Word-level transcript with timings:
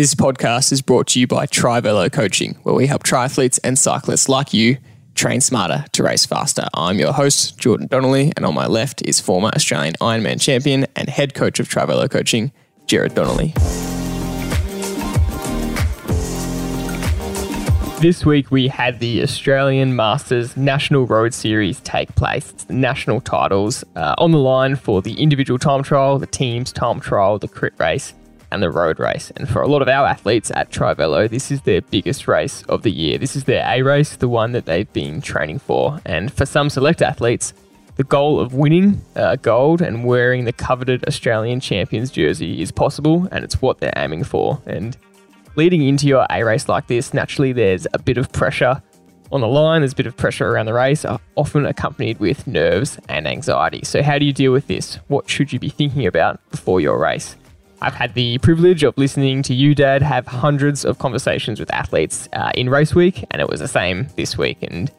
This 0.00 0.14
podcast 0.14 0.72
is 0.72 0.80
brought 0.80 1.08
to 1.08 1.20
you 1.20 1.26
by 1.26 1.44
Trivelo 1.44 2.10
Coaching, 2.10 2.54
where 2.62 2.74
we 2.74 2.86
help 2.86 3.02
triathletes 3.02 3.60
and 3.62 3.78
cyclists 3.78 4.30
like 4.30 4.54
you 4.54 4.78
train 5.14 5.42
smarter 5.42 5.84
to 5.92 6.02
race 6.02 6.24
faster. 6.24 6.66
I'm 6.72 6.98
your 6.98 7.12
host, 7.12 7.58
Jordan 7.58 7.86
Donnelly, 7.86 8.32
and 8.34 8.46
on 8.46 8.54
my 8.54 8.66
left 8.66 9.02
is 9.02 9.20
former 9.20 9.48
Australian 9.48 9.92
Ironman 10.00 10.40
champion 10.40 10.86
and 10.96 11.10
head 11.10 11.34
coach 11.34 11.60
of 11.60 11.68
Trivelo 11.68 12.08
Coaching, 12.10 12.50
Jared 12.86 13.14
Donnelly. 13.14 13.52
This 18.00 18.24
week 18.24 18.50
we 18.50 18.68
had 18.68 19.00
the 19.00 19.20
Australian 19.22 19.94
Masters 19.94 20.56
National 20.56 21.06
Road 21.06 21.34
Series 21.34 21.78
take 21.80 22.14
place. 22.14 22.48
It's 22.48 22.64
the 22.64 22.72
national 22.72 23.20
titles 23.20 23.84
uh, 23.96 24.14
on 24.16 24.30
the 24.30 24.38
line 24.38 24.76
for 24.76 25.02
the 25.02 25.20
individual 25.20 25.58
time 25.58 25.82
trial, 25.82 26.18
the 26.18 26.26
team's 26.26 26.72
time 26.72 27.00
trial, 27.00 27.38
the 27.38 27.48
crit 27.48 27.74
race, 27.76 28.14
and 28.52 28.62
the 28.62 28.70
road 28.70 28.98
race. 28.98 29.30
And 29.36 29.48
for 29.48 29.62
a 29.62 29.68
lot 29.68 29.82
of 29.82 29.88
our 29.88 30.06
athletes 30.06 30.50
at 30.54 30.70
Trivelo, 30.70 31.28
this 31.28 31.50
is 31.50 31.62
their 31.62 31.80
biggest 31.80 32.28
race 32.28 32.62
of 32.64 32.82
the 32.82 32.90
year. 32.90 33.18
This 33.18 33.36
is 33.36 33.44
their 33.44 33.64
A 33.66 33.82
race, 33.82 34.16
the 34.16 34.28
one 34.28 34.52
that 34.52 34.66
they've 34.66 34.92
been 34.92 35.20
training 35.20 35.58
for. 35.58 36.00
And 36.04 36.32
for 36.32 36.46
some 36.46 36.70
select 36.70 37.02
athletes, 37.02 37.52
the 37.96 38.04
goal 38.04 38.40
of 38.40 38.54
winning 38.54 39.02
uh, 39.16 39.36
gold 39.36 39.82
and 39.82 40.04
wearing 40.04 40.44
the 40.44 40.52
coveted 40.52 41.06
Australian 41.06 41.60
champions 41.60 42.10
jersey 42.10 42.62
is 42.62 42.72
possible, 42.72 43.28
and 43.30 43.44
it's 43.44 43.60
what 43.60 43.78
they're 43.78 43.92
aiming 43.96 44.24
for. 44.24 44.60
And 44.66 44.96
leading 45.56 45.82
into 45.82 46.06
your 46.06 46.26
A 46.30 46.42
race 46.42 46.68
like 46.68 46.86
this, 46.86 47.12
naturally 47.12 47.52
there's 47.52 47.86
a 47.92 47.98
bit 47.98 48.16
of 48.16 48.32
pressure 48.32 48.82
on 49.32 49.40
the 49.40 49.48
line, 49.48 49.80
there's 49.80 49.92
a 49.92 49.96
bit 49.96 50.06
of 50.06 50.16
pressure 50.16 50.48
around 50.48 50.66
the 50.66 50.74
race, 50.74 51.04
uh, 51.04 51.18
often 51.36 51.64
accompanied 51.64 52.18
with 52.18 52.46
nerves 52.46 52.98
and 53.08 53.28
anxiety. 53.28 53.82
So, 53.84 54.02
how 54.02 54.18
do 54.18 54.24
you 54.24 54.32
deal 54.32 54.52
with 54.52 54.66
this? 54.66 54.96
What 55.06 55.28
should 55.28 55.52
you 55.52 55.58
be 55.58 55.68
thinking 55.68 56.06
about 56.06 56.40
before 56.50 56.80
your 56.80 56.98
race? 56.98 57.36
I've 57.82 57.94
had 57.94 58.12
the 58.12 58.36
privilege 58.38 58.82
of 58.82 58.96
listening 58.98 59.42
to 59.44 59.54
you, 59.54 59.74
Dad, 59.74 60.02
have 60.02 60.26
hundreds 60.26 60.84
of 60.84 60.98
conversations 60.98 61.58
with 61.58 61.72
athletes 61.72 62.28
uh, 62.34 62.52
in 62.54 62.68
race 62.68 62.94
week, 62.94 63.24
and 63.30 63.40
it 63.40 63.48
was 63.48 63.60
the 63.60 63.68
same 63.68 64.06
this 64.16 64.36
week. 64.36 64.58
And 64.60 64.90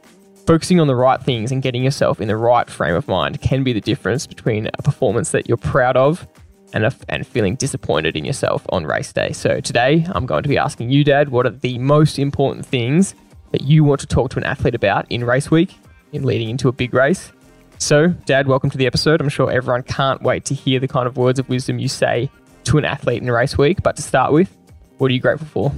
focusing 0.47 0.79
on 0.79 0.87
the 0.87 0.95
right 0.95 1.21
things 1.21 1.51
and 1.51 1.61
getting 1.61 1.83
yourself 1.83 2.19
in 2.19 2.27
the 2.27 2.35
right 2.35 2.67
frame 2.67 2.95
of 2.95 3.07
mind 3.07 3.39
can 3.39 3.63
be 3.63 3.71
the 3.71 3.81
difference 3.81 4.25
between 4.25 4.65
a 4.65 4.81
performance 4.81 5.29
that 5.29 5.47
you're 5.47 5.57
proud 5.57 5.95
of 5.95 6.27
and, 6.73 6.83
a, 6.83 6.91
and 7.07 7.27
feeling 7.27 7.55
disappointed 7.55 8.15
in 8.15 8.25
yourself 8.25 8.65
on 8.69 8.87
race 8.87 9.13
day. 9.13 9.31
So 9.31 9.59
today, 9.59 10.07
I'm 10.09 10.25
going 10.25 10.41
to 10.41 10.49
be 10.49 10.57
asking 10.57 10.89
you, 10.89 11.03
Dad, 11.03 11.29
what 11.29 11.45
are 11.45 11.51
the 11.51 11.77
most 11.77 12.17
important 12.17 12.65
things 12.65 13.13
that 13.51 13.61
you 13.61 13.83
want 13.83 14.01
to 14.01 14.07
talk 14.07 14.31
to 14.31 14.39
an 14.39 14.43
athlete 14.43 14.73
about 14.73 15.05
in 15.11 15.23
race 15.23 15.51
week, 15.51 15.75
in 16.13 16.23
leading 16.23 16.49
into 16.49 16.67
a 16.67 16.71
big 16.71 16.95
race? 16.95 17.31
So, 17.77 18.07
Dad, 18.07 18.47
welcome 18.47 18.71
to 18.71 18.77
the 18.77 18.87
episode. 18.87 19.21
I'm 19.21 19.29
sure 19.29 19.51
everyone 19.51 19.83
can't 19.83 20.23
wait 20.23 20.45
to 20.45 20.55
hear 20.55 20.79
the 20.79 20.87
kind 20.87 21.05
of 21.05 21.15
words 21.17 21.37
of 21.37 21.47
wisdom 21.47 21.77
you 21.77 21.87
say 21.87 22.31
to 22.65 22.77
an 22.77 22.85
athlete 22.85 23.21
in 23.21 23.31
race 23.31 23.57
week. 23.57 23.83
But 23.83 23.95
to 23.97 24.01
start 24.01 24.33
with, 24.33 24.55
what 24.97 25.11
are 25.11 25.13
you 25.13 25.19
grateful 25.19 25.47
for? 25.47 25.73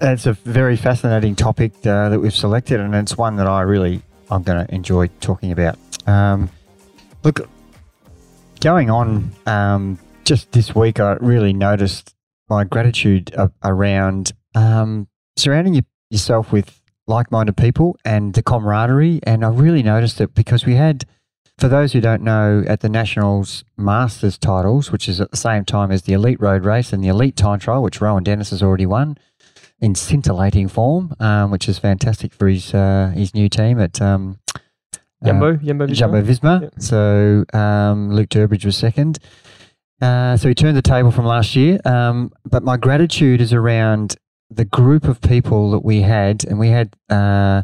It's 0.00 0.26
a 0.26 0.32
very 0.32 0.76
fascinating 0.76 1.36
topic 1.36 1.72
uh, 1.86 2.08
that 2.08 2.20
we've 2.20 2.34
selected, 2.34 2.80
and 2.80 2.94
it's 2.94 3.16
one 3.16 3.36
that 3.36 3.46
I 3.46 3.62
really 3.62 4.02
I'm 4.30 4.42
going 4.42 4.64
to 4.64 4.74
enjoy 4.74 5.08
talking 5.20 5.52
about. 5.52 5.78
Um, 6.06 6.50
look, 7.24 7.48
going 8.60 8.90
on 8.90 9.32
um, 9.46 9.98
just 10.24 10.52
this 10.52 10.74
week, 10.74 11.00
I 11.00 11.14
really 11.14 11.52
noticed 11.52 12.14
my 12.48 12.64
gratitude 12.64 13.34
around 13.62 14.32
um, 14.54 15.08
surrounding 15.36 15.74
you, 15.74 15.82
yourself 16.10 16.52
with 16.52 16.80
like-minded 17.06 17.56
people 17.56 17.96
and 18.04 18.34
the 18.34 18.42
camaraderie, 18.42 19.20
and 19.24 19.44
I 19.44 19.48
really 19.48 19.82
noticed 19.82 20.20
it 20.20 20.34
because 20.34 20.64
we 20.64 20.76
had 20.76 21.04
for 21.60 21.68
those 21.68 21.92
who 21.92 22.00
don't 22.00 22.22
know, 22.22 22.64
at 22.66 22.80
the 22.80 22.88
Nationals 22.88 23.64
Masters 23.76 24.38
titles, 24.38 24.90
which 24.90 25.08
is 25.08 25.20
at 25.20 25.30
the 25.30 25.36
same 25.36 25.64
time 25.66 25.92
as 25.92 26.02
the 26.02 26.14
Elite 26.14 26.40
Road 26.40 26.64
Race 26.64 26.92
and 26.92 27.04
the 27.04 27.08
Elite 27.08 27.36
Time 27.36 27.58
Trial, 27.58 27.82
which 27.82 28.00
Rohan 28.00 28.22
Dennis 28.24 28.50
has 28.50 28.62
already 28.62 28.86
won 28.86 29.18
in 29.78 29.94
scintillating 29.94 30.68
form, 30.68 31.14
um, 31.20 31.50
which 31.50 31.68
is 31.68 31.78
fantastic 31.78 32.32
for 32.32 32.48
his 32.48 32.72
uh, 32.72 33.12
his 33.14 33.34
new 33.34 33.48
team 33.48 33.78
at 33.78 34.00
um, 34.00 34.38
Jumbo, 35.24 35.54
uh, 35.54 35.56
Jumbo 35.56 35.86
Visma. 35.86 35.94
Jumbo 35.94 36.22
Visma. 36.22 36.62
Yep. 36.62 36.72
So 36.78 37.44
um, 37.52 38.10
Luke 38.10 38.30
Durbridge 38.30 38.64
was 38.64 38.76
second. 38.76 39.18
Uh, 40.00 40.38
so 40.38 40.48
he 40.48 40.54
turned 40.54 40.78
the 40.78 40.82
table 40.82 41.10
from 41.10 41.26
last 41.26 41.54
year. 41.54 41.78
Um, 41.84 42.32
but 42.44 42.62
my 42.62 42.78
gratitude 42.78 43.42
is 43.42 43.52
around 43.52 44.16
the 44.48 44.64
group 44.64 45.04
of 45.04 45.20
people 45.20 45.72
that 45.72 45.84
we 45.84 46.00
had, 46.00 46.44
and 46.44 46.58
we 46.58 46.68
had 46.68 46.96
uh, 47.10 47.62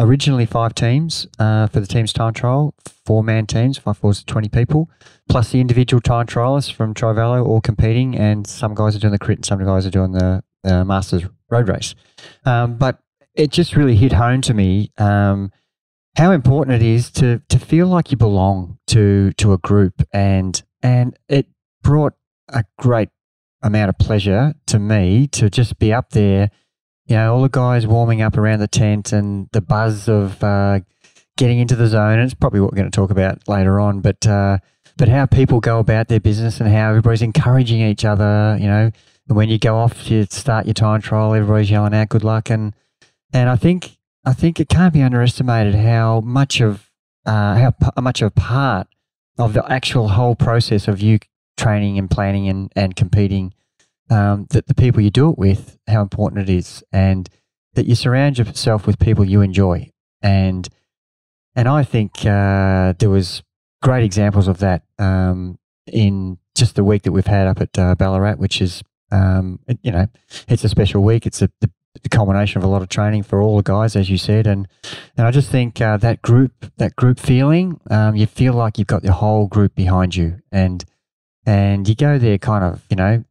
originally 0.00 0.46
five 0.46 0.74
teams 0.74 1.28
uh, 1.38 1.66
for 1.66 1.78
the 1.78 1.86
team's 1.86 2.12
time 2.12 2.32
trial, 2.32 2.74
four 3.04 3.22
man 3.22 3.46
teams, 3.46 3.78
five 3.78 3.98
fours, 3.98 4.24
20 4.24 4.48
people, 4.48 4.90
plus 5.28 5.50
the 5.52 5.60
individual 5.60 6.00
time 6.00 6.26
trialists 6.26 6.72
from 6.72 6.94
Trivelo 6.94 7.46
all 7.46 7.60
competing, 7.60 8.16
and 8.16 8.46
some 8.46 8.74
guys 8.74 8.96
are 8.96 8.98
doing 8.98 9.12
the 9.12 9.18
crit 9.18 9.38
and 9.38 9.46
some 9.46 9.64
guys 9.64 9.86
are 9.86 9.90
doing 9.90 10.12
the 10.12 10.42
uh, 10.64 10.84
Masters 10.84 11.24
road 11.50 11.68
race. 11.68 11.94
Um, 12.44 12.76
but 12.76 12.98
it 13.34 13.50
just 13.50 13.76
really 13.76 13.94
hit 13.94 14.12
home 14.12 14.40
to 14.42 14.54
me 14.54 14.90
um, 14.98 15.52
how 16.16 16.32
important 16.32 16.82
it 16.82 16.86
is 16.86 17.10
to 17.12 17.40
to 17.48 17.58
feel 17.58 17.86
like 17.86 18.10
you 18.10 18.16
belong 18.16 18.78
to 18.88 19.32
to 19.34 19.52
a 19.52 19.58
group, 19.58 20.02
and 20.12 20.62
and 20.82 21.16
it 21.28 21.46
brought 21.82 22.14
a 22.48 22.64
great 22.78 23.10
amount 23.62 23.90
of 23.90 23.98
pleasure 23.98 24.54
to 24.66 24.78
me 24.78 25.26
to 25.26 25.50
just 25.50 25.78
be 25.78 25.92
up 25.92 26.10
there 26.10 26.50
you 27.10 27.16
know, 27.16 27.34
all 27.34 27.42
the 27.42 27.48
guys 27.48 27.88
warming 27.88 28.22
up 28.22 28.38
around 28.38 28.60
the 28.60 28.68
tent 28.68 29.12
and 29.12 29.48
the 29.50 29.60
buzz 29.60 30.08
of 30.08 30.42
uh, 30.44 30.78
getting 31.36 31.58
into 31.58 31.74
the 31.74 31.88
zone. 31.88 32.20
And 32.20 32.22
it's 32.22 32.34
probably 32.34 32.60
what 32.60 32.70
we're 32.70 32.76
going 32.76 32.90
to 32.90 32.96
talk 32.96 33.10
about 33.10 33.48
later 33.48 33.80
on, 33.80 34.00
but 34.00 34.24
uh, 34.28 34.58
but 34.96 35.08
how 35.08 35.26
people 35.26 35.58
go 35.58 35.80
about 35.80 36.06
their 36.06 36.20
business 36.20 36.60
and 36.60 36.70
how 36.70 36.90
everybody's 36.90 37.22
encouraging 37.22 37.80
each 37.80 38.04
other. 38.04 38.56
You 38.60 38.68
know, 38.68 38.90
and 39.28 39.36
when 39.36 39.48
you 39.48 39.58
go 39.58 39.76
off 39.76 40.04
to 40.04 40.24
start 40.26 40.66
your 40.66 40.74
time 40.74 41.00
trial, 41.00 41.34
everybody's 41.34 41.68
yelling 41.68 41.94
out 41.94 42.10
"good 42.10 42.22
luck," 42.22 42.48
and 42.48 42.74
and 43.32 43.50
I 43.50 43.56
think 43.56 43.96
I 44.24 44.32
think 44.32 44.60
it 44.60 44.68
can't 44.68 44.94
be 44.94 45.02
underestimated 45.02 45.74
how 45.74 46.20
much 46.20 46.60
of 46.60 46.92
uh, 47.26 47.56
how 47.56 47.70
p- 47.72 48.00
much 48.00 48.22
of 48.22 48.28
a 48.28 48.30
part 48.30 48.86
of 49.36 49.52
the 49.54 49.68
actual 49.68 50.10
whole 50.10 50.36
process 50.36 50.86
of 50.86 51.02
you 51.02 51.18
training 51.56 51.98
and 51.98 52.08
planning 52.08 52.48
and, 52.48 52.72
and 52.76 52.94
competing 52.94 53.52
um, 54.10 54.46
that 54.50 54.66
the 54.66 54.74
people 54.74 55.00
you 55.00 55.10
do 55.10 55.30
it 55.30 55.38
with, 55.38 55.78
how 55.86 56.02
important 56.02 56.48
it 56.48 56.52
is, 56.52 56.82
and 56.92 57.28
that 57.74 57.86
you 57.86 57.94
surround 57.94 58.38
yourself 58.38 58.86
with 58.86 58.98
people 58.98 59.24
you 59.24 59.40
enjoy. 59.40 59.90
And 60.20 60.68
and 61.56 61.68
I 61.68 61.84
think 61.84 62.24
uh, 62.24 62.94
there 62.98 63.10
was 63.10 63.42
great 63.82 64.04
examples 64.04 64.48
of 64.48 64.58
that 64.58 64.82
um, 64.98 65.58
in 65.86 66.38
just 66.54 66.74
the 66.74 66.84
week 66.84 67.02
that 67.02 67.12
we've 67.12 67.26
had 67.26 67.46
up 67.46 67.60
at 67.60 67.78
uh, 67.78 67.94
Ballarat, 67.94 68.34
which 68.34 68.60
is 68.60 68.82
um, 69.12 69.60
you 69.82 69.92
know 69.92 70.06
it's 70.48 70.64
a 70.64 70.68
special 70.68 71.02
week. 71.02 71.26
It's 71.26 71.42
a, 71.42 71.50
the, 71.60 71.70
the, 72.02 72.08
culmination 72.08 72.58
of 72.58 72.64
a 72.64 72.68
lot 72.68 72.82
of 72.82 72.88
training 72.88 73.22
for 73.24 73.40
all 73.40 73.56
the 73.56 73.62
guys, 73.62 73.96
as 73.96 74.10
you 74.10 74.18
said, 74.18 74.46
and 74.46 74.68
and 75.16 75.26
I 75.26 75.30
just 75.30 75.50
think 75.50 75.80
uh, 75.80 75.96
that 75.98 76.22
group 76.22 76.52
that 76.76 76.96
group 76.96 77.18
feeling, 77.18 77.80
um, 77.90 78.16
you 78.16 78.26
feel 78.26 78.54
like 78.54 78.78
you've 78.78 78.86
got 78.86 79.02
the 79.02 79.12
whole 79.12 79.46
group 79.46 79.74
behind 79.74 80.16
you, 80.16 80.40
and 80.52 80.84
and 81.46 81.88
you 81.88 81.94
go 81.94 82.18
there 82.18 82.38
kind 82.38 82.64
of 82.64 82.84
you 82.90 82.96
know 82.96 83.24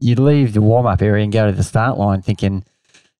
you 0.00 0.16
leave 0.16 0.54
the 0.54 0.62
warm 0.62 0.86
up 0.86 1.02
area 1.02 1.22
and 1.22 1.32
go 1.32 1.46
to 1.46 1.52
the 1.52 1.62
start 1.62 1.98
line 1.98 2.22
thinking, 2.22 2.64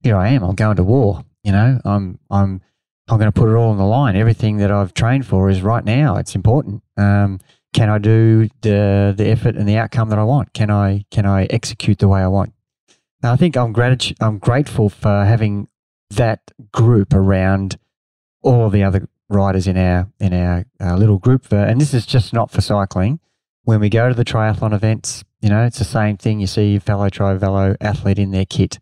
here 0.03 0.17
I 0.17 0.29
am, 0.29 0.43
I'm 0.43 0.55
going 0.55 0.77
to 0.77 0.85
war. 0.85 1.25
You 1.45 1.53
know, 1.53 1.81
I'm 1.85 2.19
I'm 2.31 2.61
I'm 3.09 3.19
going 3.19 3.31
to 3.31 3.39
put 3.39 3.49
it 3.49 3.55
all 3.55 3.71
on 3.71 3.79
the 3.79 3.85
line. 3.85 4.17
Everything 4.17 4.59
that 4.59 4.71
I've 4.71 4.95
trained 4.95 5.27
for 5.27 5.49
is 5.51 5.63
right 5.63 5.85
now. 5.85 6.17
It's 6.17 6.35
important. 6.35 6.83
Um, 6.97 7.41
can 7.73 7.89
I 7.89 7.99
do 7.99 8.49
the 8.61 9.15
the 9.17 9.27
effort 9.29 9.57
and 9.57 9.69
the 9.69 9.77
outcome 9.77 10.11
that 10.11 10.19
I 10.19 10.25
want? 10.25 10.53
Can 10.53 10.71
I 10.71 11.05
can 11.11 11.27
I 11.27 11.45
execute 11.45 11.99
the 11.99 12.09
way 12.09 12.21
I 12.21 12.29
want? 12.29 12.53
Now, 13.23 13.33
I 13.33 13.37
think 13.37 13.57
I'm 13.57 13.73
grat- 13.73 14.13
I'm 14.21 14.39
grateful 14.39 14.89
for 14.89 15.25
having 15.25 15.69
that 16.11 16.51
group 16.73 17.15
around 17.15 17.79
all 18.43 18.67
of 18.67 18.73
the 18.73 18.83
other 18.83 19.09
riders 19.29 19.67
in 19.67 19.77
our 19.77 20.09
in 20.19 20.33
our 20.35 20.65
uh, 20.81 20.97
little 20.97 21.19
group. 21.19 21.47
For, 21.47 21.57
and 21.57 21.81
this 21.81 21.95
is 21.95 22.07
just 22.07 22.33
not 22.33 22.51
for 22.51 22.61
cycling. 22.61 23.21
When 23.65 23.81
we 23.81 23.89
go 23.89 24.09
to 24.09 24.15
the 24.15 24.25
triathlon 24.25 24.73
events, 24.75 25.23
you 25.41 25.49
know, 25.49 25.65
it's 25.65 25.79
the 25.79 25.85
same 25.85 26.17
thing. 26.17 26.41
You 26.41 26.47
see 26.47 26.73
your 26.73 26.81
fellow 26.81 27.09
Trivelo 27.09 27.77
athlete 27.81 28.19
in 28.19 28.31
their 28.31 28.45
kit, 28.45 28.79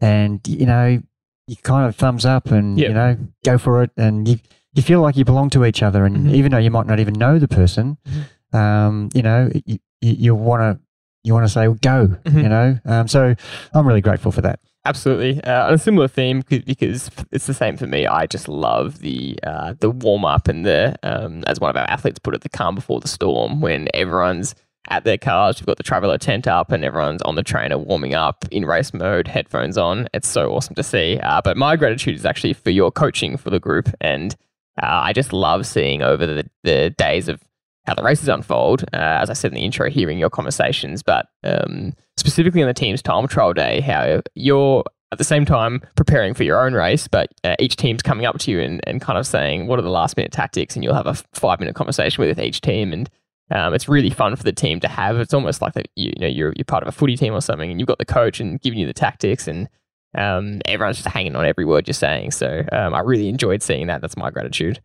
and 0.00 0.40
you 0.46 0.66
know, 0.66 1.00
you 1.46 1.56
kind 1.56 1.88
of 1.88 1.96
thumbs 1.96 2.26
up 2.26 2.50
and 2.50 2.78
yep. 2.78 2.88
you 2.88 2.94
know 2.94 3.16
go 3.44 3.58
for 3.58 3.82
it, 3.82 3.90
and 3.96 4.28
you 4.28 4.38
you 4.74 4.82
feel 4.82 5.00
like 5.00 5.16
you 5.16 5.24
belong 5.24 5.50
to 5.50 5.64
each 5.64 5.82
other, 5.82 6.04
and 6.04 6.16
mm-hmm. 6.16 6.34
even 6.34 6.52
though 6.52 6.58
you 6.58 6.70
might 6.70 6.86
not 6.86 7.00
even 7.00 7.14
know 7.14 7.38
the 7.38 7.48
person, 7.48 7.96
mm-hmm. 8.06 8.56
um, 8.56 9.08
you 9.14 9.22
know, 9.22 9.50
you, 9.64 9.78
you 10.00 10.34
want 10.34 10.60
to 10.60 10.86
you 11.24 11.32
want 11.32 11.46
to 11.46 11.52
say 11.52 11.66
go, 11.66 12.08
mm-hmm. 12.08 12.38
you 12.38 12.48
know. 12.48 12.78
Um, 12.84 13.08
so 13.08 13.34
I'm 13.72 13.88
really 13.88 14.02
grateful 14.02 14.32
for 14.32 14.42
that. 14.42 14.60
Absolutely, 14.84 15.42
uh, 15.42 15.72
a 15.72 15.78
similar 15.78 16.06
theme 16.06 16.42
because 16.46 17.10
it's 17.32 17.46
the 17.46 17.54
same 17.54 17.76
for 17.76 17.86
me. 17.86 18.06
I 18.06 18.26
just 18.26 18.48
love 18.48 19.00
the 19.00 19.38
uh, 19.42 19.74
the 19.80 19.90
warm 19.90 20.24
up 20.24 20.46
and 20.46 20.64
the 20.64 20.94
um, 21.02 21.42
as 21.44 21.58
one 21.58 21.70
of 21.70 21.76
our 21.76 21.88
athletes 21.90 22.18
put 22.18 22.34
it, 22.34 22.42
the 22.42 22.48
calm 22.48 22.74
before 22.74 23.00
the 23.00 23.08
storm 23.08 23.60
when 23.60 23.88
everyone's 23.94 24.54
at 24.88 25.04
their 25.04 25.18
cars. 25.18 25.60
We've 25.60 25.66
got 25.66 25.76
the 25.76 25.84
Trivelo 25.84 26.18
tent 26.18 26.46
up 26.46 26.72
and 26.72 26.84
everyone's 26.84 27.22
on 27.22 27.34
the 27.34 27.42
trainer 27.42 27.78
warming 27.78 28.14
up 28.14 28.44
in 28.50 28.64
race 28.64 28.92
mode, 28.92 29.28
headphones 29.28 29.78
on. 29.78 30.08
It's 30.14 30.28
so 30.28 30.52
awesome 30.52 30.74
to 30.74 30.82
see. 30.82 31.18
Uh, 31.18 31.40
but 31.42 31.56
my 31.56 31.76
gratitude 31.76 32.14
is 32.14 32.26
actually 32.26 32.52
for 32.52 32.70
your 32.70 32.90
coaching 32.90 33.36
for 33.36 33.50
the 33.50 33.60
group. 33.60 33.88
And 34.00 34.34
uh, 34.82 34.86
I 35.04 35.12
just 35.12 35.32
love 35.32 35.66
seeing 35.66 36.02
over 36.02 36.26
the, 36.26 36.50
the 36.64 36.90
days 36.90 37.28
of 37.28 37.42
how 37.86 37.94
the 37.94 38.02
races 38.02 38.28
unfold. 38.28 38.82
Uh, 38.92 38.96
as 38.96 39.30
I 39.30 39.32
said 39.32 39.52
in 39.52 39.56
the 39.56 39.64
intro, 39.64 39.90
hearing 39.90 40.18
your 40.18 40.30
conversations, 40.30 41.02
but 41.02 41.28
um, 41.44 41.94
specifically 42.16 42.62
on 42.62 42.68
the 42.68 42.74
team's 42.74 43.02
time 43.02 43.26
trial 43.28 43.52
day, 43.52 43.80
how 43.80 44.20
you're 44.34 44.84
at 45.12 45.18
the 45.18 45.24
same 45.24 45.44
time 45.44 45.80
preparing 45.94 46.34
for 46.34 46.42
your 46.42 46.60
own 46.60 46.74
race, 46.74 47.06
but 47.06 47.30
uh, 47.44 47.54
each 47.58 47.76
team's 47.76 48.02
coming 48.02 48.26
up 48.26 48.38
to 48.38 48.50
you 48.50 48.60
and, 48.60 48.80
and 48.86 49.00
kind 49.00 49.18
of 49.18 49.26
saying, 49.26 49.66
what 49.66 49.78
are 49.78 49.82
the 49.82 49.90
last 49.90 50.16
minute 50.16 50.32
tactics? 50.32 50.74
And 50.74 50.84
you'll 50.84 50.94
have 50.94 51.06
a 51.06 51.14
five 51.32 51.60
minute 51.60 51.76
conversation 51.76 52.24
with 52.24 52.40
each 52.40 52.60
team. 52.60 52.92
And 52.92 53.08
um, 53.50 53.74
it's 53.74 53.88
really 53.88 54.10
fun 54.10 54.36
for 54.36 54.42
the 54.42 54.52
team 54.52 54.80
to 54.80 54.88
have. 54.88 55.18
It's 55.18 55.34
almost 55.34 55.62
like 55.62 55.74
that 55.74 55.88
you, 55.94 56.12
know 56.18 56.26
you're 56.26 56.52
you're 56.56 56.64
part 56.64 56.82
of 56.82 56.88
a 56.88 56.92
footy 56.92 57.16
team 57.16 57.34
or 57.34 57.40
something, 57.40 57.70
and 57.70 57.80
you've 57.80 57.86
got 57.86 57.98
the 57.98 58.04
coach 58.04 58.40
and 58.40 58.60
giving 58.60 58.78
you 58.78 58.86
the 58.86 58.92
tactics, 58.92 59.46
and 59.46 59.68
um, 60.16 60.60
everyone's 60.64 60.96
just 60.96 61.08
hanging 61.08 61.36
on 61.36 61.44
every 61.44 61.64
word 61.64 61.86
you're 61.86 61.94
saying. 61.94 62.32
So 62.32 62.64
um, 62.72 62.94
I 62.94 63.00
really 63.00 63.28
enjoyed 63.28 63.62
seeing 63.62 63.86
that. 63.86 64.00
That's 64.00 64.16
my 64.16 64.30
gratitude. 64.30 64.80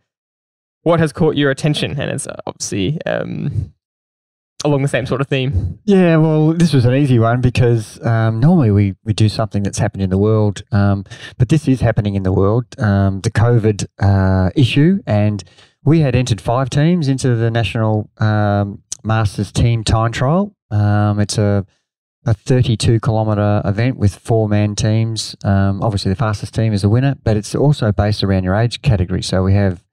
What 0.83 0.99
has 0.99 1.13
caught 1.13 1.35
your 1.35 1.51
attention? 1.51 1.99
And 1.99 2.11
it's 2.11 2.27
obviously 2.47 2.99
um, 3.05 3.73
along 4.63 4.81
the 4.81 4.87
same 4.87 5.05
sort 5.05 5.21
of 5.21 5.27
theme. 5.27 5.79
Yeah, 5.85 6.17
well, 6.17 6.53
this 6.53 6.73
was 6.73 6.85
an 6.85 6.93
easy 6.95 7.19
one 7.19 7.41
because 7.41 8.03
um, 8.05 8.39
normally 8.39 8.71
we, 8.71 8.95
we 9.03 9.13
do 9.13 9.29
something 9.29 9.63
that's 9.63 9.77
happened 9.77 10.03
in 10.03 10.09
the 10.09 10.17
world, 10.17 10.63
um, 10.71 11.05
but 11.37 11.49
this 11.49 11.67
is 11.67 11.81
happening 11.81 12.15
in 12.15 12.23
the 12.23 12.33
world, 12.33 12.65
um, 12.79 13.21
the 13.21 13.31
COVID 13.31 13.85
uh, 13.99 14.49
issue. 14.55 14.99
And 15.05 15.43
we 15.83 15.99
had 16.01 16.15
entered 16.15 16.39
five 16.39 16.69
teams 16.69 17.07
into 17.07 17.35
the 17.35 17.49
National 17.49 18.09
um, 18.17 18.83
Masters 19.03 19.51
Team 19.51 19.83
Time 19.83 20.11
Trial. 20.11 20.55
Um, 20.69 21.19
it's 21.19 21.37
a, 21.37 21.65
a 22.25 22.33
32 22.33 22.99
kilometre 22.99 23.61
event 23.65 23.97
with 23.97 24.15
four 24.15 24.47
man 24.47 24.75
teams. 24.75 25.35
Um, 25.43 25.81
obviously, 25.81 26.09
the 26.09 26.15
fastest 26.15 26.53
team 26.53 26.73
is 26.73 26.83
the 26.83 26.89
winner, 26.89 27.15
but 27.23 27.35
it's 27.35 27.55
also 27.55 27.91
based 27.91 28.23
around 28.23 28.43
your 28.43 28.55
age 28.55 28.81
category. 28.81 29.23
So 29.23 29.43
we 29.43 29.53
have 29.53 29.83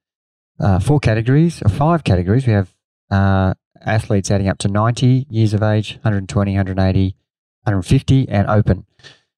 uh, 0.60 0.78
four 0.78 1.00
categories, 1.00 1.62
or 1.62 1.68
five 1.68 2.04
categories. 2.04 2.46
We 2.46 2.52
have 2.52 2.74
uh, 3.10 3.54
athletes 3.80 4.30
adding 4.30 4.48
up 4.48 4.58
to 4.58 4.68
90 4.68 5.26
years 5.30 5.54
of 5.54 5.62
age, 5.62 5.94
120, 6.02 6.52
180, 6.52 7.16
150, 7.62 8.28
and 8.28 8.48
open. 8.48 8.84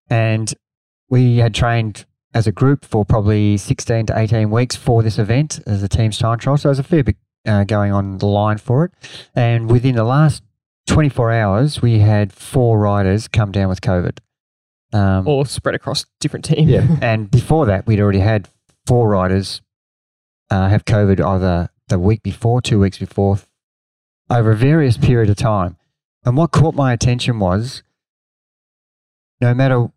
And 0.08 0.52
we 1.08 1.36
had 1.36 1.54
trained 1.54 2.06
as 2.32 2.46
a 2.46 2.52
group 2.52 2.84
for 2.84 3.04
probably 3.04 3.56
16 3.56 4.06
to 4.06 4.18
18 4.18 4.50
weeks 4.50 4.76
for 4.76 5.02
this 5.02 5.18
event 5.18 5.60
as 5.66 5.82
a 5.82 5.88
team's 5.88 6.18
time 6.18 6.38
trial. 6.38 6.56
So 6.56 6.68
there's 6.68 6.78
a 6.78 6.84
fair 6.84 7.02
bit 7.02 7.16
uh, 7.46 7.64
going 7.64 7.92
on 7.92 8.18
the 8.18 8.26
line 8.26 8.58
for 8.58 8.84
it. 8.84 8.92
And 9.34 9.70
within 9.70 9.96
the 9.96 10.04
last 10.04 10.42
24 10.86 11.32
hours, 11.32 11.82
we 11.82 11.98
had 11.98 12.32
four 12.32 12.78
riders 12.78 13.28
come 13.28 13.52
down 13.52 13.68
with 13.68 13.80
COVID. 13.80 14.18
Um, 14.92 15.26
or 15.26 15.46
spread 15.46 15.74
across 15.74 16.06
different 16.20 16.44
teams. 16.44 16.70
Yeah. 16.70 16.86
and 17.02 17.30
before 17.30 17.66
that, 17.66 17.86
we'd 17.86 18.00
already 18.00 18.20
had 18.20 18.48
four 18.86 19.08
riders 19.08 19.62
uh, 20.50 20.68
have 20.68 20.84
COVID 20.84 21.24
either 21.24 21.70
the 21.88 21.98
week 21.98 22.22
before, 22.22 22.60
two 22.60 22.80
weeks 22.80 22.98
before, 22.98 23.38
over 24.28 24.52
a 24.52 24.56
various 24.56 24.96
period 24.96 25.30
of 25.30 25.36
time. 25.36 25.76
And 26.24 26.36
what 26.36 26.50
caught 26.50 26.74
my 26.74 26.92
attention 26.92 27.38
was 27.38 27.82
no 29.40 29.54
matter 29.54 29.88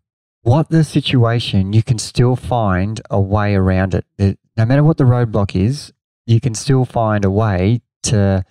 what 0.44 0.68
the 0.68 0.84
situation, 0.84 1.72
you 1.72 1.82
can 1.82 1.98
still 1.98 2.36
find 2.36 3.00
a 3.10 3.20
way 3.20 3.54
around 3.54 3.94
it. 3.94 4.38
No 4.56 4.64
matter 4.64 4.84
what 4.84 4.98
the 4.98 5.04
roadblock 5.04 5.58
is, 5.60 5.92
you 6.26 6.40
can 6.40 6.54
still 6.54 6.84
find 6.84 7.24
a 7.24 7.30
way 7.30 7.80
to, 8.04 8.44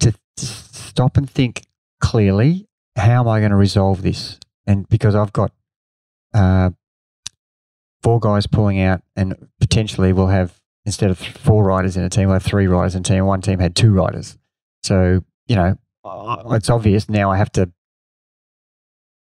to, 0.00 0.12
to 0.12 0.46
stop 0.46 1.16
and 1.16 1.28
think 1.28 1.64
clearly 2.00 2.68
how 2.96 3.20
am 3.20 3.28
I 3.28 3.40
going 3.40 3.50
to 3.50 3.56
resolve 3.56 4.02
this? 4.02 4.38
And 4.66 4.86
because 4.88 5.14
I've 5.14 5.32
got 5.32 5.52
uh, 6.34 6.70
four 8.02 8.20
guys 8.20 8.46
pulling 8.46 8.80
out, 8.80 9.02
and 9.16 9.48
potentially 9.58 10.12
we'll 10.12 10.26
have 10.26 10.60
instead 10.84 11.10
of 11.10 11.18
four 11.18 11.64
riders 11.64 11.96
in 11.96 12.04
a 12.04 12.10
team, 12.10 12.26
we'll 12.26 12.34
have 12.34 12.42
three 12.42 12.66
riders 12.66 12.94
in 12.94 13.00
a 13.00 13.04
team. 13.04 13.24
One 13.24 13.40
team 13.40 13.58
had 13.58 13.74
two 13.74 13.92
riders. 13.92 14.36
So, 14.82 15.24
you 15.46 15.56
know, 15.56 15.78
it's 16.50 16.68
obvious 16.68 17.08
now 17.08 17.30
I 17.30 17.38
have 17.38 17.52
to 17.52 17.70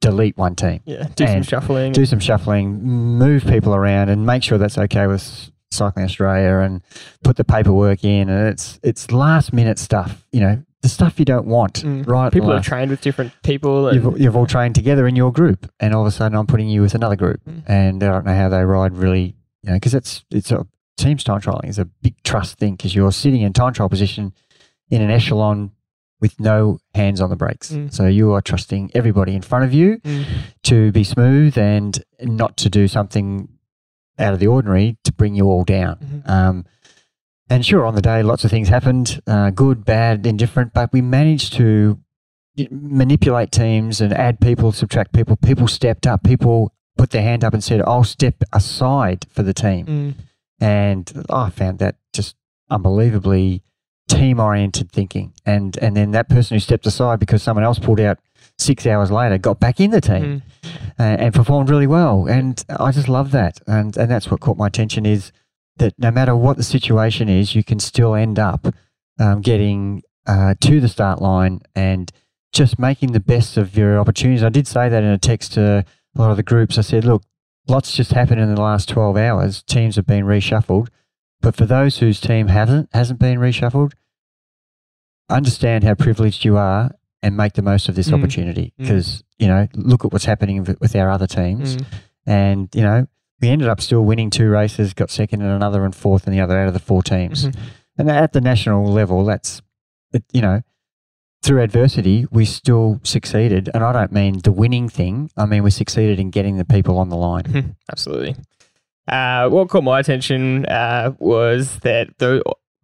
delete 0.00 0.37
one 0.37 0.55
team. 0.56 0.81
Yeah, 0.85 1.08
do 1.14 1.26
some 1.26 1.43
shuffling. 1.43 1.93
Do 1.93 2.06
some 2.06 2.20
shuffling, 2.20 2.82
move 2.82 3.44
people 3.44 3.75
around 3.75 4.08
and 4.08 4.26
make 4.26 4.43
sure 4.43 4.58
that's 4.58 4.79
okay 4.79 5.06
with 5.06 5.50
Cycling 5.70 6.05
Australia 6.05 6.58
and 6.58 6.82
put 7.23 7.37
the 7.37 7.44
paperwork 7.44 8.05
in. 8.05 8.29
And 8.29 8.49
it's 8.49 8.81
it's 8.82 9.11
last 9.12 9.52
minute 9.52 9.79
stuff, 9.79 10.25
you 10.32 10.41
know, 10.41 10.62
the 10.82 10.88
stuff 10.88 11.19
you 11.19 11.25
don't 11.25 11.47
want, 11.47 11.82
mm. 11.82 12.06
right? 12.06 12.32
People 12.32 12.52
are 12.52 12.62
trained 12.62 12.91
with 12.91 13.00
different 13.00 13.32
people. 13.43 13.93
You've, 13.94 14.19
you've, 14.19 14.37
all 14.37 14.47
trained 14.47 14.75
together 14.75 15.06
in 15.06 15.14
your 15.14 15.31
group, 15.31 15.70
and 15.79 15.94
all 15.94 16.03
of 16.03 16.06
a 16.06 16.11
sudden 16.11 16.37
I'm 16.37 16.46
putting 16.46 16.69
you 16.69 16.81
with 16.81 16.94
another 16.94 17.17
group, 17.17 17.41
mm. 17.44 17.62
and 17.67 18.03
I 18.03 18.12
don't 18.12 18.25
know 18.25 18.35
how 18.35 18.49
they 18.49 18.64
ride 18.64 18.96
really, 18.96 19.37
you 19.62 19.70
know, 19.70 19.75
because 19.75 19.94
it's 19.94 20.25
it's 20.31 20.50
a 20.50 20.67
teams 20.96 21.25
time 21.25 21.41
trialing 21.41 21.69
is 21.69 21.79
a 21.79 21.85
big 21.85 22.14
trust 22.23 22.58
thing 22.58 22.76
because 22.76 22.94
you're 22.94 23.12
sitting 23.12 23.41
in 23.41 23.53
time 23.53 23.73
trial 23.73 23.88
position 23.88 24.35
in 24.91 25.00
an 25.00 25.11
echelon 25.11 25.70
with 26.20 26.38
no 26.38 26.78
hands 26.94 27.20
on 27.20 27.31
the 27.31 27.37
brakes. 27.37 27.72
Mm. 27.72 27.93
So 27.93 28.06
you 28.06 28.32
are 28.32 28.40
trusting 28.40 28.90
everybody 28.94 29.34
in 29.34 29.43
front 29.43 29.64
of 29.64 29.72
you 29.72 29.99
mm. 29.99 30.25
to 30.64 30.93
be 30.93 31.05
smooth 31.05 31.56
and 31.56 32.02
not 32.20 32.56
to 32.58 32.69
do 32.69 32.87
something 32.88 33.49
out 34.19 34.34
of 34.34 34.40
the 34.40 34.46
ordinary 34.46 34.99
to 35.05 35.12
bring 35.12 35.34
you 35.34 35.46
all 35.46 35.64
down. 35.64 35.96
Mm-hmm. 35.96 36.31
Um, 36.31 36.67
and 37.49 37.67
sure, 37.67 37.84
on 37.84 37.94
the 37.94 38.02
day, 38.02 38.22
lots 38.22 38.44
of 38.44 38.50
things 38.50 38.69
happened 38.69 39.20
uh, 39.26 39.50
good, 39.50 39.84
bad, 39.84 40.26
indifferent, 40.26 40.72
but 40.72 40.93
we 40.93 41.00
managed 41.00 41.55
to 41.55 41.99
manipulate 42.70 43.50
teams 43.50 44.00
and 44.00 44.12
add 44.12 44.40
people, 44.40 44.72
subtract 44.72 45.12
people. 45.12 45.37
People 45.37 45.67
stepped 45.67 46.06
up, 46.06 46.22
people 46.22 46.72
put 46.96 47.11
their 47.11 47.22
hand 47.22 47.43
up 47.43 47.55
and 47.55 47.64
said, 47.64 47.82
I'll 47.82 48.05
step 48.05 48.43
aside 48.52 49.26
for 49.31 49.43
the 49.43 49.55
team. 49.55 49.87
Mm. 49.87 50.14
And 50.61 51.26
I 51.31 51.50
found 51.50 51.78
that 51.78 51.96
just 52.12 52.37
unbelievably 52.69 53.62
team 54.10 54.40
oriented 54.40 54.90
thinking. 54.90 55.32
And 55.46 55.76
and 55.78 55.96
then 55.96 56.10
that 56.12 56.28
person 56.28 56.54
who 56.56 56.60
stepped 56.60 56.86
aside 56.86 57.20
because 57.20 57.42
someone 57.42 57.64
else 57.64 57.78
pulled 57.78 58.00
out 58.00 58.18
six 58.58 58.86
hours 58.86 59.10
later 59.10 59.38
got 59.38 59.58
back 59.58 59.80
in 59.80 59.90
the 59.90 60.00
team 60.00 60.42
mm. 60.42 60.70
and, 60.98 61.20
and 61.20 61.34
performed 61.34 61.70
really 61.70 61.86
well. 61.86 62.26
And 62.26 62.62
I 62.68 62.92
just 62.92 63.08
love 63.08 63.30
that. 63.32 63.60
And 63.66 63.96
and 63.96 64.10
that's 64.10 64.30
what 64.30 64.40
caught 64.40 64.56
my 64.56 64.66
attention 64.66 65.06
is 65.06 65.32
that 65.76 65.94
no 65.98 66.10
matter 66.10 66.36
what 66.36 66.56
the 66.56 66.62
situation 66.62 67.28
is, 67.28 67.54
you 67.54 67.64
can 67.64 67.78
still 67.78 68.14
end 68.14 68.38
up 68.38 68.66
um, 69.18 69.40
getting 69.40 70.02
uh, 70.26 70.54
to 70.60 70.80
the 70.80 70.88
start 70.88 71.22
line 71.22 71.60
and 71.74 72.12
just 72.52 72.78
making 72.78 73.12
the 73.12 73.20
best 73.20 73.56
of 73.56 73.76
your 73.76 73.98
opportunities. 73.98 74.42
I 74.42 74.48
did 74.48 74.66
say 74.66 74.88
that 74.88 75.02
in 75.02 75.10
a 75.10 75.18
text 75.18 75.54
to 75.54 75.84
a 76.16 76.20
lot 76.20 76.30
of 76.30 76.36
the 76.36 76.42
groups. 76.42 76.78
I 76.78 76.82
said, 76.82 77.04
look, 77.04 77.22
lots 77.68 77.94
just 77.94 78.12
happened 78.12 78.40
in 78.40 78.54
the 78.54 78.60
last 78.60 78.88
12 78.88 79.16
hours. 79.16 79.62
Teams 79.62 79.96
have 79.96 80.06
been 80.06 80.24
reshuffled. 80.24 80.88
But 81.40 81.56
for 81.56 81.66
those 81.66 81.98
whose 81.98 82.20
team 82.20 82.48
hasn't 82.48 82.90
hasn't 82.92 83.19
been 83.19 83.38
reshuffled, 83.38 83.92
understand 85.28 85.84
how 85.84 85.94
privileged 85.94 86.44
you 86.44 86.56
are 86.56 86.90
and 87.22 87.37
make 87.37 87.54
the 87.54 87.62
most 87.62 87.88
of 87.88 87.94
this 87.94 88.10
mm. 88.10 88.14
opportunity 88.19 88.72
because 88.78 89.06
mm. 89.06 89.22
you 89.38 89.48
know 89.48 89.69
look 89.75 90.04
at 90.04 90.12
what's 90.12 90.25
happening 90.25 90.64
with 90.81 90.96
our 90.96 91.10
other 91.10 91.26
teams, 91.26 91.76
mm. 91.76 91.84
and 92.26 92.69
you 92.74 92.82
know 92.82 93.06
we 93.41 93.48
ended 93.48 93.69
up 93.69 93.81
still 93.81 94.05
winning 94.05 94.29
two 94.31 94.50
races, 94.50 94.93
got 94.93 95.10
second 95.10 95.41
in 95.41 95.48
another 95.48 95.84
and 95.84 95.94
fourth 95.94 96.26
in 96.26 96.32
the 96.32 96.41
other 96.41 96.58
out 96.58 96.69
of 96.69 96.74
the 96.74 96.81
four 96.81 97.03
teams, 97.03 97.46
mm-hmm. 97.46 97.60
and 97.98 98.10
at 98.10 98.32
the 98.32 98.41
national 98.41 98.84
level, 98.84 99.24
that's 99.24 99.62
you 100.32 100.43
know 100.43 100.62
through 101.43 101.62
adversity, 101.62 102.26
we 102.31 102.44
still 102.44 103.00
succeeded. 103.03 103.70
And 103.72 103.82
I 103.82 103.93
don't 103.93 104.12
mean 104.12 104.41
the 104.41 104.53
winning 104.53 104.88
thing. 104.88 105.31
I 105.36 105.46
mean, 105.46 105.62
we 105.62 105.70
succeeded 105.70 106.20
in 106.20 106.31
getting 106.31 106.58
the 106.58 106.65
people 106.65 106.98
on 106.98 107.08
the 107.08 107.17
line. 107.17 107.44
Mm-hmm. 107.44 107.70
Absolutely. 107.91 108.36
Uh, 109.10 109.48
what 109.48 109.69
caught 109.69 109.82
my 109.82 109.98
attention 109.98 110.64
uh, 110.67 111.12
was 111.19 111.81
that 111.81 112.10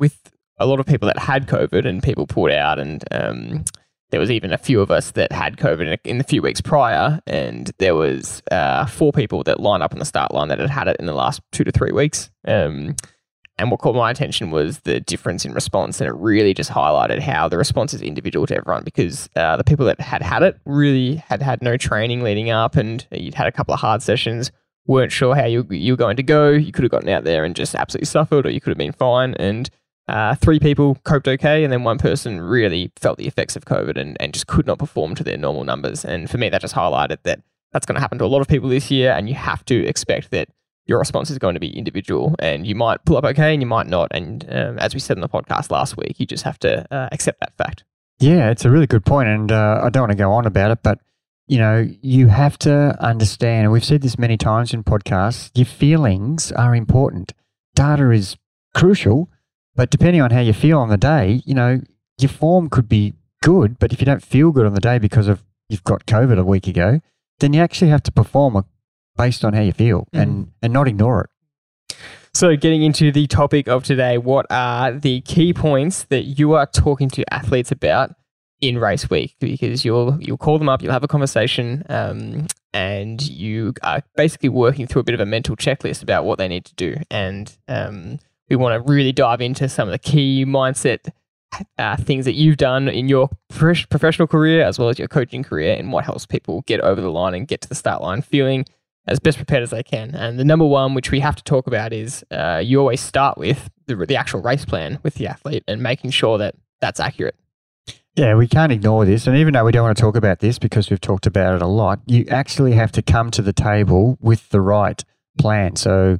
with 0.00 0.32
a 0.58 0.66
lot 0.66 0.80
of 0.80 0.86
people 0.86 1.06
that 1.06 1.18
had 1.18 1.46
COVID 1.46 1.86
and 1.86 2.02
people 2.02 2.26
pulled 2.26 2.50
out, 2.50 2.80
and 2.80 3.04
um, 3.12 3.64
there 4.10 4.18
was 4.18 4.30
even 4.30 4.52
a 4.52 4.58
few 4.58 4.80
of 4.80 4.90
us 4.90 5.12
that 5.12 5.30
had 5.30 5.56
COVID 5.56 5.92
in, 5.92 5.98
in 6.10 6.18
the 6.18 6.24
few 6.24 6.42
weeks 6.42 6.60
prior, 6.60 7.20
and 7.28 7.70
there 7.78 7.94
was 7.94 8.42
uh, 8.50 8.86
four 8.86 9.12
people 9.12 9.44
that 9.44 9.60
lined 9.60 9.84
up 9.84 9.92
on 9.92 10.00
the 10.00 10.04
start 10.04 10.34
line 10.34 10.48
that 10.48 10.58
had 10.58 10.68
had 10.70 10.88
it 10.88 10.96
in 10.98 11.06
the 11.06 11.12
last 11.12 11.40
two 11.52 11.62
to 11.62 11.70
three 11.70 11.92
weeks. 11.92 12.28
Um, 12.46 12.96
and 13.58 13.70
what 13.70 13.80
caught 13.80 13.94
my 13.94 14.10
attention 14.10 14.50
was 14.50 14.80
the 14.80 14.98
difference 14.98 15.44
in 15.44 15.52
response, 15.52 16.00
and 16.00 16.08
it 16.08 16.14
really 16.14 16.54
just 16.54 16.70
highlighted 16.70 17.20
how 17.20 17.48
the 17.48 17.56
response 17.56 17.94
is 17.94 18.02
individual 18.02 18.46
to 18.46 18.56
everyone. 18.56 18.82
Because 18.82 19.30
uh, 19.36 19.56
the 19.56 19.64
people 19.64 19.86
that 19.86 20.00
had 20.00 20.22
had 20.22 20.42
it 20.42 20.58
really 20.66 21.16
had 21.16 21.40
had 21.40 21.62
no 21.62 21.76
training 21.76 22.22
leading 22.22 22.50
up, 22.50 22.74
and 22.74 23.06
you'd 23.12 23.34
had 23.34 23.46
a 23.46 23.52
couple 23.52 23.72
of 23.72 23.78
hard 23.78 24.02
sessions 24.02 24.50
weren't 24.86 25.12
sure 25.12 25.34
how 25.34 25.46
you, 25.46 25.66
you 25.70 25.92
were 25.92 25.98
going 25.98 26.16
to 26.16 26.22
go. 26.22 26.50
You 26.50 26.72
could 26.72 26.84
have 26.84 26.90
gotten 26.90 27.08
out 27.08 27.24
there 27.24 27.44
and 27.44 27.54
just 27.54 27.74
absolutely 27.74 28.06
suffered, 28.06 28.46
or 28.46 28.50
you 28.50 28.60
could 28.60 28.70
have 28.70 28.78
been 28.78 28.92
fine. 28.92 29.34
And 29.34 29.68
uh, 30.08 30.34
three 30.36 30.60
people 30.60 30.96
coped 31.04 31.26
okay, 31.26 31.64
and 31.64 31.72
then 31.72 31.82
one 31.82 31.98
person 31.98 32.40
really 32.40 32.92
felt 32.96 33.18
the 33.18 33.26
effects 33.26 33.56
of 33.56 33.64
COVID 33.64 33.96
and, 33.96 34.16
and 34.20 34.32
just 34.32 34.46
could 34.46 34.66
not 34.66 34.78
perform 34.78 35.14
to 35.16 35.24
their 35.24 35.36
normal 35.36 35.64
numbers. 35.64 36.04
And 36.04 36.30
for 36.30 36.38
me, 36.38 36.48
that 36.48 36.60
just 36.60 36.74
highlighted 36.74 37.18
that 37.24 37.40
that's 37.72 37.86
going 37.86 37.96
to 37.96 38.00
happen 38.00 38.18
to 38.18 38.24
a 38.24 38.26
lot 38.26 38.40
of 38.40 38.48
people 38.48 38.68
this 38.68 38.90
year, 38.90 39.12
and 39.12 39.28
you 39.28 39.34
have 39.34 39.64
to 39.66 39.84
expect 39.86 40.30
that 40.30 40.48
your 40.86 41.00
response 41.00 41.30
is 41.30 41.38
going 41.38 41.54
to 41.54 41.60
be 41.60 41.76
individual, 41.76 42.36
and 42.38 42.66
you 42.66 42.76
might 42.76 43.04
pull 43.04 43.16
up 43.16 43.24
okay, 43.24 43.52
and 43.52 43.60
you 43.60 43.66
might 43.66 43.88
not. 43.88 44.08
And 44.12 44.46
um, 44.48 44.78
as 44.78 44.94
we 44.94 45.00
said 45.00 45.16
in 45.16 45.20
the 45.20 45.28
podcast 45.28 45.70
last 45.72 45.96
week, 45.96 46.20
you 46.20 46.26
just 46.26 46.44
have 46.44 46.58
to 46.60 46.86
uh, 46.94 47.08
accept 47.10 47.40
that 47.40 47.56
fact. 47.56 47.82
Yeah, 48.20 48.50
it's 48.50 48.64
a 48.64 48.70
really 48.70 48.86
good 48.86 49.04
point, 49.04 49.28
and 49.28 49.50
uh, 49.50 49.80
I 49.82 49.90
don't 49.90 50.02
want 50.02 50.12
to 50.12 50.16
go 50.16 50.30
on 50.30 50.46
about 50.46 50.70
it, 50.70 50.78
but 50.82 51.00
you 51.46 51.58
know, 51.58 51.86
you 52.02 52.26
have 52.28 52.58
to 52.58 52.96
understand, 53.00 53.64
and 53.64 53.72
we've 53.72 53.84
said 53.84 54.02
this 54.02 54.18
many 54.18 54.36
times 54.36 54.74
in 54.74 54.82
podcasts, 54.82 55.50
your 55.54 55.66
feelings 55.66 56.50
are 56.52 56.74
important. 56.74 57.32
Data 57.74 58.10
is 58.10 58.36
crucial, 58.74 59.30
but 59.74 59.90
depending 59.90 60.22
on 60.22 60.30
how 60.30 60.40
you 60.40 60.52
feel 60.52 60.78
on 60.78 60.88
the 60.88 60.96
day, 60.96 61.42
you 61.44 61.54
know, 61.54 61.80
your 62.18 62.30
form 62.30 62.68
could 62.68 62.88
be 62.88 63.14
good, 63.42 63.78
but 63.78 63.92
if 63.92 64.00
you 64.00 64.06
don't 64.06 64.24
feel 64.24 64.50
good 64.50 64.66
on 64.66 64.74
the 64.74 64.80
day 64.80 64.98
because 64.98 65.28
of 65.28 65.44
you've 65.68 65.84
got 65.84 66.06
COVID 66.06 66.38
a 66.38 66.44
week 66.44 66.66
ago, 66.66 67.00
then 67.38 67.52
you 67.52 67.60
actually 67.60 67.90
have 67.90 68.02
to 68.04 68.12
perform 68.12 68.64
based 69.16 69.44
on 69.44 69.52
how 69.52 69.60
you 69.60 69.72
feel 69.72 70.08
mm. 70.12 70.20
and, 70.20 70.52
and 70.62 70.72
not 70.72 70.88
ignore 70.88 71.22
it. 71.22 71.96
So, 72.34 72.54
getting 72.54 72.82
into 72.82 73.10
the 73.10 73.26
topic 73.26 73.66
of 73.66 73.82
today, 73.84 74.18
what 74.18 74.44
are 74.50 74.92
the 74.92 75.22
key 75.22 75.54
points 75.54 76.04
that 76.04 76.24
you 76.24 76.52
are 76.52 76.66
talking 76.66 77.08
to 77.10 77.24
athletes 77.32 77.72
about 77.72 78.14
in 78.60 78.78
race 78.78 79.08
week? 79.10 79.36
Because 79.40 79.84
you'll 79.84 80.16
you'll 80.20 80.38
call 80.38 80.58
them 80.58 80.68
up, 80.68 80.82
you'll 80.82 80.92
have 80.92 81.04
a 81.04 81.08
conversation, 81.08 81.84
um, 81.88 82.46
and 82.72 83.26
you 83.26 83.74
are 83.82 84.02
basically 84.16 84.48
working 84.48 84.86
through 84.86 85.00
a 85.00 85.04
bit 85.04 85.14
of 85.14 85.20
a 85.20 85.26
mental 85.26 85.56
checklist 85.56 86.02
about 86.02 86.24
what 86.24 86.38
they 86.38 86.48
need 86.48 86.64
to 86.66 86.74
do. 86.74 86.96
And 87.10 87.56
um, 87.68 88.18
we 88.48 88.56
want 88.56 88.74
to 88.74 88.92
really 88.92 89.12
dive 89.12 89.40
into 89.40 89.68
some 89.68 89.88
of 89.88 89.92
the 89.92 89.98
key 89.98 90.44
mindset 90.46 91.10
uh, 91.78 91.96
things 91.96 92.24
that 92.24 92.34
you've 92.34 92.56
done 92.56 92.88
in 92.88 93.08
your 93.08 93.30
professional 93.48 94.28
career 94.28 94.62
as 94.64 94.78
well 94.78 94.88
as 94.88 94.98
your 94.98 95.08
coaching 95.08 95.42
career 95.42 95.76
and 95.76 95.92
what 95.92 96.04
helps 96.04 96.26
people 96.26 96.62
get 96.62 96.80
over 96.80 97.00
the 97.00 97.10
line 97.10 97.34
and 97.34 97.48
get 97.48 97.60
to 97.62 97.68
the 97.68 97.74
start 97.74 98.02
line 98.02 98.20
feeling 98.20 98.64
as 99.06 99.18
best 99.20 99.36
prepared 99.36 99.62
as 99.62 99.70
they 99.70 99.82
can. 99.82 100.14
And 100.14 100.38
the 100.38 100.44
number 100.44 100.64
one, 100.64 100.94
which 100.94 101.10
we 101.10 101.20
have 101.20 101.36
to 101.36 101.44
talk 101.44 101.66
about, 101.66 101.92
is 101.92 102.24
uh, 102.30 102.60
you 102.62 102.80
always 102.80 103.00
start 103.00 103.38
with 103.38 103.70
the, 103.86 103.94
the 103.94 104.16
actual 104.16 104.42
race 104.42 104.64
plan 104.64 104.98
with 105.02 105.14
the 105.14 105.28
athlete 105.28 105.64
and 105.68 105.82
making 105.82 106.10
sure 106.10 106.38
that 106.38 106.56
that's 106.80 107.00
accurate. 107.00 107.36
Yeah, 108.16 108.34
we 108.34 108.48
can't 108.48 108.72
ignore 108.72 109.04
this. 109.04 109.26
And 109.26 109.36
even 109.36 109.52
though 109.52 109.64
we 109.64 109.72
don't 109.72 109.84
want 109.84 109.96
to 109.96 110.00
talk 110.00 110.16
about 110.16 110.38
this 110.38 110.58
because 110.58 110.88
we've 110.88 111.00
talked 111.00 111.26
about 111.26 111.54
it 111.54 111.60
a 111.62 111.66
lot, 111.66 112.00
you 112.06 112.24
actually 112.30 112.72
have 112.72 112.90
to 112.92 113.02
come 113.02 113.30
to 113.32 113.42
the 113.42 113.52
table 113.52 114.16
with 114.22 114.48
the 114.48 114.60
right 114.62 115.04
plan. 115.38 115.76
So, 115.76 116.18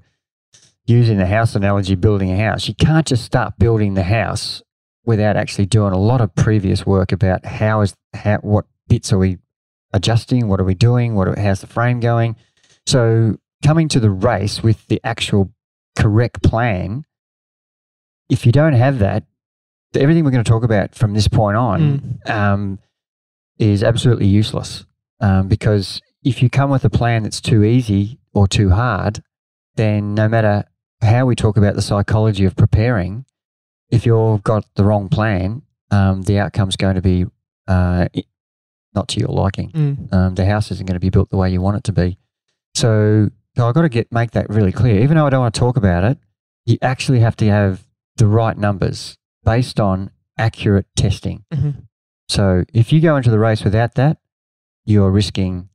using 0.85 1.17
the 1.17 1.27
house 1.27 1.55
analogy, 1.57 1.95
building 1.95 2.31
a 2.31 2.37
house, 2.37 2.69
you 2.69 2.75
can't 2.75 3.07
just 3.07 3.25
start 3.25 3.59
building 3.59 3.95
the 3.95 4.03
house 4.03 4.63
without 5.07 5.37
actually 5.37 5.67
doing 5.67 5.95
a 5.95 5.99
lot 5.99 6.21
of 6.21 6.35
previous 6.35 6.85
work 6.85 7.13
about 7.13 7.47
how 7.47 7.81
is 7.81 7.95
how 8.13 8.37
what 8.39 8.67
bits 8.89 9.11
are 9.11 9.19
we 9.19 9.39
adjusting, 9.95 10.49
what 10.49 10.61
are 10.61 10.65
we 10.65 10.75
doing, 10.75 11.15
what 11.15 11.39
how's 11.39 11.63
the 11.63 11.67
frame 11.67 11.99
going, 11.99 12.37
so 12.87 13.37
coming 13.65 13.89
to 13.89 14.01
the 14.01 14.11
race 14.11 14.63
with 14.63 14.87
the 14.89 15.01
actual 15.03 15.51
correct 15.97 16.43
plan, 16.43 17.05
if 18.29 18.45
you 18.45 18.53
don't 18.53 18.75
have 18.75 18.99
that, 18.99 19.25
everything 19.97 20.25
we're 20.25 20.31
going 20.31 20.45
to 20.45 20.51
talk 20.51 20.65
about 20.65 20.95
from 20.95 21.15
this 21.15 21.29
point 21.29 21.57
on 21.57 22.21
mm. 22.27 22.31
um, 22.31 22.79
is 23.59 23.83
absolutely 23.83 24.27
useless. 24.27 24.85
Um, 25.21 25.49
because 25.49 26.01
if 26.25 26.43
you 26.43 26.51
come 26.51 26.71
with 26.71 26.85
a 26.85 26.91
plan 26.91 27.23
that's 27.23 27.41
too 27.41 27.65
easy 27.65 28.19
or 28.33 28.47
too 28.47 28.71
hard, 28.71 29.23
then 29.77 30.15
no 30.15 30.29
matter 30.29 30.65
how 31.03 31.27
we 31.27 31.35
talk 31.35 31.57
about 31.57 31.75
the 31.75 31.83
psychology 31.83 32.45
of 32.45 32.57
preparing, 32.57 33.25
if 33.91 34.05
you've 34.05 34.43
got 34.43 34.65
the 34.75 34.85
wrong 34.85 35.09
plan, 35.09 35.63
um, 35.91 36.23
the 36.23 36.39
outcome's 36.39 36.77
going 36.77 36.97
to 36.97 37.03
be 37.03 37.27
uh, 37.69 38.09
not 38.95 39.09
to 39.09 39.21
your 39.21 39.29
liking. 39.29 39.71
Mm. 39.71 40.13
Um, 40.13 40.35
the 40.35 40.45
house 40.47 40.71
isn't 40.71 40.87
going 40.87 40.95
to 40.97 41.01
be 41.01 41.11
built 41.11 41.31
the 41.31 41.37
way 41.37 41.51
you 41.51 41.61
want 41.61 41.77
it 41.77 41.85
to 41.85 41.93
be. 41.93 42.19
So, 42.75 43.31
so 43.57 43.69
I've 43.69 43.75
got 43.75 43.83
to 43.83 43.89
get 43.89 44.11
make 44.13 44.33
that 44.33 44.51
really 44.51 44.73
clear. 44.73 45.01
Even 45.03 45.17
though 45.17 45.27
I 45.27 45.31
don't 45.31 45.41
want 45.41 45.55
to 45.55 45.59
talk 45.59 45.77
about 45.77 46.05
it, 46.05 46.19
you 46.65 46.79
actually 46.83 47.21
have 47.21 47.37
to 47.37 47.47
have 47.47 47.87
the 48.17 48.27
right 48.27 48.57
numbers 48.57 49.17
based 49.47 49.81
on 49.81 50.11
accurate 50.37 50.87
testing. 50.97 51.45
Mm-hmm. 51.55 51.81
So 52.29 52.65
if 52.75 52.93
you 52.93 53.01
go 53.01 53.17
into 53.17 53.31
the 53.31 53.39
race 53.39 53.65
without 53.65 53.95
that, 53.95 54.19
you're 54.85 55.11
risking 55.11 55.71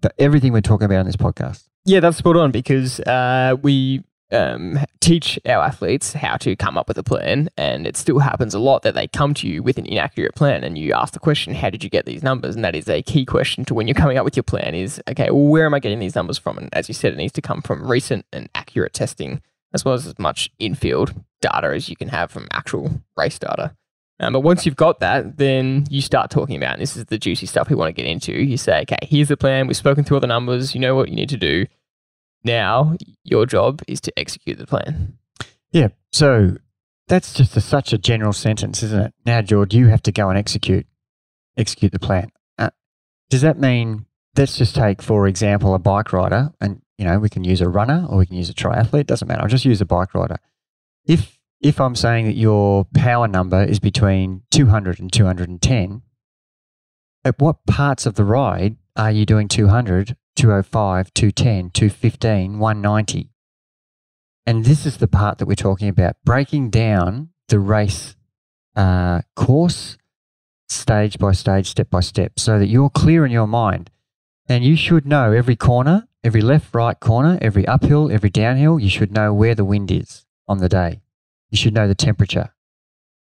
the, 0.00 0.12
everything 0.18 0.52
we're 0.52 0.62
talking 0.62 0.86
about 0.86 1.00
in 1.00 1.06
this 1.06 1.16
podcast. 1.16 1.68
Yeah, 1.84 2.00
that's 2.00 2.16
spot 2.16 2.36
on 2.36 2.50
because 2.50 2.98
uh, 3.00 3.56
we 3.62 4.02
um, 4.32 4.78
teach 5.00 5.38
our 5.46 5.62
athletes 5.62 6.14
how 6.14 6.36
to 6.38 6.56
come 6.56 6.78
up 6.78 6.88
with 6.88 6.96
a 6.96 7.02
plan, 7.02 7.50
and 7.58 7.86
it 7.86 7.96
still 7.96 8.18
happens 8.18 8.54
a 8.54 8.58
lot 8.58 8.82
that 8.82 8.94
they 8.94 9.06
come 9.06 9.34
to 9.34 9.46
you 9.46 9.62
with 9.62 9.76
an 9.76 9.84
inaccurate 9.84 10.34
plan, 10.34 10.64
and 10.64 10.78
you 10.78 10.94
ask 10.94 11.12
the 11.12 11.20
question, 11.20 11.54
"How 11.54 11.68
did 11.68 11.84
you 11.84 11.90
get 11.90 12.06
these 12.06 12.22
numbers?" 12.22 12.54
And 12.56 12.64
that 12.64 12.74
is 12.74 12.88
a 12.88 13.02
key 13.02 13.26
question 13.26 13.66
to 13.66 13.74
when 13.74 13.86
you're 13.86 13.94
coming 13.94 14.16
up 14.16 14.24
with 14.24 14.36
your 14.36 14.42
plan: 14.42 14.74
is 14.74 15.00
okay, 15.08 15.30
well, 15.30 15.44
where 15.44 15.66
am 15.66 15.74
I 15.74 15.78
getting 15.78 15.98
these 15.98 16.14
numbers 16.14 16.38
from? 16.38 16.56
And 16.56 16.70
as 16.72 16.88
you 16.88 16.94
said, 16.94 17.12
it 17.12 17.16
needs 17.16 17.34
to 17.34 17.42
come 17.42 17.60
from 17.60 17.86
recent 17.90 18.24
and 18.32 18.48
accurate 18.54 18.94
testing, 18.94 19.42
as 19.74 19.84
well 19.84 19.94
as 19.94 20.06
as 20.06 20.18
much 20.18 20.50
infield 20.58 21.12
data 21.42 21.68
as 21.74 21.88
you 21.88 21.96
can 21.96 22.08
have 22.08 22.30
from 22.30 22.48
actual 22.52 23.02
race 23.16 23.38
data. 23.38 23.76
Um, 24.20 24.32
but 24.32 24.40
once 24.40 24.64
you've 24.64 24.76
got 24.76 25.00
that, 25.00 25.36
then 25.36 25.84
you 25.90 26.00
start 26.00 26.30
talking 26.30 26.56
about, 26.56 26.78
this 26.78 26.96
is 26.96 27.04
the 27.06 27.18
juicy 27.18 27.46
stuff 27.46 27.68
we 27.68 27.76
want 27.76 27.94
to 27.94 28.00
get 28.00 28.08
into. 28.08 28.32
You 28.32 28.56
say, 28.56 28.82
okay, 28.82 28.96
here's 29.02 29.28
the 29.28 29.36
plan. 29.36 29.66
We've 29.66 29.76
spoken 29.76 30.04
through 30.04 30.18
all 30.18 30.20
the 30.20 30.28
numbers. 30.28 30.74
You 30.74 30.80
know 30.80 30.94
what 30.94 31.08
you 31.08 31.16
need 31.16 31.28
to 31.30 31.36
do 31.36 31.66
now 32.44 32.94
your 33.24 33.46
job 33.46 33.82
is 33.88 34.00
to 34.02 34.18
execute 34.18 34.58
the 34.58 34.66
plan. 34.66 35.18
Yeah. 35.72 35.88
So 36.12 36.58
that's 37.08 37.34
just 37.34 37.56
a, 37.56 37.60
such 37.60 37.92
a 37.92 37.98
general 37.98 38.32
sentence, 38.32 38.82
isn't 38.82 39.00
it? 39.00 39.14
Now, 39.26 39.42
George, 39.42 39.74
you 39.74 39.88
have 39.88 40.02
to 40.02 40.12
go 40.12 40.28
and 40.28 40.38
execute 40.38 40.86
execute 41.56 41.92
the 41.92 41.98
plan. 41.98 42.30
Uh, 42.58 42.70
does 43.30 43.40
that 43.42 43.58
mean? 43.58 44.06
Let's 44.36 44.58
just 44.58 44.74
take, 44.74 45.00
for 45.00 45.26
example, 45.26 45.74
a 45.74 45.78
bike 45.78 46.12
rider, 46.12 46.52
and 46.60 46.82
you 46.98 47.04
know 47.04 47.18
we 47.18 47.28
can 47.28 47.44
use 47.44 47.60
a 47.60 47.68
runner 47.68 48.06
or 48.08 48.18
we 48.18 48.26
can 48.26 48.36
use 48.36 48.50
a 48.50 48.54
triathlete. 48.54 49.06
Doesn't 49.06 49.28
matter. 49.28 49.42
I'll 49.42 49.48
just 49.48 49.64
use 49.64 49.80
a 49.80 49.86
bike 49.86 50.14
rider. 50.14 50.36
If 51.06 51.38
if 51.60 51.80
I'm 51.80 51.94
saying 51.94 52.26
that 52.26 52.36
your 52.36 52.86
power 52.94 53.28
number 53.28 53.62
is 53.62 53.78
between 53.78 54.42
200 54.50 55.00
and 55.00 55.12
210, 55.12 56.02
at 57.24 57.38
what 57.38 57.64
parts 57.66 58.06
of 58.06 58.14
the 58.14 58.24
ride 58.24 58.76
are 58.96 59.10
you 59.10 59.24
doing 59.24 59.48
200 59.48 60.16
205, 60.36 61.14
210, 61.14 61.70
215, 61.70 62.58
190. 62.58 63.30
And 64.46 64.64
this 64.64 64.84
is 64.84 64.98
the 64.98 65.08
part 65.08 65.38
that 65.38 65.46
we're 65.46 65.54
talking 65.54 65.88
about 65.88 66.16
breaking 66.24 66.70
down 66.70 67.30
the 67.48 67.58
race 67.58 68.16
uh, 68.76 69.22
course 69.36 69.96
stage 70.68 71.18
by 71.18 71.32
stage, 71.32 71.68
step 71.68 71.88
by 71.88 72.00
step, 72.00 72.38
so 72.38 72.58
that 72.58 72.66
you're 72.66 72.90
clear 72.90 73.24
in 73.24 73.30
your 73.30 73.46
mind. 73.46 73.90
And 74.48 74.64
you 74.64 74.76
should 74.76 75.06
know 75.06 75.32
every 75.32 75.56
corner, 75.56 76.06
every 76.22 76.42
left, 76.42 76.74
right 76.74 76.98
corner, 76.98 77.38
every 77.40 77.66
uphill, 77.66 78.10
every 78.10 78.30
downhill. 78.30 78.78
You 78.78 78.90
should 78.90 79.12
know 79.12 79.32
where 79.32 79.54
the 79.54 79.64
wind 79.64 79.90
is 79.90 80.26
on 80.46 80.58
the 80.58 80.68
day. 80.68 81.00
You 81.50 81.56
should 81.56 81.74
know 81.74 81.88
the 81.88 81.94
temperature. 81.94 82.54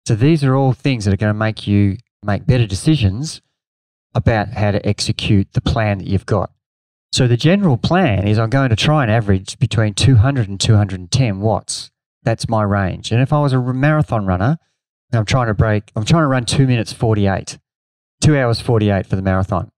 So 0.07 0.15
these 0.15 0.45
are 0.45 0.55
all 0.55 0.73
things 0.73 1.05
that 1.05 1.15
are 1.15 1.19
going 1.19 1.35
to 1.35 1.39
make 1.39 1.67
you 1.67 1.99
make 2.23 2.47
better 2.47 2.67
decisions 2.67 3.43
about 4.15 4.49
how 4.49 4.71
to 4.71 4.87
execute 4.87 5.53
the 5.53 5.61
plan 5.61 5.99
that 5.99 6.07
you've 6.07 6.27
got. 6.27 6.51
So 7.13 7.27
the 7.27 7.37
general 7.37 7.77
plan 7.77 8.27
is 8.27 8.39
I'm 8.39 8.51
going 8.51 8.71
to 8.71 8.77
try 8.77 9.03
and 9.03 9.11
average 9.11 9.59
between 9.59 9.95
200 9.95 10.49
and 10.49 10.61
210 10.61 11.41
watts. 11.41 11.91
That's 12.23 12.49
my 12.49 12.63
range. 12.63 13.13
And 13.13 13.23
if 13.23 13.33
I 13.33 13.41
was 13.41 13.53
a 13.53 13.61
marathon 13.61 14.27
runner, 14.27 14.59
and 15.11 15.19
I'm 15.19 15.25
trying 15.25 15.47
to 15.47 15.55
break, 15.55 15.91
I'm 15.97 16.05
trying 16.05 16.23
to 16.23 16.27
run 16.27 16.45
two 16.45 16.67
minutes 16.67 16.93
48, 16.93 17.59
two 18.21 18.37
hours 18.37 18.61
48 18.61 19.07
for 19.07 19.17
the 19.17 19.23
marathon. 19.23 19.71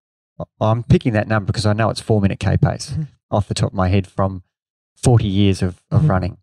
I'm 0.60 0.82
picking 0.82 1.12
that 1.14 1.28
number 1.28 1.46
because 1.46 1.66
I 1.66 1.72
know 1.72 1.90
it's 1.90 2.00
four 2.00 2.20
minute 2.20 2.40
K 2.40 2.56
pace 2.56 2.90
mm-hmm. 2.90 3.02
off 3.30 3.48
the 3.48 3.54
top 3.54 3.70
of 3.70 3.76
my 3.76 3.88
head 3.88 4.06
from 4.06 4.42
40 5.02 5.26
years 5.26 5.62
of, 5.62 5.82
of 5.90 6.00
mm-hmm. 6.00 6.10
running. 6.10 6.38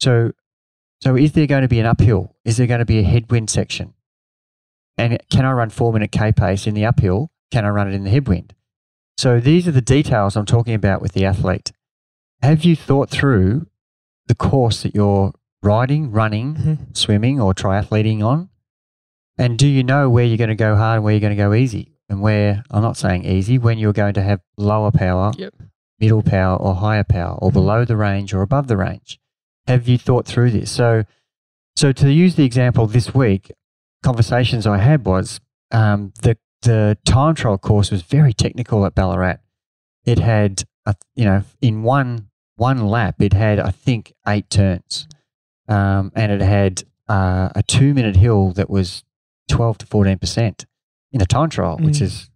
So, 0.00 0.32
so 1.00 1.16
is 1.16 1.32
there 1.32 1.46
going 1.46 1.62
to 1.62 1.68
be 1.68 1.80
an 1.80 1.86
uphill? 1.86 2.36
Is 2.44 2.56
there 2.56 2.66
going 2.66 2.80
to 2.80 2.84
be 2.84 2.98
a 2.98 3.04
headwind 3.04 3.50
section? 3.50 3.94
And 4.98 5.18
can 5.30 5.44
I 5.44 5.52
run 5.52 5.70
four 5.70 5.92
minute 5.92 6.12
K 6.12 6.32
pace 6.32 6.66
in 6.66 6.74
the 6.74 6.84
uphill? 6.84 7.30
Can 7.50 7.64
I 7.64 7.68
run 7.68 7.88
it 7.88 7.94
in 7.94 8.04
the 8.04 8.10
headwind? 8.10 8.54
So 9.16 9.40
these 9.40 9.68
are 9.68 9.72
the 9.72 9.82
details 9.82 10.36
I'm 10.36 10.46
talking 10.46 10.74
about 10.74 11.02
with 11.02 11.12
the 11.12 11.24
athlete. 11.24 11.72
Have 12.42 12.64
you 12.64 12.74
thought 12.74 13.10
through 13.10 13.66
the 14.26 14.34
course 14.34 14.82
that 14.82 14.94
you're 14.94 15.32
riding, 15.62 16.10
running, 16.10 16.54
mm-hmm. 16.54 16.84
swimming, 16.94 17.40
or 17.40 17.54
triathleting 17.54 18.24
on? 18.24 18.48
And 19.38 19.58
do 19.58 19.66
you 19.66 19.82
know 19.84 20.10
where 20.10 20.24
you're 20.24 20.38
going 20.38 20.48
to 20.48 20.54
go 20.54 20.76
hard 20.76 20.96
and 20.96 21.04
where 21.04 21.14
you're 21.14 21.20
going 21.20 21.36
to 21.36 21.42
go 21.42 21.54
easy? 21.54 21.91
And 22.12 22.20
where, 22.20 22.62
I'm 22.70 22.82
not 22.82 22.98
saying 22.98 23.24
easy, 23.24 23.56
when 23.56 23.78
you're 23.78 23.94
going 23.94 24.12
to 24.12 24.22
have 24.22 24.40
lower 24.58 24.90
power, 24.90 25.32
yep. 25.38 25.54
middle 25.98 26.22
power, 26.22 26.58
or 26.58 26.74
higher 26.74 27.04
power, 27.04 27.38
or 27.40 27.48
mm-hmm. 27.48 27.58
below 27.58 27.84
the 27.86 27.96
range 27.96 28.34
or 28.34 28.42
above 28.42 28.68
the 28.68 28.76
range? 28.76 29.18
Have 29.66 29.88
you 29.88 29.96
thought 29.96 30.26
through 30.26 30.50
this? 30.50 30.70
So, 30.70 31.04
so 31.74 31.90
to 31.92 32.12
use 32.12 32.34
the 32.34 32.44
example 32.44 32.86
this 32.86 33.14
week, 33.14 33.50
conversations 34.02 34.66
I 34.66 34.76
had 34.76 35.06
was 35.06 35.40
um, 35.70 36.12
the 36.20 36.36
the 36.60 36.98
time 37.06 37.34
trial 37.34 37.56
course 37.56 37.90
was 37.90 38.02
very 38.02 38.34
technical 38.34 38.84
at 38.84 38.94
Ballarat. 38.94 39.38
It 40.04 40.18
had, 40.18 40.64
a, 40.84 40.94
you 41.14 41.24
know, 41.24 41.44
in 41.62 41.82
one 41.82 42.28
one 42.56 42.86
lap, 42.88 43.22
it 43.22 43.32
had 43.32 43.58
I 43.58 43.70
think 43.70 44.12
eight 44.28 44.50
turns, 44.50 45.08
um, 45.66 46.12
and 46.14 46.30
it 46.30 46.42
had 46.42 46.84
uh, 47.08 47.48
a 47.54 47.62
two 47.62 47.94
minute 47.94 48.16
hill 48.16 48.52
that 48.52 48.68
was 48.68 49.02
twelve 49.48 49.78
to 49.78 49.86
fourteen 49.86 50.18
percent 50.18 50.66
in 51.12 51.20
a 51.20 51.26
time 51.26 51.50
trial, 51.50 51.78
mm. 51.78 51.84
which 51.84 52.00
is 52.00 52.30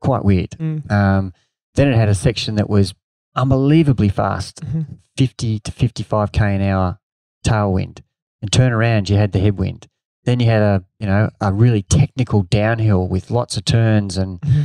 quite 0.00 0.24
weird. 0.24 0.50
Mm. 0.50 0.90
Um, 0.90 1.32
then 1.74 1.88
it 1.88 1.96
had 1.96 2.08
a 2.08 2.14
section 2.14 2.56
that 2.56 2.68
was 2.68 2.94
unbelievably 3.34 4.10
fast, 4.10 4.62
mm-hmm. 4.62 4.82
fifty 5.16 5.58
to 5.60 5.72
fifty 5.72 6.02
five 6.02 6.32
k 6.32 6.54
an 6.54 6.62
hour 6.62 6.98
tailwind, 7.44 8.00
and 8.40 8.52
turn 8.52 8.72
around, 8.72 9.08
you 9.08 9.16
had 9.16 9.32
the 9.32 9.40
headwind. 9.40 9.88
Then 10.24 10.38
you 10.40 10.46
had 10.46 10.62
a 10.62 10.84
you 10.98 11.06
know 11.06 11.30
a 11.40 11.52
really 11.52 11.82
technical 11.82 12.42
downhill 12.42 13.08
with 13.08 13.30
lots 13.30 13.56
of 13.56 13.64
turns 13.64 14.16
and 14.16 14.40
mm-hmm. 14.40 14.62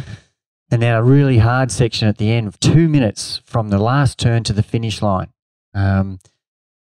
and 0.71 0.81
then 0.81 0.93
a 0.93 1.03
really 1.03 1.39
hard 1.39 1.71
section 1.71 2.07
at 2.07 2.17
the 2.17 2.31
end 2.31 2.47
of 2.47 2.59
two 2.59 2.87
minutes 2.87 3.41
from 3.45 3.69
the 3.69 3.79
last 3.79 4.19
turn 4.19 4.43
to 4.43 4.53
the 4.53 4.63
finish 4.63 5.01
line. 5.01 5.29
Um, 5.73 6.19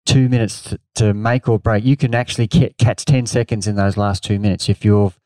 two 0.06 0.30
minutes 0.30 0.62
to, 0.64 0.80
to, 0.96 1.14
make 1.14 1.48
or 1.48 1.60
break. 1.60 1.86
You 1.86 1.96
can 1.96 2.16
actually 2.16 2.48
catch 2.48 3.06
ten 3.06 3.26
seconds 3.26 3.68
in 3.68 3.76
those 3.76 3.98
last 3.98 4.24
two 4.24 4.40
minutes 4.40 4.68
if 4.68 4.84
you've 4.84 5.20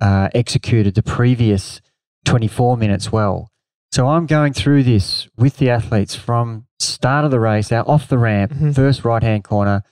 uh, 0.00 0.28
executed 0.34 0.94
the 0.94 1.02
previous 1.02 1.80
24 2.24 2.76
minutes 2.76 3.10
well. 3.12 3.50
So 3.92 4.08
I'm 4.08 4.26
going 4.26 4.52
through 4.52 4.82
this 4.82 5.28
with 5.36 5.56
the 5.58 5.70
athletes 5.70 6.14
from 6.14 6.66
start 6.78 7.24
of 7.24 7.30
the 7.30 7.40
race 7.40 7.72
out 7.72 7.86
off 7.88 8.08
the 8.08 8.18
ramp, 8.18 8.52
Mhm. 8.52 8.74
first 8.74 9.04
right 9.04 9.22
hand 9.22 9.44
corner. 9.44 9.82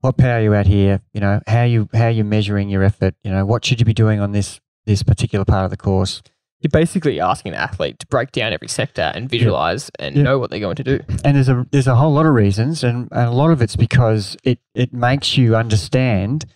What 0.00 0.16
power 0.16 0.38
are 0.38 0.42
you 0.42 0.54
at 0.54 0.66
here? 0.66 1.00
You 1.12 1.20
know 1.20 1.40
how 1.46 1.62
you 1.64 1.88
how 1.94 2.08
you 2.08 2.24
measuring 2.24 2.70
your 2.70 2.82
effort. 2.82 3.14
You 3.22 3.30
know 3.30 3.44
what 3.44 3.64
should 3.64 3.78
you 3.80 3.84
be 3.86 3.92
doing 3.94 4.18
on 4.20 4.32
this 4.32 4.58
this 4.86 5.02
particular 5.02 5.44
part 5.44 5.64
of 5.66 5.70
the 5.70 5.76
course. 5.76 6.22
You're 6.62 6.70
basically 6.70 7.20
asking 7.20 7.52
an 7.52 7.58
athlete 7.58 7.98
to 8.00 8.06
break 8.06 8.32
down 8.32 8.52
every 8.52 8.68
sector 8.68 9.12
and 9.14 9.28
visualize 9.30 9.90
and 9.98 10.16
Yeah. 10.16 10.22
know 10.24 10.38
what 10.38 10.50
they're 10.50 10.58
going 10.60 10.76
to 10.76 10.84
do. 10.84 11.00
And 11.24 11.36
there's 11.36 11.48
a 11.50 11.66
there's 11.70 11.86
a 11.86 11.94
whole 11.96 12.12
lot 12.12 12.24
of 12.26 12.32
reasons, 12.32 12.82
and, 12.82 13.08
and 13.12 13.28
a 13.28 13.30
lot 13.30 13.50
of 13.50 13.60
it's 13.62 13.76
because 13.76 14.36
it 14.42 14.58
it 14.74 14.92
makes 14.94 15.36
you 15.36 15.54
understand. 15.54 16.46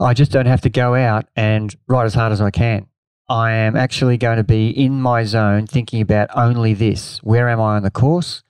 I 0.00 0.14
just 0.14 0.32
don't 0.32 0.46
have 0.46 0.62
to 0.62 0.70
go 0.70 0.94
out 0.94 1.26
and 1.36 1.74
ride 1.86 2.06
as 2.06 2.14
hard 2.14 2.32
as 2.32 2.40
I 2.40 2.50
can. 2.50 2.86
I 3.28 3.52
am 3.52 3.76
actually 3.76 4.16
going 4.16 4.38
to 4.38 4.44
be 4.44 4.70
in 4.70 5.00
my 5.00 5.24
zone, 5.24 5.66
thinking 5.66 6.00
about 6.00 6.30
only 6.34 6.74
this. 6.74 7.18
Where 7.22 7.48
am 7.48 7.60
I 7.60 7.76
on 7.76 7.82
the 7.82 7.90
course? 7.90 8.42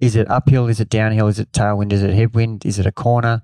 Is 0.00 0.16
it 0.16 0.28
uphill? 0.30 0.68
Is 0.68 0.80
it 0.80 0.88
downhill? 0.88 1.28
Is 1.28 1.38
it 1.38 1.52
tailwind? 1.52 1.92
Is 1.92 2.02
it 2.02 2.14
headwind? 2.14 2.66
Is 2.66 2.78
it 2.78 2.86
a 2.86 2.92
corner? 2.92 3.42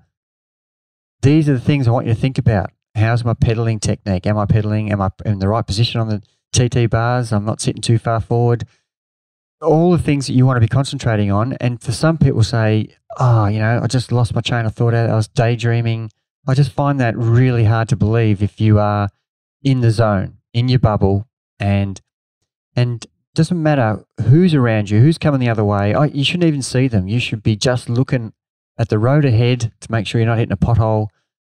These 1.21 1.49
are 1.49 1.55
the 1.55 1.61
things 1.61 1.87
I 1.87 1.93
want 1.93 2.07
you 2.07 2.15
to 2.15 2.21
think 2.21 2.39
about. 2.39 2.71
How's 2.95 3.25
my 3.25 3.35
pedaling 3.35 3.81
technique? 3.81 4.27
Am 4.27 4.37
I 4.37 4.47
pedaling? 4.47 4.91
Am 4.91 5.01
I 5.01 5.11
in 5.25 5.39
the 5.39 5.49
right 5.49 5.67
position 5.67 6.01
on 6.01 6.09
the 6.09 6.23
TT 6.53 6.91
bars? 6.91 7.33
I'm 7.33 7.45
not 7.45 7.61
sitting 7.61 7.81
too 7.81 7.99
far 7.99 8.21
forward. 8.21 8.67
All 9.61 9.93
the 9.93 10.03
things 10.03 10.27
that 10.27 10.33
you 10.33 10.45
want 10.45 10.57
to 10.57 10.61
be 10.61 10.69
concentrating 10.69 11.31
on. 11.31 11.53
And 11.55 11.81
for 11.81 11.93
some 11.93 12.19
people 12.19 12.43
say, 12.43 12.89
oh, 13.19 13.47
you 13.47 13.61
know, 13.61 13.81
I 13.83 13.87
just 13.87 14.11
lost 14.11 14.35
my 14.35 14.41
train 14.41 14.67
of 14.67 14.75
thought. 14.75 14.95
I 14.95 15.15
was 15.15 15.29
daydreaming. 15.29 16.11
I 16.47 16.55
just 16.55 16.73
find 16.73 16.99
that 17.01 17.17
really 17.17 17.65
hard 17.65 17.89
to 17.91 17.97
believe 17.97 18.43
if 18.43 18.61
you 18.61 18.79
are 18.79 19.09
in 19.63 19.81
the 19.81 19.91
zone, 19.91 20.39
in 20.53 20.69
your 20.69 20.79
bubble, 20.81 21.29
and 21.61 22.01
and 22.75 23.07
doesn't 23.35 23.63
matter 23.63 24.05
who's 24.29 24.55
around 24.55 24.91
you, 24.91 25.01
who's 25.01 25.19
coming 25.19 25.41
the 25.41 25.49
other 25.49 25.65
way. 25.65 25.95
I, 25.95 26.07
you 26.07 26.25
shouldn't 26.25 26.45
even 26.49 26.63
see 26.63 26.89
them. 26.89 27.07
You 27.09 27.19
should 27.21 27.43
be 27.43 27.57
just 27.57 27.89
looking 27.89 28.33
at 28.79 28.89
the 28.89 28.99
road 28.99 29.25
ahead 29.25 29.73
to 29.81 29.93
make 29.93 30.07
sure 30.07 30.21
you're 30.21 30.29
not 30.29 30.39
hitting 30.39 30.53
a 30.53 30.57
pothole. 30.57 31.09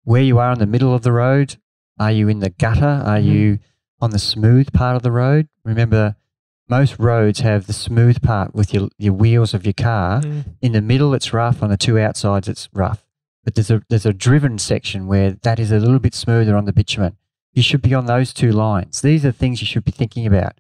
Where 0.04 0.22
you 0.22 0.40
are 0.40 0.54
in 0.54 0.60
the 0.60 0.66
middle 0.66 0.94
of 0.96 1.02
the 1.02 1.12
road. 1.12 1.58
Are 2.00 2.12
you 2.12 2.30
in 2.30 2.40
the 2.40 2.50
gutter? 2.52 2.86
Are 3.06 3.18
Mhm. 3.18 3.26
you 3.26 3.60
on 4.00 4.12
the 4.12 4.20
smooth 4.20 4.72
part 4.72 4.96
of 4.96 5.02
the 5.04 5.12
road? 5.12 5.50
Remember, 5.66 6.16
most 6.70 6.98
roads 7.00 7.42
have 7.42 7.68
the 7.68 7.74
smooth 7.74 8.22
part 8.22 8.56
with 8.56 8.74
your, 8.74 8.88
your 8.98 9.14
wheels 9.14 9.54
of 9.54 9.66
your 9.66 9.74
car. 9.74 10.22
In 10.62 10.72
the 10.72 10.82
middle, 10.82 11.14
it's 11.14 11.34
rough. 11.34 11.62
On 11.62 11.70
the 11.70 11.78
two 11.78 12.00
outsides, 12.00 12.48
it's 12.48 12.70
rough. 12.74 13.04
But 13.48 13.56
there's 13.56 13.72
a 13.72 13.82
there's 13.88 14.06
a 14.06 14.12
driven 14.12 14.58
section 14.58 15.08
where 15.08 15.32
that 15.44 15.58
is 15.58 15.72
a 15.72 15.80
little 15.80 16.00
bit 16.00 16.14
smoother 16.14 16.58
on 16.58 16.66
the 16.66 16.74
bitumen. 16.74 17.16
You 17.54 17.64
should 17.64 17.82
be 17.82 17.94
on 17.94 18.06
those 18.06 18.34
two 18.34 18.52
lines. 18.52 19.00
These 19.00 19.26
are 19.26 19.32
things 19.32 19.62
you 19.62 19.66
should 19.66 19.86
be 19.86 19.92
thinking 19.94 20.28
about. 20.28 20.60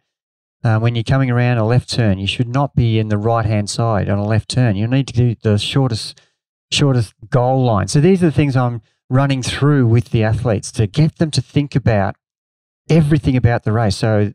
Uh, 0.63 0.79
when 0.79 0.96
you're 0.96 1.03
coming 1.03 1.29
around 1.29 1.58
a 1.58 1.65
left 1.65 1.89
turn, 1.89 2.17
you 2.17 2.27
should 2.27 2.48
not 2.48 2.75
be 2.75 2.98
in 2.98 3.10
the 3.10 3.17
right 3.17 3.46
hand 3.46 3.70
side 3.70 4.08
on 4.08 4.20
a 4.20 4.25
left 4.25 4.48
turn. 4.48 4.77
You 4.77 4.88
need 4.88 5.06
to 5.08 5.13
do 5.13 5.36
the 5.44 5.58
shortest 5.58 6.22
shortest 6.72 7.13
goal 7.29 7.62
line. 7.65 7.89
So 7.89 8.00
these 8.00 8.24
are 8.24 8.27
the 8.27 8.32
things 8.32 8.56
I'm 8.56 8.82
running 9.10 9.44
through 9.44 9.86
with 9.88 10.12
the 10.12 10.24
athletes 10.24 10.72
to 10.72 10.88
get 10.88 11.17
them 11.17 11.29
to 11.32 11.41
think 11.41 11.75
about 11.75 12.15
everything 12.89 13.36
about 13.36 13.65
the 13.65 13.74
race. 13.74 13.98
So 13.98 14.32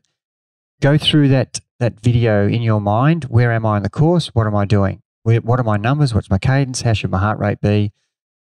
go 0.79 0.99
through 0.99 1.29
that 1.29 1.59
that 1.79 1.99
video 2.01 2.47
in 2.47 2.61
your 2.61 2.81
mind. 2.81 3.23
Where 3.23 3.51
am 3.51 3.65
I 3.65 3.77
in 3.77 3.83
the 3.83 3.89
course? 3.89 4.27
What 4.35 4.45
am 4.45 4.55
I 4.55 4.65
doing? 4.65 5.01
Where, 5.23 5.41
what 5.41 5.59
are 5.59 5.63
my 5.63 5.77
numbers? 5.77 6.13
What's 6.13 6.29
my 6.29 6.37
cadence? 6.37 6.83
How 6.83 6.93
should 6.93 7.09
my 7.09 7.17
heart 7.17 7.39
rate 7.39 7.59
be? 7.59 7.93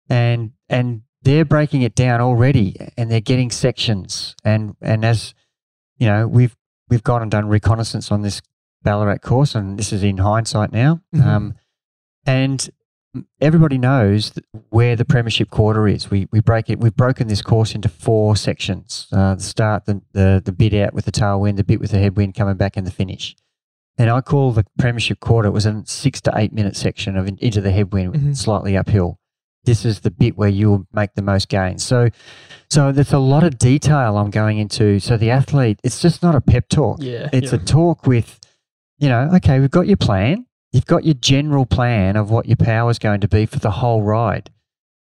And 0.09 0.53
and 0.69 1.03
they're 1.23 1.45
breaking 1.45 1.83
it 1.83 1.95
down 1.95 2.21
already, 2.21 2.77
and 2.97 3.11
they're 3.11 3.21
getting 3.21 3.51
sections. 3.51 4.35
And 4.45 4.77
and 4.81 5.05
as 5.05 5.35
you 5.99 6.07
know, 6.07 6.27
we've 6.29 6.57
we've 6.91 7.03
gone 7.03 7.23
and 7.23 7.31
done 7.31 7.49
reconnaissance 7.49 8.11
on 8.13 8.23
this 8.23 8.43
Ballarat 8.83 9.19
course, 9.19 9.55
and 9.55 9.79
this 9.79 9.93
is 9.93 10.03
in 10.03 10.19
hindsight 10.19 10.73
now. 10.73 11.01
Mhm. 11.15 11.25
Um, 11.25 11.55
and 12.27 12.69
everybody 13.41 13.79
knows 13.79 14.33
where 14.71 14.97
the 14.97 15.05
premiership 15.05 15.51
quarter 15.51 15.89
is. 15.89 16.11
We 16.11 16.29
we 16.31 16.41
break 16.41 16.69
it. 16.69 16.81
We've 16.81 16.95
broken 16.95 17.29
this 17.29 17.41
course 17.43 17.75
into 17.75 17.89
four 17.89 18.37
sections: 18.37 19.07
uh, 19.13 19.37
the 19.37 19.43
start, 19.43 19.87
the, 19.87 20.03
the 20.13 20.43
the 20.45 20.53
bit 20.53 20.75
out 20.75 20.93
with 20.93 21.07
the 21.07 21.13
tailwind, 21.13 21.57
the 21.57 21.65
bit 21.65 21.81
with 21.81 21.93
the 21.93 21.99
headwind 21.99 22.35
coming 22.35 22.57
back, 22.57 22.77
and 22.77 22.87
the 22.87 22.91
finish. 22.91 23.35
And 23.97 24.11
I 24.11 24.21
call 24.21 24.53
the 24.53 24.67
premiership 24.79 25.21
quarter. 25.21 25.49
It 25.49 25.53
was 25.53 25.67
a 25.67 25.83
six 25.87 26.21
to 26.23 26.33
eight 26.37 26.53
minute 26.53 26.77
section 26.77 27.17
of 27.17 27.29
in- 27.29 27.39
into 27.39 27.61
the 27.61 27.71
headwind, 27.71 28.15
Mhm. 28.15 28.37
slightly 28.37 28.77
uphill. 28.77 29.19
This 29.65 29.85
is 29.85 30.01
the 30.01 30.11
bit 30.11 30.37
where 30.37 30.49
you'll 30.49 30.87
make 30.93 31.15
the 31.15 31.23
most 31.23 31.49
gains. 31.49 31.83
So, 31.83 32.09
so 32.71 32.93
there's 32.93 33.13
a 33.13 33.19
lot 33.19 33.45
of 33.45 33.59
detail 33.59 34.17
I'm 34.17 34.31
going 34.31 34.59
into. 34.59 35.01
So 35.01 35.17
the 35.17 35.31
athlete, 35.31 35.81
it's 35.83 36.01
just 36.01 36.23
not 36.23 36.35
a 36.35 36.41
pep 36.41 36.69
talk. 36.69 36.99
Yeah. 37.01 37.29
It's 37.33 37.53
yeah. 37.53 37.59
a 37.59 37.65
talk 37.65 38.07
with, 38.07 38.41
you 38.99 39.09
know, 39.09 39.31
okay, 39.37 39.61
we've 39.61 39.71
got 39.71 39.87
your 39.87 39.97
plan. 39.97 40.47
You've 40.73 40.87
got 40.87 41.05
your 41.05 41.15
general 41.15 41.67
plan 41.67 42.17
of 42.17 42.31
what 42.31 42.47
your 42.47 42.57
power 42.57 42.91
is 42.91 42.99
going 42.99 43.21
to 43.21 43.29
be 43.29 43.47
for 43.47 43.59
the 43.59 43.71
whole 43.71 44.03
ride. 44.03 44.51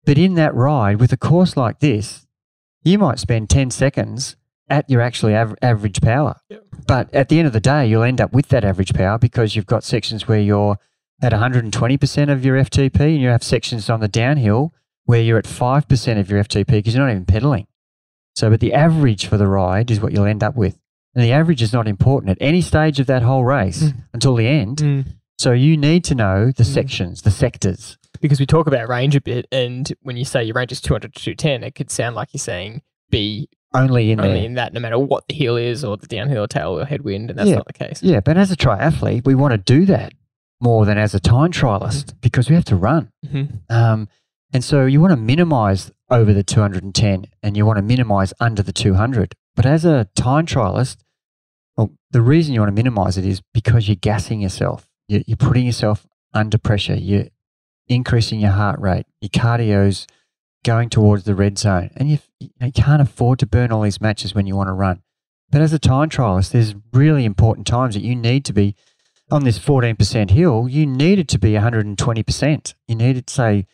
But 0.06 0.18
in 0.18 0.36
that 0.36 0.54
ride, 0.54 1.00
with 1.00 1.12
a 1.12 1.18
course 1.18 1.58
like 1.58 1.80
this, 1.80 2.28
you 2.84 3.00
might 3.00 3.20
spend 3.20 3.50
10 3.50 3.72
seconds 3.72 4.36
at 4.70 4.90
your 4.90 5.02
actually 5.02 5.36
av- 5.36 5.56
average 5.62 6.02
power. 6.02 6.36
Yep. 6.50 6.64
But 6.88 7.14
at 7.14 7.30
the 7.30 7.40
end 7.40 7.48
of 7.48 7.54
the 7.54 7.60
day, 7.60 7.88
you'll 7.88 8.04
end 8.04 8.22
up 8.22 8.32
with 8.32 8.50
that 8.50 8.64
average 8.64 8.94
power 8.94 9.18
because 9.18 9.56
you've 9.56 9.66
got 9.66 9.84
sections 9.84 10.28
where 10.28 10.40
you're 10.40 10.78
at 11.22 11.32
120% 11.32 12.32
of 12.32 12.46
your 12.46 12.58
FTP 12.58 13.00
and 13.00 13.22
you 13.22 13.30
have 13.30 13.44
sections 13.44 13.90
on 13.90 14.00
the 14.00 14.08
downhill 14.08 14.74
where 15.06 15.22
you're 15.22 15.38
at 15.38 15.46
5% 15.46 16.20
of 16.20 16.30
your 16.30 16.44
FTP 16.44 16.68
because 16.68 16.96
you're 16.96 17.06
not 17.06 17.12
even 17.12 17.26
pedaling. 17.26 17.68
So, 18.36 18.50
but 18.50 18.60
the 18.60 18.74
average 18.74 19.28
for 19.28 19.38
the 19.38 19.48
ride 19.48 19.92
is 19.92 20.02
what 20.02 20.12
you'll 20.12 20.26
end 20.26 20.44
up 20.44 20.56
with. 20.56 20.78
And 21.14 21.24
the 21.24 21.32
average 21.32 21.62
is 21.62 21.72
not 21.72 21.88
important 21.88 22.32
at 22.32 22.38
any 22.42 22.62
stage 22.62 23.00
of 23.00 23.08
that 23.08 23.22
whole 23.22 23.46
race 23.46 23.84
Mm. 23.84 23.94
until 24.14 24.36
the 24.36 24.48
end. 24.48 24.78
Mm. 24.80 25.06
So 25.38 25.52
you 25.54 25.78
need 25.78 26.04
to 26.06 26.16
know 26.16 26.52
the 26.52 26.64
Mm. 26.64 26.74
sections, 26.74 27.22
the 27.22 27.32
sectors. 27.32 27.98
Because 28.20 28.40
we 28.40 28.46
talk 28.46 28.68
about 28.68 28.90
range 28.90 29.16
a 29.16 29.22
bit, 29.22 29.46
and 29.52 29.92
when 30.02 30.18
you 30.18 30.26
say 30.26 30.44
your 30.44 30.54
range 30.56 30.72
is 30.74 30.82
200 30.82 31.14
to 31.14 31.22
210, 31.22 31.64
it 31.64 31.76
could 31.76 31.90
sound 31.90 32.16
like 32.16 32.30
you're 32.34 32.40
saying 32.40 32.82
be 33.10 33.48
Only 33.74 34.12
in 34.12 34.20
only 34.20 34.34
there. 34.34 34.46
in 34.46 34.54
that 34.56 34.74
no 34.74 34.80
matter 34.82 34.98
what 35.00 35.26
the 35.30 35.36
hill 35.36 35.56
is 35.56 35.84
or 35.86 35.96
the 35.96 36.08
downhill, 36.08 36.44
or 36.44 36.48
tail, 36.48 36.78
or 36.80 36.86
headwind, 36.86 37.30
and 37.30 37.38
that's 37.40 37.50
Yeah. 37.50 37.58
not 37.58 37.68
the 37.68 37.74
case. 37.74 38.02
Yeah, 38.04 38.20
but 38.20 38.38
as 38.38 38.52
a 38.52 38.58
triathlete, 38.58 39.26
we 39.26 39.36
want 39.36 39.52
to 39.54 39.58
do 39.58 39.86
that 39.86 40.14
more 40.66 40.86
than 40.86 40.98
as 40.98 41.14
a 41.14 41.20
time 41.20 41.52
trialist 41.52 42.06
Mm-hmm. 42.08 42.18
because 42.22 42.50
we 42.50 42.56
have 42.56 42.66
to 42.66 42.76
run. 42.76 43.04
Mhm. 43.26 43.60
Um, 43.70 44.08
and 44.54 44.64
so 44.64 44.86
you 44.86 45.00
want 45.02 45.12
to 45.12 45.18
minimize 45.34 45.92
over 46.10 46.34
the 46.34 46.44
210 46.44 47.26
and 47.44 47.56
you 47.58 47.66
want 47.66 47.78
to 47.78 47.84
minimize 47.84 48.34
under 48.40 48.64
the 48.64 48.72
200. 48.74 49.36
But 49.56 49.66
as 49.66 49.86
a 49.86 50.08
time 50.16 50.46
trialist, 50.46 50.98
well, 51.78 51.92
the 52.12 52.22
reason 52.22 52.54
you 52.54 52.62
want 52.62 52.70
to 52.76 52.82
minimize 52.84 53.18
it 53.18 53.26
is 53.26 53.42
because 53.54 53.88
you're 53.88 53.96
gassing 54.10 54.40
yourself. 54.42 54.88
You're, 55.08 55.22
you're 55.28 55.38
putting 55.50 55.66
yourself 55.66 56.08
under 56.34 56.58
pressure. 56.58 56.96
You're 56.96 57.28
increasing 57.88 58.40
your 58.40 58.52
heart 58.52 58.80
rate. 58.80 59.06
Your 59.22 59.30
cardio's 59.30 60.08
going 60.64 60.90
towards 60.90 61.24
the 61.26 61.36
red 61.36 61.58
zone. 61.60 61.90
And 61.98 62.10
you 62.10 62.20
can't 62.74 63.02
afford 63.02 63.40
to 63.40 63.46
burn 63.46 63.72
all 63.72 63.82
these 63.84 64.02
matches 64.02 64.34
when 64.34 64.48
you 64.48 64.56
want 64.56 64.70
to 64.70 64.74
run. 64.74 65.02
But 65.52 65.62
as 65.62 65.74
a 65.74 65.80
time 65.80 66.10
trialist, 66.10 66.52
there's 66.52 66.74
really 66.94 67.24
important 67.26 67.68
times 67.68 67.94
that 67.96 68.02
you 68.04 68.16
need 68.16 68.46
to 68.46 68.54
be 68.54 68.76
on 69.32 69.44
this 69.44 69.58
14% 69.60 70.30
hill, 70.32 70.68
you 70.70 70.86
needed 70.86 71.28
to 71.30 71.40
be 71.40 71.52
120%. 71.54 72.74
You 72.88 72.96
needed, 72.96 73.30
say, 73.30 73.66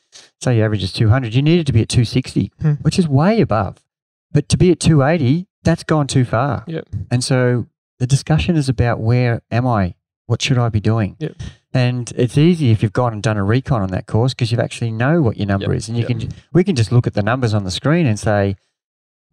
say 0.42 0.56
your 0.58 0.66
average 0.66 0.84
is 0.84 0.94
200, 0.94 1.34
you 1.34 1.42
needed 1.42 1.68
to 1.68 1.74
be 1.74 1.82
at 1.82 1.90
260, 1.90 2.52
Hmm. 2.62 2.72
which 2.82 2.98
is 2.98 3.08
way 3.08 3.42
above. 3.42 3.84
But 4.32 4.48
to 4.50 4.58
be 4.58 4.72
at 4.72 4.80
280, 4.80 5.48
that's 5.64 5.84
gone 5.84 6.08
too 6.08 6.24
far. 6.26 6.64
Yep. 6.68 6.88
And 7.12 7.24
so 7.24 7.68
the 8.00 8.08
discussion 8.08 8.56
is 8.56 8.70
about 8.70 9.00
where 9.00 9.42
am 9.52 9.68
I? 9.68 9.96
What 10.26 10.42
should 10.42 10.58
I 10.58 10.70
be 10.70 10.80
doing? 10.80 11.18
Yep. 11.20 11.34
And 11.74 12.12
it's 12.16 12.38
easy 12.38 12.72
if 12.72 12.82
you've 12.82 12.94
gone 12.94 13.14
and 13.14 13.22
done 13.22 13.38
a 13.38 13.44
recon 13.44 13.82
on 13.82 13.90
that 13.90 14.08
course 14.08 14.34
because 14.34 14.52
you 14.52 14.60
actually 14.60 14.92
know 14.92 15.22
what 15.22 15.38
your 15.38 15.48
number 15.48 15.68
Yep, 15.68 15.76
is, 15.78 15.88
and 15.90 15.98
you 15.98 16.06
yep. 16.08 16.20
can 16.20 16.30
we 16.54 16.64
can 16.64 16.76
just 16.76 16.92
look 16.92 17.08
at 17.08 17.14
the 17.14 17.22
numbers 17.24 17.54
on 17.54 17.64
the 17.64 17.72
screen 17.72 18.06
and 18.06 18.18
say, 18.20 18.56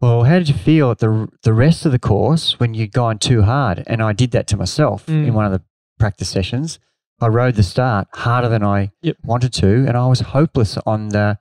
well, 0.00 0.22
how 0.24 0.38
did 0.38 0.48
you 0.48 0.54
feel 0.54 0.90
at 0.92 0.98
the 0.98 1.28
the 1.42 1.52
rest 1.52 1.84
of 1.86 1.92
the 1.92 1.98
course 1.98 2.58
when 2.60 2.74
you'd 2.74 2.92
gone 2.92 3.18
too 3.18 3.42
hard? 3.42 3.82
And 3.86 4.02
I 4.02 4.12
did 4.12 4.30
that 4.32 4.46
to 4.48 4.56
myself 4.56 5.06
Mm. 5.06 5.28
in 5.28 5.34
one 5.34 5.46
of 5.46 5.52
the 5.52 5.62
practice 5.98 6.28
sessions. 6.28 6.78
I 7.20 7.26
rode 7.28 7.56
the 7.56 7.62
start 7.62 8.08
harder 8.14 8.48
than 8.48 8.62
I 8.62 8.92
Yep. 9.02 9.16
wanted 9.24 9.52
to, 9.54 9.84
and 9.86 9.96
I 9.96 10.06
was 10.06 10.20
hopeless 10.20 10.78
on 10.86 11.08
the 11.10 11.38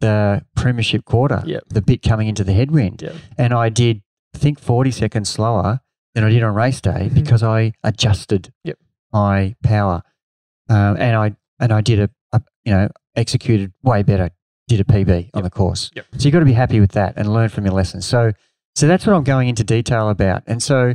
the 0.00 0.42
premiership 0.56 1.04
quarter, 1.04 1.42
Yep. 1.44 1.64
the 1.68 1.82
bit 1.82 2.02
coming 2.02 2.26
into 2.28 2.42
the 2.42 2.54
headwind. 2.54 3.02
Yep. 3.02 3.14
And 3.36 3.52
I 3.52 3.68
did, 3.68 4.00
I 4.34 4.38
think, 4.38 4.58
40 4.58 4.90
seconds 4.90 5.28
slower 5.28 5.80
than 6.14 6.24
I 6.24 6.30
did 6.30 6.42
on 6.42 6.54
race 6.54 6.80
day 6.80 7.10
Mhm. 7.10 7.14
because 7.14 7.42
I 7.42 7.72
adjusted 7.84 8.50
Yep. 8.64 8.78
my 9.12 9.54
power. 9.62 10.02
Um, 10.68 10.96
and 10.98 11.16
I 11.16 11.36
and 11.58 11.72
I 11.72 11.82
did 11.82 12.00
a, 12.00 12.08
a, 12.32 12.40
you 12.64 12.72
know, 12.72 12.88
executed 13.14 13.74
way 13.82 14.02
better, 14.02 14.30
did 14.68 14.80
a 14.80 14.84
PB 14.84 15.28
on 15.34 15.42
the 15.42 15.50
course. 15.50 15.90
So 15.94 16.02
you've 16.20 16.32
got 16.32 16.38
to 16.38 16.46
be 16.46 16.54
happy 16.54 16.80
with 16.80 16.92
that 16.92 17.12
and 17.18 17.30
learn 17.30 17.50
from 17.50 17.66
your 17.66 17.74
lessons. 17.74 18.06
So, 18.06 18.32
so 18.74 18.86
that's 18.86 19.06
what 19.06 19.14
I'm 19.14 19.24
going 19.24 19.48
into 19.48 19.62
detail 19.64 20.08
about. 20.08 20.42
And 20.46 20.62
so, 20.62 20.94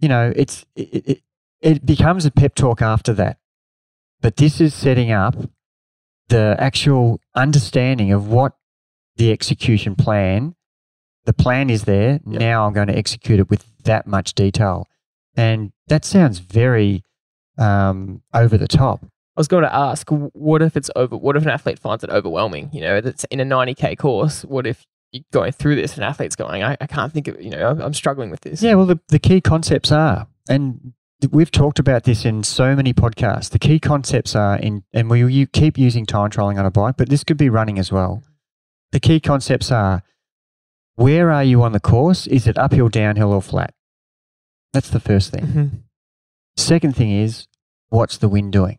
you 0.00 0.08
know, 0.10 0.30
it's, 0.36 0.66
it, 0.76 1.08
it, 1.08 1.22
it 1.62 1.86
becomes 1.86 2.26
a 2.26 2.30
pep 2.30 2.54
talk 2.54 2.82
after 2.82 3.14
that. 3.14 3.38
But 4.20 4.36
this 4.36 4.60
is 4.60 4.74
setting 4.74 5.10
up 5.10 5.34
the 6.28 6.56
actual 6.58 7.20
understanding 7.34 8.12
of 8.12 8.28
what 8.28 8.54
the 9.16 9.32
execution 9.32 9.94
plan 9.94 10.54
The 11.24 11.32
plan 11.32 11.70
is 11.70 11.84
there. 11.84 12.20
Yep. 12.26 12.40
Now 12.40 12.66
I'm 12.66 12.72
going 12.72 12.88
to 12.88 12.96
execute 12.96 13.38
it 13.38 13.48
with 13.48 13.64
that 13.84 14.06
much 14.06 14.34
detail. 14.34 14.88
And 15.36 15.72
that 15.86 16.04
sounds 16.04 16.38
very 16.40 17.04
um, 17.58 18.22
over 18.34 18.58
the 18.58 18.68
top. 18.68 19.04
I 19.04 19.40
was 19.40 19.48
going 19.48 19.62
to 19.62 19.74
ask, 19.74 20.08
what 20.10 20.62
if 20.62 20.76
it's 20.76 20.90
over? 20.96 21.16
What 21.16 21.36
if 21.36 21.44
an 21.44 21.50
athlete 21.50 21.78
finds 21.78 22.04
it 22.04 22.10
overwhelming? 22.10 22.70
You 22.72 22.82
know, 22.82 23.00
that's 23.00 23.24
in 23.24 23.40
a 23.40 23.44
90k 23.44 23.96
course. 23.98 24.44
What 24.44 24.66
if 24.66 24.84
you're 25.12 25.24
going 25.32 25.52
through 25.52 25.76
this 25.76 25.94
and 25.94 26.04
an 26.04 26.10
athlete's 26.10 26.36
going, 26.36 26.62
I, 26.62 26.76
I 26.80 26.86
can't 26.86 27.12
think 27.12 27.28
of, 27.28 27.40
you 27.40 27.50
know, 27.50 27.68
I'm, 27.68 27.80
I'm 27.80 27.94
struggling 27.94 28.30
with 28.30 28.40
this. 28.40 28.62
Yeah, 28.62 28.74
well, 28.74 28.86
the, 28.86 29.00
the 29.08 29.18
key 29.18 29.40
concepts 29.40 29.92
are, 29.92 30.26
and 30.48 30.92
we've 31.30 31.50
talked 31.50 31.78
about 31.78 32.04
this 32.04 32.24
in 32.24 32.42
so 32.42 32.74
many 32.74 32.92
podcasts. 32.92 33.50
The 33.50 33.58
key 33.58 33.78
concepts 33.78 34.34
are 34.34 34.56
in, 34.56 34.84
and 34.92 35.08
we 35.10 35.24
you 35.32 35.46
keep 35.46 35.78
using 35.78 36.04
time 36.06 36.30
trialing 36.30 36.58
on 36.58 36.66
a 36.66 36.70
bike, 36.70 36.96
but 36.96 37.08
this 37.08 37.24
could 37.24 37.36
be 37.36 37.48
running 37.48 37.78
as 37.78 37.92
well. 37.92 38.22
The 38.92 39.00
key 39.00 39.20
concepts 39.20 39.70
are 39.70 40.02
where 40.96 41.30
are 41.30 41.44
you 41.44 41.62
on 41.62 41.72
the 41.72 41.80
course? 41.80 42.26
Is 42.26 42.46
it 42.46 42.58
uphill, 42.58 42.88
downhill, 42.88 43.32
or 43.32 43.42
flat? 43.42 43.74
That's 44.72 44.90
the 44.90 45.00
first 45.00 45.30
thing. 45.32 45.44
Mhm. 45.46 45.70
Second 46.56 46.96
thing 46.96 47.10
is 47.10 47.46
what's 47.88 48.18
the 48.18 48.28
wind 48.28 48.52
doing? 48.52 48.78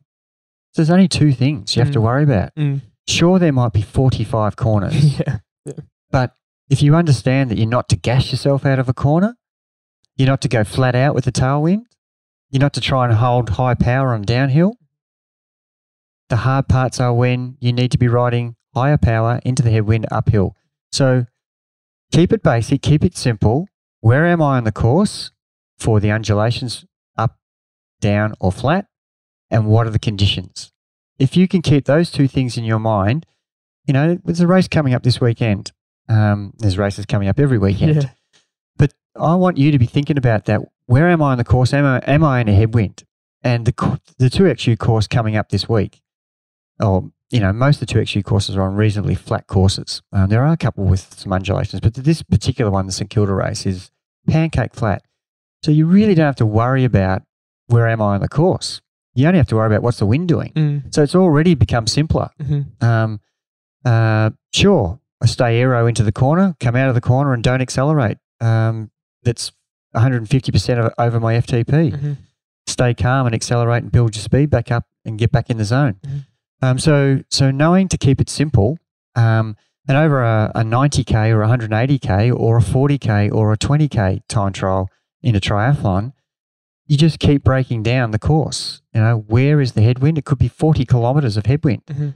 So 0.74 0.82
there's 0.82 0.90
only 0.90 1.08
two 1.08 1.32
things 1.34 1.76
you 1.76 1.84
have 1.84 1.94
to 1.94 2.00
Mm. 2.00 2.04
worry 2.04 2.24
about. 2.24 2.54
Mm. 2.56 2.82
Sure, 3.08 3.38
there 3.40 3.52
might 3.54 3.74
be 3.74 3.82
45 3.82 4.56
corners. 4.56 5.20
yeah. 5.20 5.40
But 6.12 6.36
if 6.70 6.82
you 6.82 6.96
understand 6.96 7.50
that 7.52 7.58
you're 7.58 7.68
not 7.68 7.90
to 7.90 7.96
gash 7.96 8.32
yourself 8.32 8.66
out 8.66 8.80
of 8.80 8.90
a 8.90 8.94
corner, 8.94 9.36
you're 10.16 10.28
not 10.30 10.42
to 10.42 10.48
go 10.48 10.64
flat 10.64 10.96
out 10.96 11.14
with 11.16 11.26
the 11.26 11.32
tailwind, 11.32 11.86
you're 12.54 12.60
not 12.60 12.74
to 12.74 12.82
try 12.82 13.06
and 13.06 13.16
hold 13.16 13.50
high 13.50 13.74
power 13.74 14.14
on 14.14 14.22
downhill. 14.22 14.78
The 16.30 16.36
hard 16.38 16.68
parts 16.68 17.00
are 17.00 17.12
when 17.12 17.58
you 17.60 17.74
need 17.74 17.92
to 17.92 17.98
be 17.98 18.08
riding 18.08 18.56
higher 18.76 18.98
power 18.98 19.42
into 19.44 19.64
the 19.64 19.72
headwind 19.72 20.06
uphill. 20.12 20.56
So 20.92 21.26
keep 22.12 22.32
it 22.32 22.44
basic, 22.44 22.84
keep 22.84 23.04
it 23.04 23.18
simple. 23.18 23.68
Where 24.02 24.28
am 24.28 24.40
I 24.40 24.58
on 24.58 24.66
the 24.66 24.72
course 24.72 25.32
for 25.80 26.00
the 26.00 26.12
undulations 26.12 26.86
up, 27.18 27.40
down, 28.00 28.36
or 28.40 28.52
flat? 28.52 28.86
And 29.50 29.66
what 29.66 29.88
are 29.88 29.92
the 29.92 29.98
conditions? 29.98 30.72
If 31.18 31.36
you 31.36 31.48
can 31.48 31.64
keep 31.64 31.86
those 31.86 32.12
two 32.12 32.28
things 32.28 32.56
in 32.56 32.66
your 32.66 32.80
mind, 32.80 33.26
you 33.88 33.94
know, 33.94 34.20
there's 34.24 34.42
a 34.42 34.48
race 34.48 34.68
coming 34.68 34.94
up 34.94 35.02
this 35.02 35.20
weekend. 35.20 35.72
Um, 36.08 36.54
there's 36.60 36.78
races 36.78 37.08
coming 37.08 37.30
up 37.30 37.40
every 37.40 37.58
weekend. 37.58 37.96
Yeah. 37.96 38.10
But 38.78 38.94
I 39.20 39.34
want 39.36 39.58
you 39.58 39.72
to 39.72 39.80
be 39.80 39.88
thinking 39.88 40.20
about 40.20 40.46
that. 40.46 40.62
Where 40.94 41.10
am 41.10 41.24
I 41.24 41.32
on 41.32 41.40
the 41.40 41.44
course? 41.44 41.74
Am 41.74 41.86
I, 41.86 41.98
am 42.06 42.24
I 42.24 42.42
in 42.42 42.48
a 42.48 42.54
headwind? 42.54 43.04
And 43.42 43.66
the, 43.66 44.00
the 44.20 44.28
2XU 44.30 44.78
course 44.78 45.08
coming 45.08 45.36
up 45.36 45.50
this 45.50 45.68
week, 45.68 46.04
or, 46.80 47.10
you 47.32 47.40
know, 47.40 47.52
most 47.52 47.82
of 47.82 47.88
the 47.88 47.96
2XU 47.96 48.24
courses 48.24 48.56
are 48.56 48.62
on 48.62 48.76
reasonably 48.76 49.16
flat 49.16 49.48
courses. 49.48 50.04
Um, 50.12 50.30
there 50.30 50.44
are 50.46 50.54
a 50.54 50.58
couple 50.58 50.86
with 50.86 51.20
some 51.20 51.34
undulations, 51.34 51.80
but 51.80 51.96
this 51.96 52.22
particular 52.22 52.70
one, 52.70 52.86
the 52.86 52.92
St 52.92 53.10
Kilda 53.10 53.34
race, 53.34 53.66
is 53.66 53.90
pancake 54.28 54.76
flat. 54.76 55.02
So 55.64 55.72
you 55.72 55.88
really 55.88 56.14
don't 56.14 56.28
have 56.28 56.36
to 56.36 56.46
worry 56.46 56.84
about 56.84 57.24
where 57.66 57.88
am 57.88 58.00
I 58.00 58.14
on 58.14 58.22
the 58.22 58.30
course. 58.30 58.80
You 59.16 59.26
only 59.26 59.40
have 59.40 59.48
to 59.48 59.56
worry 59.56 59.66
about 59.66 59.82
what's 59.82 59.98
the 59.98 60.06
wind 60.06 60.28
doing. 60.28 60.52
Mm. 60.54 60.94
So 60.94 61.02
it's 61.02 61.16
already 61.16 61.56
become 61.56 61.88
simpler. 61.88 62.30
Mhm. 62.40 62.84
Um, 62.84 63.20
uh, 63.84 64.30
sure, 64.54 65.00
I 65.20 65.26
stay 65.26 65.60
aero 65.60 65.88
into 65.88 66.04
the 66.04 66.12
corner, 66.12 66.56
come 66.60 66.76
out 66.76 66.90
of 66.90 66.94
the 66.94 67.02
corner, 67.02 67.34
and 67.34 67.44
don't 67.44 67.62
accelerate. 67.62 68.20
Um, 68.40 68.92
that's 69.24 69.52
150% 69.96 70.86
of, 70.86 70.94
over 70.98 71.20
my 71.20 71.36
FTP. 71.36 71.92
Mhm. 71.92 72.18
Stay 72.68 72.94
calm 72.94 73.26
and 73.26 73.36
accelerate 73.36 73.84
and 73.84 73.92
build 73.92 74.16
your 74.16 74.22
speed 74.24 74.50
back 74.50 74.72
up 74.72 74.86
and 75.06 75.20
get 75.20 75.32
back 75.32 75.50
in 75.50 75.58
the 75.58 75.66
zone. 75.66 75.96
Mhm. 76.06 76.26
Um, 76.62 76.80
so, 76.80 77.20
so 77.30 77.52
knowing 77.52 77.88
to 77.90 77.98
keep 77.98 78.22
it 78.22 78.30
simple, 78.30 78.78
um, 79.16 79.56
and 79.88 79.98
over 79.98 80.24
a, 80.24 80.52
a 80.56 80.62
90k 80.64 81.30
or 81.32 81.44
180k 81.44 82.32
or 82.34 82.58
a 82.58 82.62
40k 82.62 83.30
or 83.34 83.52
a 83.52 83.58
20k 83.58 84.22
time 84.30 84.54
trial 84.54 84.90
in 85.22 85.36
a 85.36 85.42
triathlon, 85.42 86.14
you 86.88 86.96
just 86.98 87.20
keep 87.20 87.44
breaking 87.44 87.84
down 87.84 88.12
the 88.12 88.20
course. 88.20 88.82
You 88.94 89.02
know, 89.02 89.18
where 89.28 89.60
is 89.60 89.74
the 89.74 89.82
headwind? 89.82 90.18
It 90.18 90.24
could 90.26 90.38
be 90.40 90.48
40 90.48 90.86
kilometers 90.86 91.36
of 91.38 91.46
headwind 91.46 91.86
Mhm. 91.88 92.14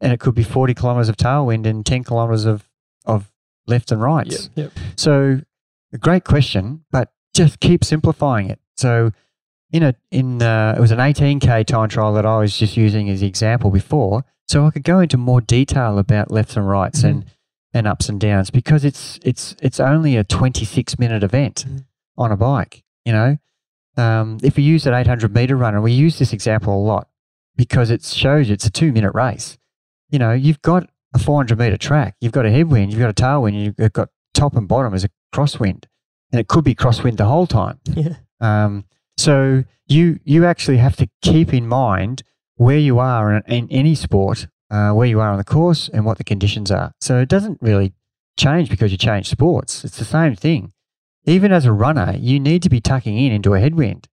and 0.00 0.12
it 0.12 0.20
could 0.20 0.34
be 0.36 0.44
40 0.44 0.72
kilometers 0.74 1.08
of 1.08 1.16
tailwind 1.16 1.66
and 1.66 1.84
10 1.84 2.04
kilometers 2.04 2.44
of, 2.44 2.68
of 3.06 3.32
left 3.66 3.90
and 3.90 4.00
rights. 4.00 4.50
Yep. 4.54 4.72
Yep. 4.76 4.84
So, 4.96 5.40
a 5.92 5.98
great 5.98 6.24
question, 6.24 6.84
but 6.90 7.12
just 7.34 7.60
keep 7.60 7.84
simplifying 7.84 8.48
it. 8.50 8.60
So, 8.76 9.12
in 9.72 9.82
a 9.82 9.94
in 10.10 10.42
uh, 10.42 10.74
it 10.76 10.80
was 10.80 10.90
an 10.90 10.98
18k 10.98 11.64
time 11.66 11.88
trial 11.88 12.12
that 12.14 12.26
I 12.26 12.38
was 12.38 12.56
just 12.58 12.76
using 12.76 13.08
as 13.08 13.20
the 13.20 13.26
example 13.26 13.70
before, 13.70 14.24
so 14.48 14.66
I 14.66 14.70
could 14.70 14.82
go 14.84 14.98
into 15.00 15.16
more 15.16 15.40
detail 15.40 15.98
about 15.98 16.30
lefts 16.30 16.56
and 16.56 16.68
rights 16.68 17.02
and 17.04 17.24
and 17.72 17.86
ups 17.86 18.08
and 18.08 18.20
downs 18.20 18.50
because 18.50 18.84
it's 18.84 19.18
it's 19.22 19.54
it's 19.62 19.78
only 19.78 20.16
a 20.16 20.24
26 20.24 20.98
minute 20.98 21.22
event 21.22 21.64
Mhm. 21.68 21.84
on 22.18 22.32
a 22.32 22.36
bike. 22.36 22.82
You 23.04 23.12
know, 23.12 23.36
um, 23.96 24.38
if 24.42 24.56
we 24.56 24.62
use 24.64 24.84
that 24.84 24.94
800 24.94 25.32
meter 25.34 25.56
run, 25.56 25.74
and 25.74 25.82
we 25.84 25.92
use 25.92 26.18
this 26.18 26.32
example 26.32 26.74
a 26.74 26.82
lot 26.84 27.08
because 27.56 27.90
it 27.90 28.02
shows 28.02 28.50
it's 28.50 28.66
a 28.66 28.70
two 28.70 28.92
minute 28.92 29.12
race. 29.14 29.56
You 30.10 30.18
know, 30.18 30.32
you've 30.32 30.62
got 30.62 30.88
a 31.14 31.18
400 31.18 31.58
meter 31.58 31.76
track, 31.76 32.16
you've 32.20 32.32
got 32.32 32.44
a 32.46 32.50
headwind, 32.50 32.90
you've 32.92 33.00
got 33.00 33.10
a 33.10 33.22
tailwind, 33.22 33.54
you've 33.78 33.92
got 33.92 34.08
top 34.34 34.56
and 34.56 34.66
bottom 34.66 34.94
as 34.94 35.04
a 35.04 35.08
crosswind, 35.34 35.84
and 36.32 36.40
it 36.40 36.48
could 36.48 36.64
be 36.64 36.74
crosswind 36.74 37.16
the 37.16 37.26
whole 37.26 37.46
time. 37.46 37.78
Yeah. 37.94 38.14
Um, 38.40 38.84
so 39.18 39.64
you 39.86 40.18
you 40.24 40.46
actually 40.46 40.78
have 40.78 40.96
to 40.96 41.08
keep 41.20 41.52
in 41.52 41.66
mind 41.66 42.22
where 42.56 42.78
you 42.78 42.98
are 42.98 43.34
in, 43.34 43.42
in 43.46 43.68
any 43.70 43.94
sport, 43.94 44.46
uh, 44.70 44.92
where 44.92 45.06
you 45.06 45.20
are 45.20 45.30
on 45.30 45.36
the 45.36 45.44
course, 45.44 45.90
and 45.92 46.06
what 46.06 46.16
the 46.16 46.24
conditions 46.24 46.70
are. 46.70 46.92
So 47.00 47.18
it 47.20 47.28
doesn't 47.28 47.58
really 47.60 47.92
change 48.38 48.70
because 48.70 48.92
you 48.92 48.98
change 48.98 49.28
sports. 49.28 49.84
It's 49.84 49.98
the 49.98 50.04
same 50.06 50.36
thing. 50.36 50.72
Even 51.26 51.52
as 51.52 51.66
a 51.66 51.72
runner, 51.72 52.14
you 52.18 52.40
need 52.40 52.62
to 52.62 52.70
be 52.70 52.80
tucking 52.80 53.18
in 53.18 53.30
into 53.32 53.52
a 53.52 53.60
headwind. 53.60 54.08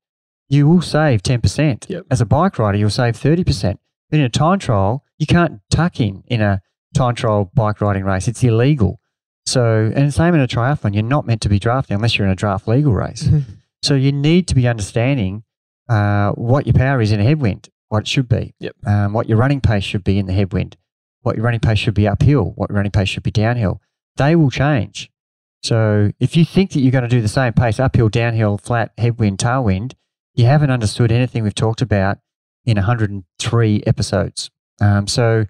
You 0.50 0.68
will 0.68 0.82
save 0.82 1.24
ten 1.24 1.40
percent. 1.40 1.86
Yep. 1.88 2.08
As 2.12 2.20
a 2.20 2.26
bike 2.26 2.60
rider, 2.60 2.78
you'll 2.78 2.90
save 2.90 3.16
thirty 3.16 3.46
percent. 3.46 3.80
But 4.10 4.20
in 4.20 4.26
a 4.26 4.30
time 4.30 4.60
trial, 4.60 5.04
you 5.18 5.26
can't 5.26 5.62
tuck 5.70 6.02
in 6.02 6.24
in 6.28 6.42
a 6.42 6.62
time 6.94 7.16
trial 7.16 7.52
bike 7.54 7.80
riding 7.80 8.04
race. 8.04 8.28
It's 8.28 8.44
illegal. 8.44 9.00
So, 9.48 9.92
and 9.96 10.08
the 10.08 10.12
same 10.12 10.34
in 10.36 10.42
a 10.42 10.48
triathlon, 10.48 10.94
you're 10.94 11.04
not 11.04 11.26
meant 11.26 11.40
to 11.42 11.50
be 11.50 11.58
drafting 11.58 11.96
unless 11.96 12.18
you're 12.18 12.28
in 12.28 12.34
a 12.34 12.36
draft 12.36 12.68
legal 12.68 12.94
race. 12.94 13.24
Mhm. 13.24 13.44
So 13.82 13.96
you 13.96 14.12
need 14.12 14.48
to 14.50 14.56
be 14.56 14.68
understanding 14.68 15.44
uh, 15.90 16.32
what 16.34 16.68
your 16.68 16.74
power 16.74 17.00
is 17.00 17.14
in 17.14 17.22
a 17.22 17.24
headwind, 17.24 17.70
what 17.88 18.00
it 18.00 18.08
should 18.10 18.28
be, 18.28 18.54
Yep. 18.60 18.76
um, 18.86 19.14
what 19.14 19.30
your 19.30 19.38
running 19.38 19.62
pace 19.62 19.86
should 19.86 20.04
be 20.04 20.20
in 20.20 20.26
the 20.26 20.34
headwind, 20.34 20.76
what 21.22 21.38
your 21.38 21.46
running 21.46 21.62
pace 21.62 21.80
should 21.80 21.94
be 21.94 22.06
uphill, 22.06 22.52
what 22.58 22.70
your 22.70 22.76
running 22.76 22.92
pace 22.92 23.08
should 23.08 23.24
be 23.24 23.32
downhill. 23.32 23.80
They 24.18 24.36
will 24.36 24.50
change. 24.52 25.10
So 25.64 26.12
if 26.20 26.36
you 26.36 26.44
think 26.44 26.72
that 26.72 26.82
you're 26.82 26.92
going 26.92 27.04
to 27.06 27.08
do 27.10 27.22
the 27.22 27.30
same 27.30 27.54
pace 27.54 27.80
uphill, 27.80 28.10
downhill, 28.10 28.58
flat, 28.58 28.92
headwind, 28.98 29.38
tailwind, 29.38 29.94
you 30.36 30.44
haven't 30.46 30.72
understood 30.72 31.10
anything 31.10 31.44
we've 31.44 31.56
talked 31.56 31.82
about 31.82 32.20
in 32.66 32.76
103 32.76 33.84
episodes. 33.88 34.50
Um, 34.82 35.08
so, 35.08 35.46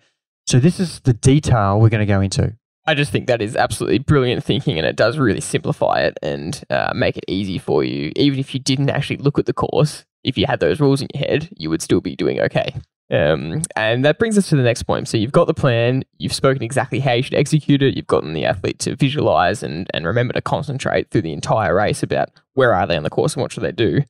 so 0.46 0.60
this 0.60 0.80
is 0.80 1.00
the 1.00 1.14
detail 1.14 1.80
we're 1.82 1.90
going 1.90 2.06
to 2.06 2.14
go 2.14 2.22
into. 2.22 2.56
I 2.88 2.94
just 2.94 3.12
think 3.12 3.28
that 3.28 3.42
is 3.42 3.56
absolutely 3.56 4.00
brilliant 4.00 4.44
thinking, 4.44 4.78
and 4.78 4.88
it 4.88 4.96
does 4.96 5.18
really 5.18 5.42
simplify 5.42 6.00
it 6.00 6.18
and 6.24 6.64
uh, 6.70 6.94
make 6.96 7.18
it 7.18 7.26
easy 7.28 7.58
for 7.58 7.84
you. 7.84 8.14
Even 8.16 8.40
if 8.40 8.54
you 8.54 8.62
didn't 8.62 8.90
actually 8.90 9.18
look 9.18 9.38
at 9.38 9.46
the 9.46 9.54
course, 9.54 10.06
if 10.24 10.38
you 10.38 10.46
had 10.48 10.62
those 10.62 10.80
rules 10.80 11.02
in 11.02 11.10
your 11.14 11.28
head, 11.28 11.50
you 11.58 11.70
would 11.70 11.82
still 11.82 12.00
be 12.00 12.16
doing 12.16 12.40
okay. 12.40 12.74
Um, 13.10 13.62
and 13.76 14.04
that 14.04 14.20
brings 14.20 14.38
us 14.38 14.50
to 14.50 14.56
the 14.56 14.64
next 14.64 14.84
point. 14.84 15.08
So 15.08 15.18
you've 15.18 15.32
got 15.32 15.48
the 15.48 15.54
plan, 15.54 16.04
you've 16.18 16.34
spoken 16.34 16.64
exactly 16.64 17.00
how 17.00 17.14
you 17.14 17.24
should 17.24 17.36
execute 17.36 17.82
it, 17.82 17.96
you've 17.96 18.08
gotten 18.08 18.34
the 18.34 18.46
athlete 18.46 18.80
to 18.80 18.96
visualize 18.96 19.64
and, 19.64 19.90
and 19.94 20.06
remember 20.06 20.34
to 20.34 20.42
concentrate 20.42 21.10
through 21.10 21.22
the 21.22 21.34
entire 21.34 21.74
race 21.76 22.04
about 22.04 22.30
where 22.54 22.74
are 22.74 22.86
they 22.86 22.98
on 22.98 23.04
the 23.04 23.10
course 23.10 23.34
and 23.34 23.42
what 23.42 23.52
should 23.52 23.64
they 23.64 23.72
do. 23.72 24.02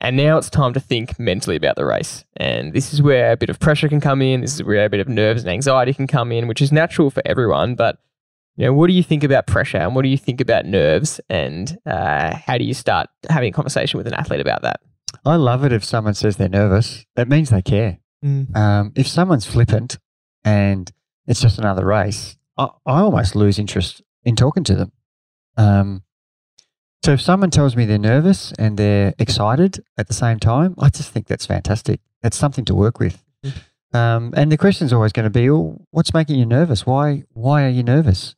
And 0.00 0.16
now 0.16 0.36
it's 0.36 0.50
time 0.50 0.74
to 0.74 0.80
think 0.80 1.18
mentally 1.18 1.56
about 1.56 1.76
the 1.76 1.86
race. 1.86 2.24
And 2.36 2.72
this 2.72 2.92
is 2.92 3.00
where 3.00 3.32
a 3.32 3.36
bit 3.36 3.50
of 3.50 3.58
pressure 3.58 3.88
can 3.88 4.00
come 4.00 4.20
in. 4.20 4.42
This 4.42 4.54
is 4.54 4.62
where 4.62 4.84
a 4.84 4.90
bit 4.90 5.00
of 5.00 5.08
nerves 5.08 5.42
and 5.42 5.50
anxiety 5.50 5.94
can 5.94 6.06
come 6.06 6.30
in, 6.30 6.46
which 6.46 6.60
is 6.60 6.70
natural 6.70 7.10
for 7.10 7.22
everyone. 7.24 7.74
But 7.74 7.98
you 8.56 8.66
know, 8.66 8.72
what 8.72 8.86
do 8.88 8.94
you 8.94 9.02
think 9.02 9.22
about 9.22 9.46
pressure 9.46 9.78
and 9.78 9.94
what 9.94 10.02
do 10.02 10.08
you 10.08 10.16
think 10.16 10.40
about 10.40 10.64
nerves? 10.64 11.20
And 11.28 11.78
uh, 11.86 12.34
how 12.36 12.58
do 12.58 12.64
you 12.64 12.74
start 12.74 13.08
having 13.28 13.50
a 13.50 13.52
conversation 13.52 13.98
with 13.98 14.06
an 14.06 14.14
athlete 14.14 14.40
about 14.40 14.62
that? 14.62 14.80
I 15.24 15.36
love 15.36 15.64
it 15.64 15.72
if 15.72 15.84
someone 15.84 16.14
says 16.14 16.36
they're 16.36 16.48
nervous. 16.48 17.04
That 17.16 17.28
means 17.28 17.50
they 17.50 17.62
care. 17.62 17.98
Um, 18.56 18.92
if 18.96 19.06
someone's 19.06 19.46
flippant 19.46 19.98
and 20.44 20.90
it's 21.26 21.40
just 21.40 21.58
another 21.58 21.84
race, 21.84 22.36
I, 22.56 22.68
I 22.86 23.00
almost 23.00 23.36
lose 23.36 23.58
interest 23.58 24.02
in 24.24 24.36
talking 24.36 24.64
to 24.64 24.74
them. 24.74 24.92
Um, 25.56 26.02
so 27.04 27.12
if 27.12 27.20
someone 27.20 27.50
tells 27.50 27.76
me 27.76 27.84
they're 27.84 27.98
nervous 27.98 28.52
and 28.58 28.78
they're 28.78 29.14
excited 29.18 29.84
at 29.98 30.08
the 30.08 30.14
same 30.14 30.38
time, 30.40 30.74
I 30.78 30.88
just 30.88 31.10
think 31.12 31.26
that's 31.26 31.46
fantastic. 31.46 32.00
That's 32.22 32.36
something 32.36 32.64
to 32.64 32.74
work 32.74 32.98
with. 32.98 33.22
Um, 33.92 34.32
and 34.36 34.50
the 34.50 34.56
question 34.56 34.86
is 34.86 34.92
always 34.92 35.12
going 35.12 35.24
to 35.24 35.30
be, 35.30 35.48
oh, 35.48 35.80
what's 35.90 36.12
making 36.12 36.38
you 36.38 36.46
nervous? 36.46 36.84
Why, 36.84 37.24
why 37.32 37.64
are 37.64 37.68
you 37.68 37.82
nervous? 37.82 38.34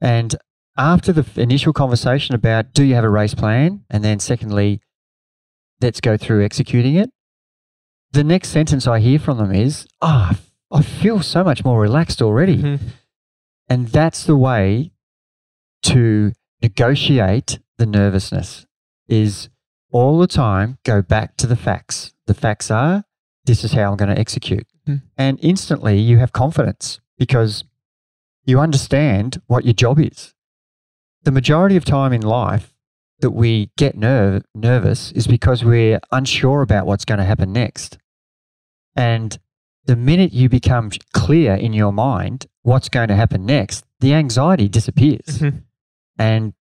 And 0.00 0.36
after 0.76 1.12
the 1.12 1.26
initial 1.40 1.72
conversation 1.72 2.34
about 2.34 2.72
do 2.72 2.84
you 2.84 2.94
have 2.94 3.04
a 3.04 3.08
race 3.10 3.34
plan? 3.34 3.84
And 3.90 4.04
then 4.04 4.20
secondly, 4.20 4.80
let's 5.80 6.00
go 6.00 6.16
through 6.16 6.44
executing 6.44 6.94
it 6.94 7.10
the 8.12 8.24
next 8.24 8.48
sentence 8.48 8.86
I 8.86 9.00
hear 9.00 9.18
from 9.18 9.38
them 9.38 9.52
is, 9.54 9.86
"Ah, 10.00 10.38
I 10.70 10.82
feel 10.82 11.22
so 11.22 11.44
much 11.44 11.64
more 11.64 11.80
relaxed 11.80 12.22
already." 12.22 12.56
Mhm. 12.58 12.80
And 13.68 13.88
that's 13.88 14.24
the 14.24 14.36
way 14.36 14.92
to 15.82 16.32
negotiate 16.62 17.58
the 17.76 17.86
nervousness 17.86 18.66
is 19.06 19.48
all 19.92 20.18
the 20.18 20.26
time 20.26 20.78
go 20.84 21.02
back 21.02 21.36
to 21.36 21.46
the 21.46 21.56
facts. 21.56 22.14
The 22.26 22.34
facts 22.34 22.70
are 22.70 23.04
this 23.44 23.64
is 23.64 23.72
how 23.72 23.90
I'm 23.90 23.96
going 23.96 24.14
to 24.14 24.18
execute. 24.18 24.66
Mm. 24.86 25.02
And 25.16 25.38
instantly 25.40 25.98
you 25.98 26.18
have 26.18 26.32
confidence 26.32 27.00
because 27.16 27.64
you 28.48 28.58
understand 28.58 29.40
what 29.46 29.64
your 29.64 29.74
job 29.74 30.00
is. 30.00 30.34
The 31.24 31.30
majority 31.30 31.76
of 31.76 31.84
time 31.84 32.14
in 32.14 32.22
life 32.22 32.74
that 33.20 33.32
we 33.32 33.70
get 33.76 33.96
nerve, 33.96 34.42
nervous 34.54 35.12
is 35.12 35.26
because 35.26 35.64
we're 35.64 36.00
unsure 36.12 36.62
about 36.62 36.86
what's 36.86 37.04
going 37.04 37.18
to 37.18 37.24
happen 37.24 37.52
next. 37.52 37.98
And 38.96 39.38
the 39.84 39.96
minute 39.96 40.32
you 40.32 40.48
become 40.48 40.90
clear 41.12 41.54
in 41.54 41.74
your 41.74 41.92
mind 41.92 42.46
what's 42.62 42.88
going 42.88 43.08
to 43.08 43.16
happen 43.16 43.44
next, 43.44 43.84
the 44.00 44.14
anxiety 44.14 44.68
disappears. 44.68 45.40
Mhm. 45.40 45.64
And 46.18 46.54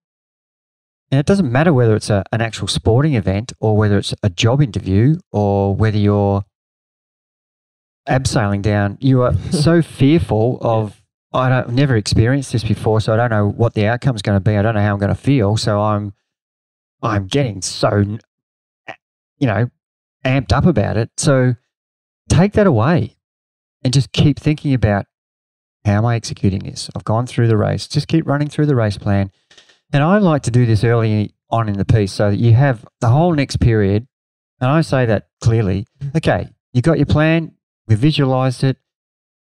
and 1.10 1.20
it 1.22 1.26
doesn't 1.26 1.50
matter 1.50 1.72
whether 1.72 1.96
it's 1.96 2.10
a, 2.10 2.22
an 2.34 2.42
actual 2.42 2.68
sporting 2.68 3.14
event 3.14 3.54
or 3.62 3.78
whether 3.78 3.98
it's 3.98 4.14
a 4.24 4.30
job 4.30 4.62
interview 4.62 5.16
or 5.32 5.74
whether 5.74 5.98
you're 5.98 6.44
abseiling 8.10 8.62
down. 8.62 8.98
You 9.00 9.22
are 9.22 9.34
so 9.52 9.82
fearful 9.82 10.58
of, 10.60 11.02
I 11.38 11.50
don't, 11.50 11.68
I've 11.68 11.74
never 11.74 11.96
experienced 11.96 12.52
this 12.52 12.64
before, 12.64 13.00
so 13.02 13.14
I 13.14 13.18
don't 13.18 13.30
know 13.30 13.48
what 13.48 13.74
the 13.74 13.86
outcome's 13.86 14.22
going 14.22 14.36
to 14.36 14.44
be. 14.44 14.58
I 14.58 14.62
don't 14.62 14.76
know 14.76 14.82
how 14.82 14.94
I'm 14.94 15.00
going 15.00 15.14
to 15.14 15.16
feel. 15.16 15.58
So 15.58 15.80
I'm, 15.80 16.14
I'm 17.02 17.28
getting 17.28 17.62
so, 17.62 18.18
you 19.38 19.48
know, 19.48 19.70
amped 20.26 20.52
up 20.52 20.66
about 20.66 20.98
it. 20.98 21.12
So 21.18 21.56
take 22.30 22.54
that 22.54 22.68
away 22.68 23.18
and 23.84 23.94
just 23.94 24.12
keep 24.12 24.40
thinking 24.40 24.74
about 24.74 25.06
how 25.86 25.94
am 25.94 26.06
I 26.06 26.16
executing 26.16 26.60
this? 26.60 26.90
I've 26.96 27.06
gone 27.06 27.28
through 27.28 27.48
the 27.48 27.56
race. 27.56 27.88
Just 27.88 28.08
keep 28.08 28.28
running 28.28 28.50
through 28.50 28.66
the 28.66 28.76
race 28.76 28.98
plan. 28.98 29.32
And 29.94 30.04
I 30.04 30.18
like 30.18 30.44
to 30.44 30.52
do 30.52 30.66
this 30.66 30.84
early 30.84 31.34
on 31.50 31.70
in 31.70 31.78
the 31.78 31.86
piece 31.86 32.12
so 32.12 32.32
that 32.32 32.38
you 32.38 32.54
have 32.54 32.86
the 33.00 33.08
whole 33.08 33.34
next 33.34 33.62
period. 33.62 34.06
And 34.60 34.70
I 34.70 34.82
say 34.82 35.06
that 35.06 35.28
clearly. 35.40 35.86
Okay, 36.16 36.50
you 36.74 36.82
got 36.82 36.98
your 36.98 37.06
plan. 37.06 37.54
We've 37.88 37.98
visualized 37.98 38.64
it. 38.64 38.78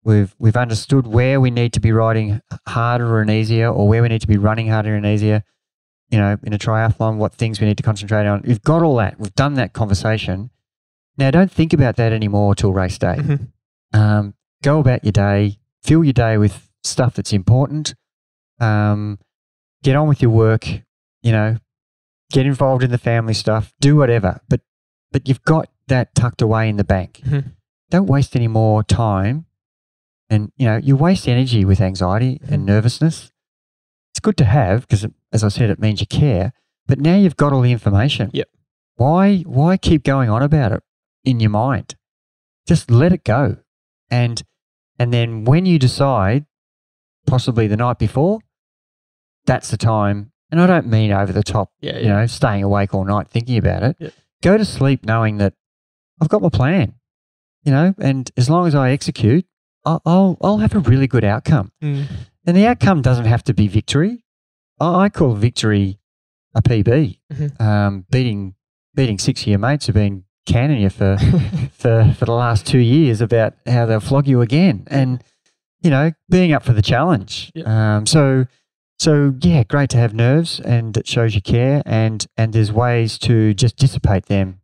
We've 0.04 0.34
we've 0.38 0.56
understood 0.56 1.06
where 1.06 1.40
we 1.40 1.50
need 1.50 1.72
to 1.74 1.80
be 1.80 1.92
riding 1.92 2.40
harder 2.68 3.20
and 3.20 3.30
easier, 3.30 3.68
or 3.68 3.88
where 3.88 4.02
we 4.02 4.08
need 4.08 4.20
to 4.20 4.26
be 4.26 4.36
running 4.36 4.68
harder 4.68 4.94
and 4.94 5.06
easier. 5.06 5.42
You 6.10 6.18
know, 6.18 6.36
in 6.42 6.52
a 6.52 6.58
triathlon, 6.58 7.16
what 7.16 7.34
things 7.34 7.60
we 7.60 7.66
need 7.66 7.78
to 7.78 7.82
concentrate 7.82 8.26
on. 8.26 8.42
We've 8.46 8.62
got 8.62 8.82
all 8.82 8.96
that. 8.96 9.18
We've 9.18 9.34
done 9.34 9.54
that 9.54 9.72
conversation. 9.72 10.50
Now, 11.16 11.30
don't 11.30 11.50
think 11.50 11.72
about 11.72 11.96
that 11.96 12.12
anymore 12.12 12.54
till 12.54 12.72
race 12.72 12.98
day. 12.98 13.16
Mhm. 13.18 13.48
Um, 13.92 14.34
go 14.62 14.78
about 14.80 15.04
your 15.04 15.12
day. 15.12 15.58
Fill 15.82 16.04
your 16.04 16.12
day 16.12 16.36
with 16.36 16.68
stuff 16.82 17.14
that's 17.14 17.32
important. 17.32 17.94
Um, 18.60 19.18
get 19.82 19.96
on 19.96 20.08
with 20.08 20.20
your 20.20 20.30
work. 20.30 20.66
You 21.22 21.32
know, 21.32 21.56
get 22.30 22.44
involved 22.46 22.82
in 22.82 22.90
the 22.90 22.98
family 22.98 23.34
stuff. 23.34 23.72
Do 23.80 23.96
whatever. 23.96 24.40
But 24.48 24.60
but 25.12 25.26
you've 25.28 25.44
got 25.44 25.68
that 25.88 26.14
tucked 26.14 26.42
away 26.42 26.68
in 26.68 26.76
the 26.76 26.84
bank. 26.84 27.22
Mhm. 27.24 27.52
Don't 27.90 28.06
waste 28.06 28.36
any 28.36 28.48
more 28.48 28.82
time. 28.82 29.46
And 30.30 30.52
you 30.56 30.66
know, 30.66 30.76
you 30.76 30.96
waste 30.96 31.28
energy 31.28 31.64
with 31.64 31.80
anxiety 31.80 32.40
and 32.48 32.62
Mhm. 32.62 32.66
nervousness. 32.66 33.30
It's 34.12 34.20
good 34.20 34.37
to 34.38 34.44
have 34.44 34.82
because, 34.82 35.06
as 35.32 35.44
I 35.44 35.48
said, 35.48 35.70
it 35.70 35.78
means 35.78 36.00
you 36.00 36.06
care. 36.06 36.52
But 36.87 36.98
now 37.00 37.14
you've 37.16 37.37
got 37.37 37.52
all 37.52 37.60
the 37.62 37.72
information. 37.72 38.30
Yep. 38.32 38.48
Why 38.96 39.38
why 39.40 39.76
keep 39.76 40.04
going 40.04 40.30
on 40.30 40.42
about 40.42 40.72
it 40.72 40.82
in 41.24 41.40
your 41.40 41.50
mind? 41.50 41.96
Just 42.66 42.90
let 42.90 43.12
it 43.12 43.24
go. 43.24 43.58
And 44.10 44.42
and 44.98 45.12
then 45.12 45.44
when 45.44 45.66
you 45.66 45.78
decide, 45.78 46.46
possibly 47.26 47.66
the 47.66 47.76
night 47.76 47.98
before, 47.98 48.38
that's 49.46 49.70
the 49.70 49.76
time. 49.76 50.30
And 50.50 50.60
I 50.60 50.66
don't 50.66 50.87
mean 50.87 51.10
over 51.10 51.32
the 51.32 51.42
top, 51.42 51.72
Yeah, 51.80 51.98
you 51.98 52.06
know, 52.08 52.26
staying 52.26 52.62
awake 52.62 52.94
all 52.94 53.04
night 53.04 53.28
thinking 53.28 53.58
about 53.58 53.82
it. 53.82 53.96
Yep. 53.98 54.12
Go 54.42 54.56
to 54.56 54.64
sleep 54.64 55.04
knowing 55.04 55.38
that 55.38 55.54
I've 56.20 56.28
got 56.28 56.42
my 56.42 56.48
plan, 56.48 56.94
you 57.64 57.72
know, 57.72 57.94
and 57.98 58.30
as 58.37 58.48
long 58.48 58.66
as 58.68 58.74
I 58.74 58.90
execute, 58.90 59.46
I'll, 59.84 60.38
I'll, 60.40 60.58
have 60.58 60.74
a 60.74 60.78
really 60.78 61.06
good 61.06 61.24
outcome. 61.24 61.72
Mm. 61.82 62.06
And 62.46 62.56
the 62.56 62.66
outcome 62.66 63.02
doesn't 63.02 63.26
have 63.26 63.44
to 63.44 63.54
be 63.54 63.68
victory. 63.68 64.24
I, 64.80 65.08
call 65.08 65.34
victory 65.34 65.98
a 66.54 66.62
PB. 66.62 67.18
Mhm. 67.32 67.60
Um, 67.60 68.06
beating 68.10 68.54
beating 68.94 69.18
six 69.18 69.42
of 69.42 69.48
your 69.48 69.58
mates 69.58 69.86
who've 69.86 69.94
been 69.94 70.24
canning 70.46 70.82
you 70.82 70.90
for, 70.90 71.16
for 71.72 72.14
for 72.18 72.24
the 72.24 72.32
last 72.32 72.66
two 72.66 72.78
years 72.78 73.20
about 73.20 73.54
how 73.66 73.86
they'll 73.86 74.00
flog 74.00 74.26
you 74.26 74.40
again, 74.40 74.84
and 74.88 75.22
you 75.80 75.90
know 75.90 76.12
being 76.28 76.52
up 76.52 76.62
for 76.62 76.72
the 76.72 76.82
challenge. 76.82 77.50
Yeah. 77.54 77.96
Um, 77.96 78.06
so 78.06 78.46
so 78.98 79.34
yeah, 79.40 79.64
great 79.64 79.90
to 79.90 79.96
have 79.96 80.14
nerves, 80.14 80.60
and 80.60 80.96
it 80.96 81.06
shows 81.06 81.34
you 81.34 81.42
care, 81.42 81.82
and 81.84 82.26
and 82.36 82.52
there's 82.52 82.72
ways 82.72 83.18
to 83.20 83.54
just 83.54 83.76
dissipate 83.76 84.26
them. 84.26 84.60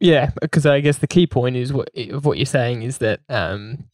Yeah, 0.00 0.30
because 0.40 0.66
I 0.66 0.80
guess 0.80 0.98
the 0.98 1.06
key 1.06 1.26
point 1.26 1.56
is 1.56 1.72
what 1.72 1.90
of 2.10 2.24
what 2.24 2.38
you're 2.38 2.46
saying 2.46 2.82
is 2.82 2.98
that 2.98 3.20
um, 3.28 3.84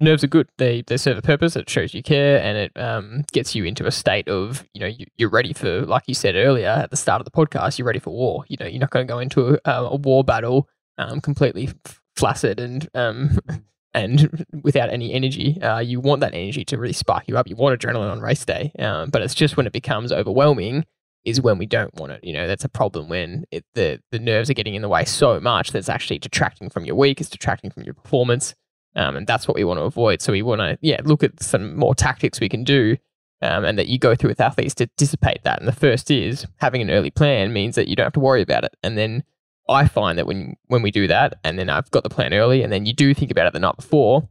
nerves 0.00 0.24
are 0.24 0.28
good. 0.28 0.48
They 0.58 0.82
they 0.82 0.96
serve 0.96 1.18
a 1.18 1.22
purpose. 1.22 1.56
It 1.56 1.68
shows 1.68 1.94
you 1.94 2.02
care, 2.02 2.40
and 2.42 2.56
it 2.58 2.72
um, 2.80 3.24
gets 3.32 3.54
you 3.54 3.64
into 3.64 3.86
a 3.86 3.90
state 3.90 4.28
of 4.28 4.64
you 4.74 4.80
know 4.80 4.86
you, 4.86 5.06
you're 5.16 5.30
ready 5.30 5.52
for, 5.52 5.82
like 5.82 6.04
you 6.06 6.14
said 6.14 6.34
earlier 6.34 6.68
at 6.68 6.90
the 6.90 6.96
start 6.96 7.20
of 7.20 7.24
the 7.24 7.30
podcast, 7.30 7.78
you're 7.78 7.86
ready 7.86 7.98
for 7.98 8.10
war. 8.10 8.44
You 8.48 8.56
know, 8.60 8.66
you're 8.66 8.80
not 8.80 8.90
going 8.90 9.06
to 9.06 9.12
go 9.12 9.18
into 9.18 9.58
a, 9.64 9.84
a 9.84 9.96
war 9.96 10.24
battle 10.24 10.68
um, 10.98 11.20
completely 11.20 11.70
flaccid 12.16 12.60
and 12.60 12.88
um, 12.94 13.38
and 13.94 14.44
without 14.62 14.90
any 14.90 15.12
energy. 15.12 15.60
Uh, 15.60 15.78
you 15.78 16.00
want 16.00 16.20
that 16.20 16.34
energy 16.34 16.64
to 16.66 16.78
really 16.78 16.92
spark 16.92 17.24
you 17.28 17.36
up. 17.36 17.48
You 17.48 17.56
want 17.56 17.78
adrenaline 17.80 18.10
on 18.10 18.20
race 18.20 18.44
day, 18.44 18.72
um, 18.78 19.10
but 19.10 19.22
it's 19.22 19.34
just 19.34 19.56
when 19.56 19.66
it 19.66 19.72
becomes 19.72 20.12
overwhelming 20.12 20.84
is 21.24 21.40
when 21.40 21.56
we 21.56 21.64
don't 21.64 21.94
want 21.94 22.12
it. 22.12 22.22
You 22.22 22.34
know, 22.34 22.46
that's 22.46 22.64
a 22.64 22.68
problem 22.68 23.08
when 23.08 23.44
it, 23.50 23.64
the 23.74 24.00
the 24.10 24.18
nerves 24.18 24.50
are 24.50 24.54
getting 24.54 24.74
in 24.74 24.82
the 24.82 24.88
way 24.88 25.04
so 25.04 25.40
much 25.40 25.72
that's 25.72 25.88
actually 25.88 26.18
detracting 26.18 26.70
from 26.70 26.84
your 26.84 26.96
week. 26.96 27.20
It's 27.20 27.30
detracting 27.30 27.70
from 27.70 27.84
your 27.84 27.94
performance, 27.94 28.54
um, 28.96 29.16
and 29.16 29.26
that's 29.26 29.46
what 29.48 29.56
we 29.56 29.64
want 29.64 29.78
to 29.78 29.84
avoid. 29.84 30.22
So 30.22 30.32
we 30.32 30.42
want 30.42 30.60
to 30.60 30.78
yeah 30.80 31.00
look 31.04 31.22
at 31.22 31.42
some 31.42 31.76
more 31.76 31.94
tactics 31.94 32.40
we 32.40 32.48
can 32.48 32.64
do. 32.64 32.96
Um, 33.42 33.66
and 33.66 33.76
that 33.78 33.88
you 33.88 33.98
go 33.98 34.14
through 34.14 34.30
with 34.30 34.40
athletes 34.40 34.74
to 34.76 34.86
dissipate 34.96 35.42
that. 35.42 35.58
And 35.58 35.68
the 35.68 35.72
first 35.72 36.10
is 36.10 36.46
having 36.58 36.80
an 36.80 36.90
early 36.90 37.10
plan 37.10 37.52
means 37.52 37.74
that 37.74 37.88
you 37.88 37.96
don't 37.96 38.04
have 38.04 38.14
to 38.14 38.20
worry 38.20 38.40
about 38.40 38.64
it. 38.64 38.74
And 38.82 38.96
then 38.96 39.22
I 39.68 39.86
find 39.86 40.18
that 40.18 40.26
when 40.26 40.56
when 40.66 40.80
we 40.80 40.90
do 40.90 41.06
that, 41.08 41.38
and 41.44 41.58
then 41.58 41.68
I've 41.68 41.90
got 41.90 42.04
the 42.04 42.08
plan 42.10 42.32
early, 42.32 42.62
and 42.62 42.72
then 42.72 42.86
you 42.86 42.94
do 42.94 43.12
think 43.12 43.30
about 43.30 43.46
it 43.46 43.52
the 43.52 43.58
night 43.58 43.76
before, 43.76 44.28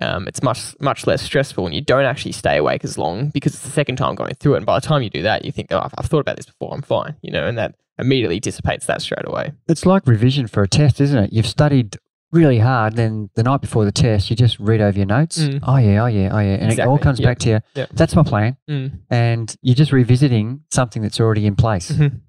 um, 0.00 0.26
it's 0.26 0.42
much 0.42 0.74
much 0.80 1.06
less 1.06 1.22
stressful, 1.22 1.66
and 1.66 1.74
you 1.74 1.80
don't 1.80 2.04
actually 2.04 2.32
stay 2.32 2.56
awake 2.56 2.84
as 2.84 2.98
long 2.98 3.28
because 3.30 3.54
it's 3.54 3.62
the 3.62 3.70
second 3.70 3.96
time 3.96 4.14
going 4.14 4.34
through 4.34 4.54
it. 4.54 4.58
And 4.58 4.66
by 4.66 4.78
the 4.78 4.86
time 4.86 5.02
you 5.02 5.10
do 5.10 5.22
that, 5.22 5.44
you 5.44 5.52
think, 5.52 5.68
oh, 5.70 5.80
I've, 5.80 5.94
I've 5.98 6.06
thought 6.06 6.20
about 6.20 6.36
this 6.36 6.46
before, 6.46 6.72
I'm 6.72 6.82
fine, 6.82 7.16
you 7.22 7.32
know, 7.32 7.46
and 7.46 7.56
that 7.58 7.74
immediately 7.98 8.40
dissipates 8.40 8.86
that 8.86 9.00
straight 9.00 9.26
away. 9.26 9.52
It's 9.68 9.86
like 9.86 10.06
revision 10.06 10.48
for 10.48 10.62
a 10.62 10.68
test, 10.68 11.00
isn't 11.00 11.24
it? 11.24 11.32
You've 11.32 11.46
studied 11.46 11.98
really 12.32 12.58
hard, 12.58 12.96
then 12.96 13.30
the 13.34 13.42
night 13.42 13.60
before 13.60 13.84
the 13.84 13.92
test, 13.92 14.30
you 14.30 14.36
just 14.36 14.58
read 14.58 14.80
over 14.80 14.96
your 14.96 15.06
notes. 15.06 15.38
Mm. 15.38 15.60
Oh 15.62 15.76
yeah, 15.76 16.02
oh 16.02 16.06
yeah, 16.06 16.30
oh 16.32 16.38
yeah, 16.38 16.54
and 16.54 16.72
it 16.72 16.80
all 16.80 16.98
comes 16.98 17.20
yeah. 17.20 17.26
back 17.26 17.38
to 17.40 17.48
you. 17.48 17.60
Yeah. 17.74 17.86
That's 17.92 18.14
my 18.16 18.22
plan, 18.22 18.56
Mm. 18.68 19.00
and 19.10 19.54
you're 19.62 19.74
just 19.74 19.92
revisiting 19.92 20.60
something 20.70 21.02
that's 21.02 21.20
already 21.20 21.46
in 21.46 21.56
place. 21.56 21.90
Mhm. 21.92 22.20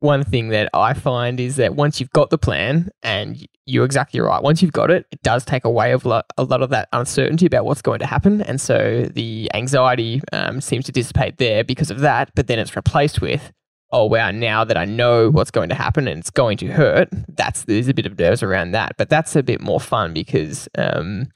One 0.00 0.24
thing 0.24 0.48
that 0.48 0.68
I 0.74 0.94
find 0.94 1.38
is 1.38 1.56
that 1.56 1.76
once 1.76 2.00
you've 2.00 2.10
got 2.10 2.30
the 2.30 2.38
plan, 2.38 2.90
and 3.04 3.46
you're 3.66 3.84
exactly 3.84 4.18
right, 4.18 4.42
once 4.42 4.60
you've 4.60 4.72
got 4.72 4.90
it, 4.90 5.06
it 5.12 5.22
does 5.22 5.44
take 5.44 5.64
away 5.64 5.92
of 5.92 6.04
lo- 6.04 6.22
a 6.36 6.42
lot 6.42 6.60
of 6.60 6.70
that 6.70 6.88
uncertainty 6.92 7.46
about 7.46 7.64
what's 7.64 7.82
going 7.82 8.00
to 8.00 8.06
happen, 8.06 8.40
and 8.42 8.60
so 8.60 9.04
the 9.14 9.48
anxiety 9.54 10.20
um, 10.32 10.60
seems 10.60 10.86
to 10.86 10.92
dissipate 10.92 11.38
there 11.38 11.62
because 11.62 11.90
of 11.92 12.00
that. 12.00 12.32
But 12.34 12.48
then 12.48 12.58
it's 12.58 12.74
replaced 12.74 13.20
with, 13.20 13.52
oh 13.92 14.06
wow, 14.06 14.30
now 14.30 14.64
that 14.64 14.76
I 14.76 14.84
know 14.84 15.30
what's 15.30 15.50
going 15.50 15.68
to 15.68 15.74
happen 15.74 16.08
and 16.08 16.20
it's 16.20 16.30
going 16.30 16.56
to 16.58 16.68
hurt, 16.68 17.08
that's 17.28 17.64
there's 17.64 17.88
a 17.88 17.94
bit 17.94 18.06
of 18.06 18.18
nerves 18.18 18.42
around 18.42 18.72
that. 18.72 18.96
But 18.96 19.08
that's 19.08 19.36
a 19.36 19.42
bit 19.42 19.60
more 19.60 19.80
fun 19.80 20.12
because 20.12 20.68
um, 20.76 21.28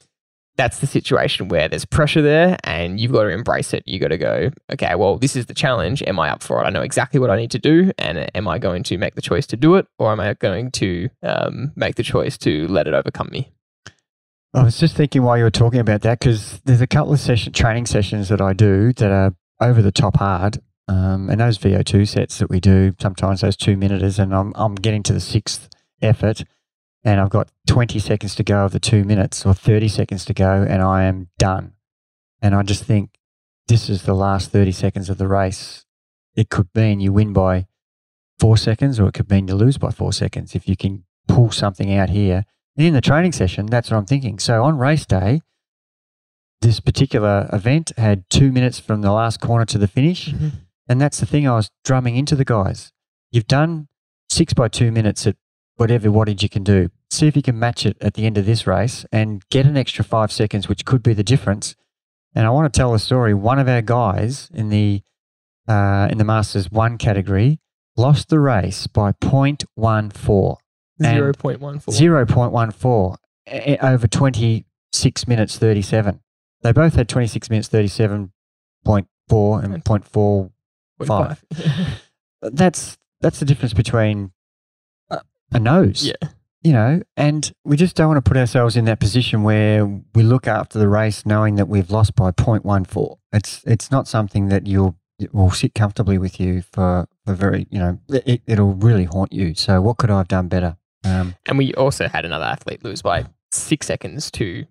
that's 0.57 0.79
the 0.79 0.87
situation 0.87 1.47
where 1.47 1.69
there's 1.69 1.85
pressure 1.85 2.21
there 2.21 2.57
and 2.63 2.99
you've 2.99 3.11
got 3.11 3.23
to 3.23 3.29
embrace 3.29 3.73
it. 3.73 3.83
You've 3.85 4.01
got 4.01 4.09
to 4.09 4.17
go, 4.17 4.49
okay, 4.73 4.95
well, 4.95 5.17
this 5.17 5.35
is 5.35 5.45
the 5.45 5.53
challenge. 5.53 6.01
Am 6.03 6.19
I 6.19 6.29
up 6.29 6.41
for 6.43 6.61
it? 6.61 6.65
I 6.65 6.71
know 6.71 6.81
exactly 6.81 7.19
what 7.19 7.29
I 7.29 7.37
need 7.37 7.51
to 7.51 7.59
do. 7.59 7.91
And 7.97 8.29
am 8.35 8.47
I 8.47 8.57
going 8.57 8.83
to 8.83 8.97
make 8.97 9.15
the 9.15 9.21
choice 9.21 9.45
to 9.47 9.57
do 9.57 9.75
it 9.75 9.87
or 9.99 10.11
am 10.11 10.19
I 10.19 10.33
going 10.33 10.71
to 10.71 11.09
um, 11.21 11.71
make 11.75 11.95
the 11.95 12.03
choice 12.03 12.37
to 12.39 12.67
let 12.67 12.87
it 12.87 12.93
overcome 12.93 13.29
me? 13.31 13.51
I 14.53 14.63
was 14.63 14.79
just 14.79 14.95
thinking 14.95 15.21
while 15.21 15.37
you 15.37 15.43
were 15.43 15.51
talking 15.51 15.79
about 15.79 16.01
that 16.01 16.19
because 16.19 16.59
there's 16.65 16.81
a 16.81 16.87
couple 16.87 17.13
of 17.13 17.19
session 17.19 17.53
training 17.53 17.85
sessions 17.85 18.29
that 18.29 18.41
I 18.41 18.53
do 18.53 18.91
that 18.93 19.11
are 19.11 19.35
over 19.61 19.83
the 19.83 19.91
top 19.91 20.17
hard, 20.17 20.59
um, 20.87 21.29
and 21.29 21.41
those 21.41 21.57
VO2 21.57 22.07
sets 22.07 22.37
that 22.39 22.49
we 22.49 22.59
do 22.59 22.95
sometimes 22.99 23.41
those 23.41 23.57
two 23.57 23.75
minutes, 23.77 24.19
and 24.19 24.33
I'm 24.33 24.53
I'm 24.55 24.75
getting 24.75 25.03
to 25.03 25.13
the 25.13 25.19
sixth 25.19 25.69
effort, 26.01 26.43
and 27.03 27.19
I've 27.19 27.29
got 27.29 27.49
20 27.67 27.99
seconds 27.99 28.35
to 28.35 28.43
go 28.43 28.65
of 28.65 28.71
the 28.71 28.79
two 28.79 29.03
minutes 29.03 29.45
or 29.45 29.53
30 29.53 29.87
seconds 29.87 30.25
to 30.25 30.33
go, 30.33 30.65
and 30.67 30.81
I 30.81 31.03
am 31.03 31.29
done, 31.37 31.73
and 32.41 32.55
I 32.55 32.63
just 32.63 32.83
think 32.83 33.17
this 33.67 33.89
is 33.89 34.03
the 34.03 34.13
last 34.13 34.51
30 34.51 34.71
seconds 34.71 35.09
of 35.09 35.17
the 35.17 35.27
race. 35.27 35.85
It 36.35 36.49
could 36.49 36.69
mean 36.73 36.99
you 36.99 37.11
win 37.11 37.33
by 37.33 37.67
four 38.39 38.57
seconds, 38.57 38.99
or 38.99 39.07
it 39.07 39.13
could 39.13 39.29
mean 39.29 39.47
you 39.47 39.55
lose 39.55 39.77
by 39.77 39.91
four 39.91 40.13
seconds 40.13 40.55
if 40.55 40.69
you 40.69 40.77
can 40.77 41.03
pull 41.27 41.51
something 41.51 41.93
out 41.93 42.09
here. 42.09 42.45
And 42.77 42.85
in 42.85 42.93
the 42.93 43.01
training 43.01 43.31
session, 43.31 43.65
that's 43.65 43.89
what 43.89 43.97
I'm 43.97 44.05
thinking. 44.05 44.39
So 44.39 44.63
on 44.63 44.77
race 44.77 45.05
day, 45.05 45.41
this 46.61 46.79
particular 46.79 47.49
event 47.51 47.91
had 47.97 48.29
two 48.29 48.51
minutes 48.51 48.79
from 48.79 49.01
the 49.01 49.11
last 49.11 49.41
corner 49.41 49.65
to 49.65 49.77
the 49.77 49.87
finish. 49.87 50.29
Mhm. 50.29 50.51
And 50.89 51.01
that's 51.01 51.19
the 51.19 51.25
thing 51.25 51.47
I 51.47 51.55
was 51.55 51.69
drumming 51.83 52.15
into 52.15 52.35
the 52.35 52.45
guys. 52.45 52.91
You've 53.31 53.47
done 53.47 53.87
six 54.29 54.53
by 54.53 54.67
two 54.67 54.91
minutes 54.91 55.27
at 55.27 55.35
whatever 55.75 56.09
wattage 56.09 56.41
you 56.41 56.49
can 56.49 56.63
do. 56.63 56.89
See 57.09 57.27
if 57.27 57.35
you 57.35 57.41
can 57.41 57.59
match 57.59 57.85
it 57.85 57.97
at 58.01 58.13
the 58.15 58.25
end 58.25 58.37
of 58.37 58.45
this 58.45 58.65
race 58.67 59.05
and 59.11 59.43
get 59.49 59.65
an 59.65 59.77
extra 59.77 60.03
five 60.03 60.31
seconds, 60.31 60.67
which 60.67 60.85
could 60.85 61.03
be 61.03 61.13
the 61.13 61.23
difference. 61.23 61.75
And 62.35 62.45
I 62.45 62.49
want 62.49 62.71
to 62.71 62.77
tell 62.77 62.93
a 62.93 62.99
story. 62.99 63.33
One 63.33 63.59
of 63.59 63.67
our 63.67 63.81
guys 63.81 64.49
in 64.53 64.69
the 64.69 65.01
uh, 65.67 66.07
in 66.09 66.17
the 66.17 66.23
Masters 66.23 66.71
One 66.71 66.97
category 66.97 67.59
lost 67.97 68.29
the 68.29 68.39
race 68.39 68.87
by 68.87 69.11
0.14. 69.13 70.57
Zero 71.01 71.33
point 71.33 71.59
one 71.59 71.79
four. 71.79 71.93
0.14 71.93 73.17
a- 73.47 73.85
over 73.85 74.07
26 74.07 75.27
minutes 75.27 75.57
37. 75.57 76.21
They 76.61 76.71
both 76.71 76.95
had 76.95 77.07
26 77.07 77.49
minutes 77.49 77.69
37.4 77.69 78.29
and 79.63 79.83
0.4. 79.83 80.51
five. 81.05 81.43
That's 82.41 82.97
that's 83.21 83.39
the 83.39 83.45
difference 83.45 83.73
between 83.73 84.31
a, 85.09 85.21
a 85.51 85.59
nose. 85.59 86.05
yeah. 86.05 86.29
You 86.63 86.73
know, 86.73 87.01
and 87.15 87.49
we 87.63 87.77
just 87.77 87.95
don't 87.95 88.07
want 88.07 88.23
to 88.23 88.27
put 88.27 88.35
ourselves 88.35 88.75
in 88.75 88.85
that 88.85 88.99
position 88.99 89.43
where 89.43 89.85
we 89.85 90.23
look 90.23 90.47
after 90.47 90.79
the 90.79 90.89
race 90.89 91.25
knowing 91.25 91.55
that 91.55 91.67
we've 91.69 91.89
lost 91.89 92.15
by 92.15 92.31
0.14. 92.31 93.17
It's 93.31 93.63
it's 93.65 93.89
not 93.91 94.07
something 94.07 94.49
that 94.49 94.67
you'll 94.67 94.97
it 95.19 95.33
will 95.33 95.51
sit 95.51 95.73
comfortably 95.73 96.17
with 96.17 96.39
you 96.39 96.61
for 96.61 97.07
for 97.25 97.33
very, 97.33 97.67
you 97.69 97.79
know, 97.79 97.99
it, 98.09 98.41
it'll 98.45 98.73
really 98.73 99.05
haunt 99.05 99.33
you. 99.33 99.55
So 99.55 99.81
what 99.81 99.97
could 99.97 100.09
I 100.11 100.17
have 100.17 100.27
done 100.27 100.47
better? 100.47 100.77
Um, 101.03 101.35
And 101.47 101.57
we 101.57 101.73
also 101.75 102.07
had 102.07 102.25
another 102.25 102.45
athlete 102.45 102.83
lose 102.83 103.01
by 103.01 103.25
six 103.51 103.87
seconds 103.87 104.29
to 104.31 104.65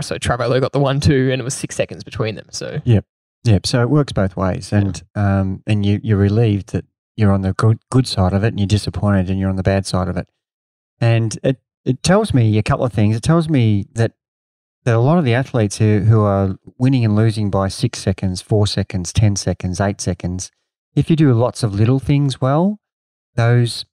so 0.00 0.16
Trivelo 0.18 0.60
got 0.60 0.72
the 0.72 0.80
one 0.80 0.98
two, 0.98 1.30
and 1.30 1.40
it 1.40 1.44
was 1.44 1.54
six 1.54 1.76
seconds 1.76 2.02
between 2.02 2.34
them. 2.34 2.46
So 2.50 2.80
Yeah, 2.84 3.00
so 3.64 3.82
it 3.82 3.90
works 3.90 4.12
both 4.12 4.36
ways, 4.36 4.72
and 4.72 5.02
um, 5.14 5.62
and 5.66 5.84
you 5.84 6.00
you're 6.02 6.18
relieved 6.18 6.72
that 6.72 6.84
you're 7.16 7.32
on 7.32 7.42
the 7.42 7.52
good 7.52 7.78
good 7.90 8.06
side 8.06 8.32
of 8.32 8.44
it, 8.44 8.48
and 8.48 8.60
you're 8.60 8.66
disappointed, 8.66 9.30
and 9.30 9.38
you're 9.38 9.50
on 9.50 9.56
the 9.56 9.62
bad 9.62 9.86
side 9.86 10.08
of 10.08 10.16
it, 10.16 10.28
and 11.00 11.38
it 11.42 11.60
it 11.84 12.02
tells 12.02 12.34
me 12.34 12.58
a 12.58 12.62
couple 12.62 12.84
of 12.84 12.92
things. 12.92 13.16
It 13.16 13.22
tells 13.22 13.48
me 13.48 13.86
that 13.94 14.12
that 14.84 14.94
a 14.94 15.00
lot 15.00 15.18
of 15.18 15.24
the 15.24 15.34
athletes 15.34 15.78
who 15.78 16.00
who 16.00 16.22
are 16.22 16.56
winning 16.78 17.04
and 17.04 17.16
losing 17.16 17.50
by 17.50 17.68
six 17.68 18.00
seconds, 18.00 18.42
four 18.42 18.66
seconds, 18.66 19.12
ten 19.12 19.36
seconds, 19.36 19.80
eight 19.80 20.00
seconds, 20.00 20.50
if 20.94 21.08
you 21.08 21.16
do 21.16 21.32
lots 21.32 21.62
of 21.62 21.74
little 21.74 21.98
things 21.98 22.40
well, 22.40 22.80
those 23.34 23.84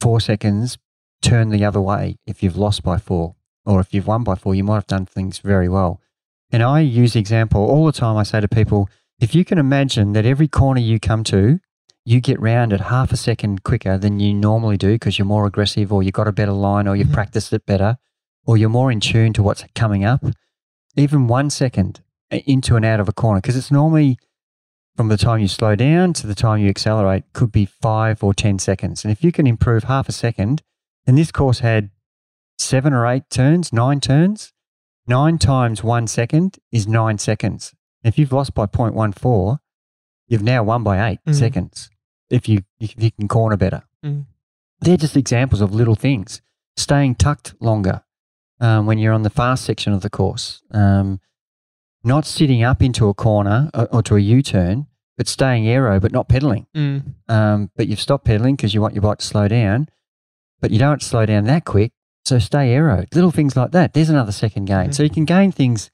four 0.00 0.20
seconds 0.20 0.78
turn 1.20 1.50
the 1.50 1.64
other 1.64 1.80
way. 1.80 2.16
If 2.26 2.42
you've 2.42 2.56
lost 2.56 2.82
by 2.82 2.98
four, 2.98 3.36
or 3.64 3.80
if 3.80 3.92
you've 3.92 4.06
won 4.06 4.24
by 4.24 4.34
four, 4.34 4.54
you 4.54 4.64
might 4.64 4.76
have 4.76 4.86
done 4.86 5.06
things 5.06 5.38
very 5.38 5.68
well. 5.68 6.00
And 6.50 6.62
I 6.62 6.80
use 6.80 7.12
the 7.12 7.20
example 7.20 7.60
all 7.62 7.86
the 7.86 7.92
time. 7.92 8.16
I 8.16 8.22
say 8.22 8.40
to 8.40 8.48
people, 8.48 8.88
if 9.20 9.34
you 9.34 9.44
can 9.44 9.58
imagine 9.58 10.12
that 10.12 10.24
every 10.24 10.48
corner 10.48 10.80
you 10.80 10.98
come 10.98 11.24
to, 11.24 11.60
you 12.04 12.20
get 12.20 12.40
round 12.40 12.72
at 12.72 12.80
half 12.82 13.12
a 13.12 13.16
second 13.16 13.64
quicker 13.64 13.98
than 13.98 14.18
you 14.18 14.32
normally 14.32 14.78
do 14.78 14.92
because 14.94 15.18
you're 15.18 15.26
more 15.26 15.46
aggressive 15.46 15.92
or 15.92 16.02
you've 16.02 16.14
got 16.14 16.28
a 16.28 16.32
better 16.32 16.52
line 16.52 16.88
or 16.88 16.96
you've 16.96 17.08
Mhm. 17.08 17.12
practiced 17.14 17.52
it 17.52 17.66
better 17.66 17.98
or 18.46 18.56
you're 18.56 18.70
more 18.70 18.90
in 18.90 19.00
tune 19.00 19.34
to 19.34 19.42
what's 19.42 19.64
coming 19.74 20.04
up, 20.04 20.24
even 20.96 21.26
one 21.26 21.50
second 21.50 22.00
into 22.30 22.76
and 22.76 22.84
out 22.84 23.00
of 23.00 23.08
a 23.08 23.12
corner, 23.12 23.40
because 23.40 23.56
it's 23.56 23.70
normally 23.70 24.18
from 24.96 25.08
the 25.08 25.18
time 25.18 25.40
you 25.40 25.48
slow 25.48 25.74
down 25.74 26.12
to 26.14 26.26
the 26.26 26.34
time 26.34 26.60
you 26.60 26.68
accelerate 26.68 27.24
could 27.34 27.52
be 27.52 27.66
five 27.66 28.24
or 28.24 28.32
10 28.32 28.58
seconds. 28.58 29.04
And 29.04 29.12
if 29.12 29.22
you 29.22 29.30
can 29.30 29.46
improve 29.46 29.84
half 29.84 30.08
a 30.08 30.12
second, 30.12 30.62
and 31.06 31.16
this 31.18 31.30
course 31.30 31.58
had 31.60 31.90
seven 32.58 32.92
or 32.92 33.06
eight 33.06 33.28
turns, 33.30 33.72
nine 33.72 34.00
turns, 34.00 34.52
nine 35.08 35.38
times 35.38 35.82
one 35.82 36.06
second 36.06 36.58
is 36.70 36.86
nine 36.86 37.18
seconds. 37.18 37.74
If 38.04 38.18
you've 38.18 38.32
lost 38.32 38.54
by 38.54 38.66
0.14, 38.66 39.58
you've 40.28 40.42
now 40.42 40.62
won 40.62 40.82
by 40.84 41.08
8 41.10 41.18
Mhm. 41.26 41.34
seconds 41.34 41.90
if 42.30 42.48
you, 42.48 42.62
if 42.80 42.94
you 43.02 43.10
can 43.10 43.28
corner 43.28 43.56
better. 43.56 43.82
Mm. 44.04 44.26
They're 44.80 44.96
just 44.96 45.16
examples 45.16 45.60
of 45.60 45.74
little 45.74 45.94
things. 45.96 46.40
Staying 46.76 47.16
tucked 47.16 47.54
longer 47.60 48.02
um, 48.60 48.86
when 48.86 48.98
you're 48.98 49.12
on 49.12 49.22
the 49.22 49.30
fast 49.30 49.64
section 49.64 49.92
of 49.92 50.02
the 50.02 50.10
course. 50.10 50.62
Um, 50.70 51.20
not 52.04 52.24
sitting 52.26 52.62
up 52.62 52.82
into 52.82 53.08
a 53.08 53.14
corner 53.14 53.70
or, 53.74 53.88
or 53.92 54.02
to 54.04 54.16
a 54.16 54.20
U 54.20 54.42
turn, 54.42 54.86
but 55.16 55.26
staying 55.26 55.66
aero, 55.66 55.98
but 55.98 56.12
not 56.12 56.28
pedaling. 56.28 56.66
mm, 56.76 57.14
Um, 57.28 57.70
but 57.76 57.88
you've 57.88 58.00
stopped 58.00 58.24
pedaling 58.24 58.54
because 58.56 58.74
you 58.74 58.80
want 58.80 58.94
your 58.94 59.02
bike 59.02 59.18
to 59.18 59.26
slow 59.26 59.48
down, 59.48 59.88
but 60.60 60.70
you 60.70 60.78
don't 60.78 61.02
slow 61.02 61.26
down 61.26 61.44
that 61.44 61.64
quick. 61.64 61.92
So 62.28 62.38
stay 62.38 62.72
aero. 62.72 63.04
Little 63.14 63.30
things 63.30 63.56
like 63.56 63.70
that. 63.72 63.92
There's 63.94 64.10
another 64.10 64.32
second 64.32 64.66
gain. 64.66 64.88
Mhm. 64.90 64.94
So 64.94 65.02
you 65.02 65.10
can 65.10 65.24
gain 65.24 65.50
things 65.52 65.90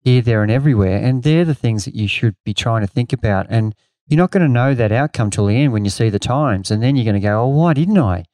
here, 0.00 0.22
there, 0.22 0.42
and 0.42 0.50
everywhere. 0.52 0.98
And 1.02 1.22
they're 1.22 1.44
the 1.44 1.54
things 1.54 1.84
that 1.84 1.94
you 1.94 2.06
should 2.08 2.36
be 2.44 2.54
trying 2.54 2.80
to 2.82 2.86
think 2.86 3.12
about. 3.12 3.46
And 3.50 3.74
you're 4.06 4.18
not 4.18 4.30
going 4.30 4.42
to 4.46 4.52
know 4.52 4.74
that 4.74 4.92
outcome 4.92 5.30
till 5.30 5.46
the 5.46 5.56
end 5.56 5.72
when 5.72 5.84
you 5.84 5.90
see 5.90 6.10
the 6.10 6.18
times. 6.18 6.70
And 6.70 6.82
then 6.82 6.94
you're 6.94 7.04
going 7.04 7.14
to 7.14 7.20
go, 7.20 7.42
oh, 7.42 7.48
why 7.48 7.72
didn't 7.74 7.98
I 7.98 8.24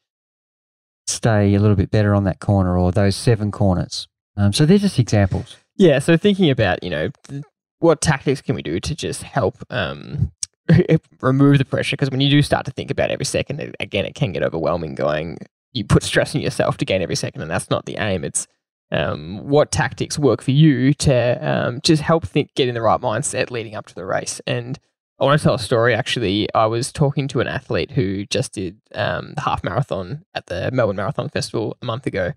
stay 1.07 1.55
a 1.55 1.59
little 1.61 1.77
bit 1.77 1.91
better 1.91 2.15
on 2.15 2.25
that 2.25 2.41
corner 2.41 2.77
or 2.79 2.93
those 2.93 3.17
seven 3.17 3.51
corners? 3.51 4.09
Um, 4.37 4.53
so 4.53 4.65
they're 4.67 4.79
just 4.79 4.99
examples. 4.99 5.57
yeah. 5.77 5.99
So 5.99 6.17
thinking 6.17 6.51
about 6.51 6.83
you 6.83 6.91
know 6.91 7.09
th- 7.29 7.43
what 7.79 8.01
tactics 8.01 8.41
can 8.43 8.55
we 8.55 8.63
do 8.63 8.79
to 8.81 8.95
just 8.95 9.23
help 9.23 9.57
um, 9.71 10.33
remove 11.21 11.59
the 11.59 11.65
pressure 11.65 11.97
because 11.97 12.11
when 12.11 12.21
you 12.21 12.31
do 12.31 12.43
start 12.43 12.67
to 12.67 12.71
think 12.73 12.91
about 12.91 13.11
every 13.11 13.25
second, 13.25 13.75
again, 13.81 14.05
it 14.05 14.15
can 14.15 14.33
get 14.33 14.43
overwhelming. 14.43 14.95
Going, 14.95 15.39
you 15.73 15.85
put 15.85 16.03
stress 16.03 16.35
on 16.35 16.41
yourself 16.41 16.77
to 16.79 16.85
gain 16.85 17.03
every 17.03 17.17
second, 17.17 17.43
and 17.43 17.51
that's 17.51 17.71
not 17.71 17.87
the 17.87 17.97
aim. 17.99 18.25
It's 18.25 18.47
um, 18.93 19.49
what 19.49 19.71
tactics 19.71 20.19
work 20.19 20.43
for 20.43 20.51
you 20.51 20.93
to 20.95 21.49
um, 21.49 21.81
just 21.83 22.03
help 22.03 22.27
think 22.27 22.55
get 22.55 22.69
in 22.69 22.75
the 22.75 22.83
right 22.83 23.01
mindset 23.01 23.51
leading 23.51 23.75
up 23.75 23.87
to 23.87 23.95
the 23.95 24.05
race. 24.05 24.41
And 24.47 24.79
I 25.21 25.25
want 25.25 25.39
to 25.39 25.45
tell 25.45 25.55
a 25.55 25.59
story. 25.59 25.95
Actually, 25.95 26.53
I 26.55 26.67
was 26.67 26.93
talking 26.93 27.29
to 27.29 27.41
an 27.41 27.47
athlete 27.47 27.93
who 27.93 28.25
just 28.27 28.55
did 28.55 28.81
um, 28.95 29.35
the 29.35 29.43
half 29.43 29.63
marathon 29.63 30.25
at 30.35 30.47
the 30.47 30.71
Melbourne 30.73 30.97
Marathon 30.97 31.29
Festival 31.29 31.77
a 31.83 31.85
month 31.85 32.07
ago, 32.07 32.33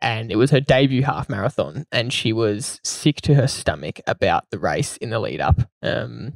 and 0.00 0.30
it 0.30 0.36
was 0.36 0.50
her 0.52 0.60
debut 0.60 1.02
half 1.02 1.28
marathon, 1.28 1.86
and 1.92 2.12
she 2.12 2.32
was 2.32 2.80
sick 2.84 3.20
to 3.22 3.34
her 3.34 3.48
stomach 3.48 4.00
about 4.06 4.44
the 4.50 4.58
race 4.58 4.96
in 4.98 5.10
the 5.10 5.18
lead 5.18 5.40
up. 5.40 5.60
Um, 5.82 6.34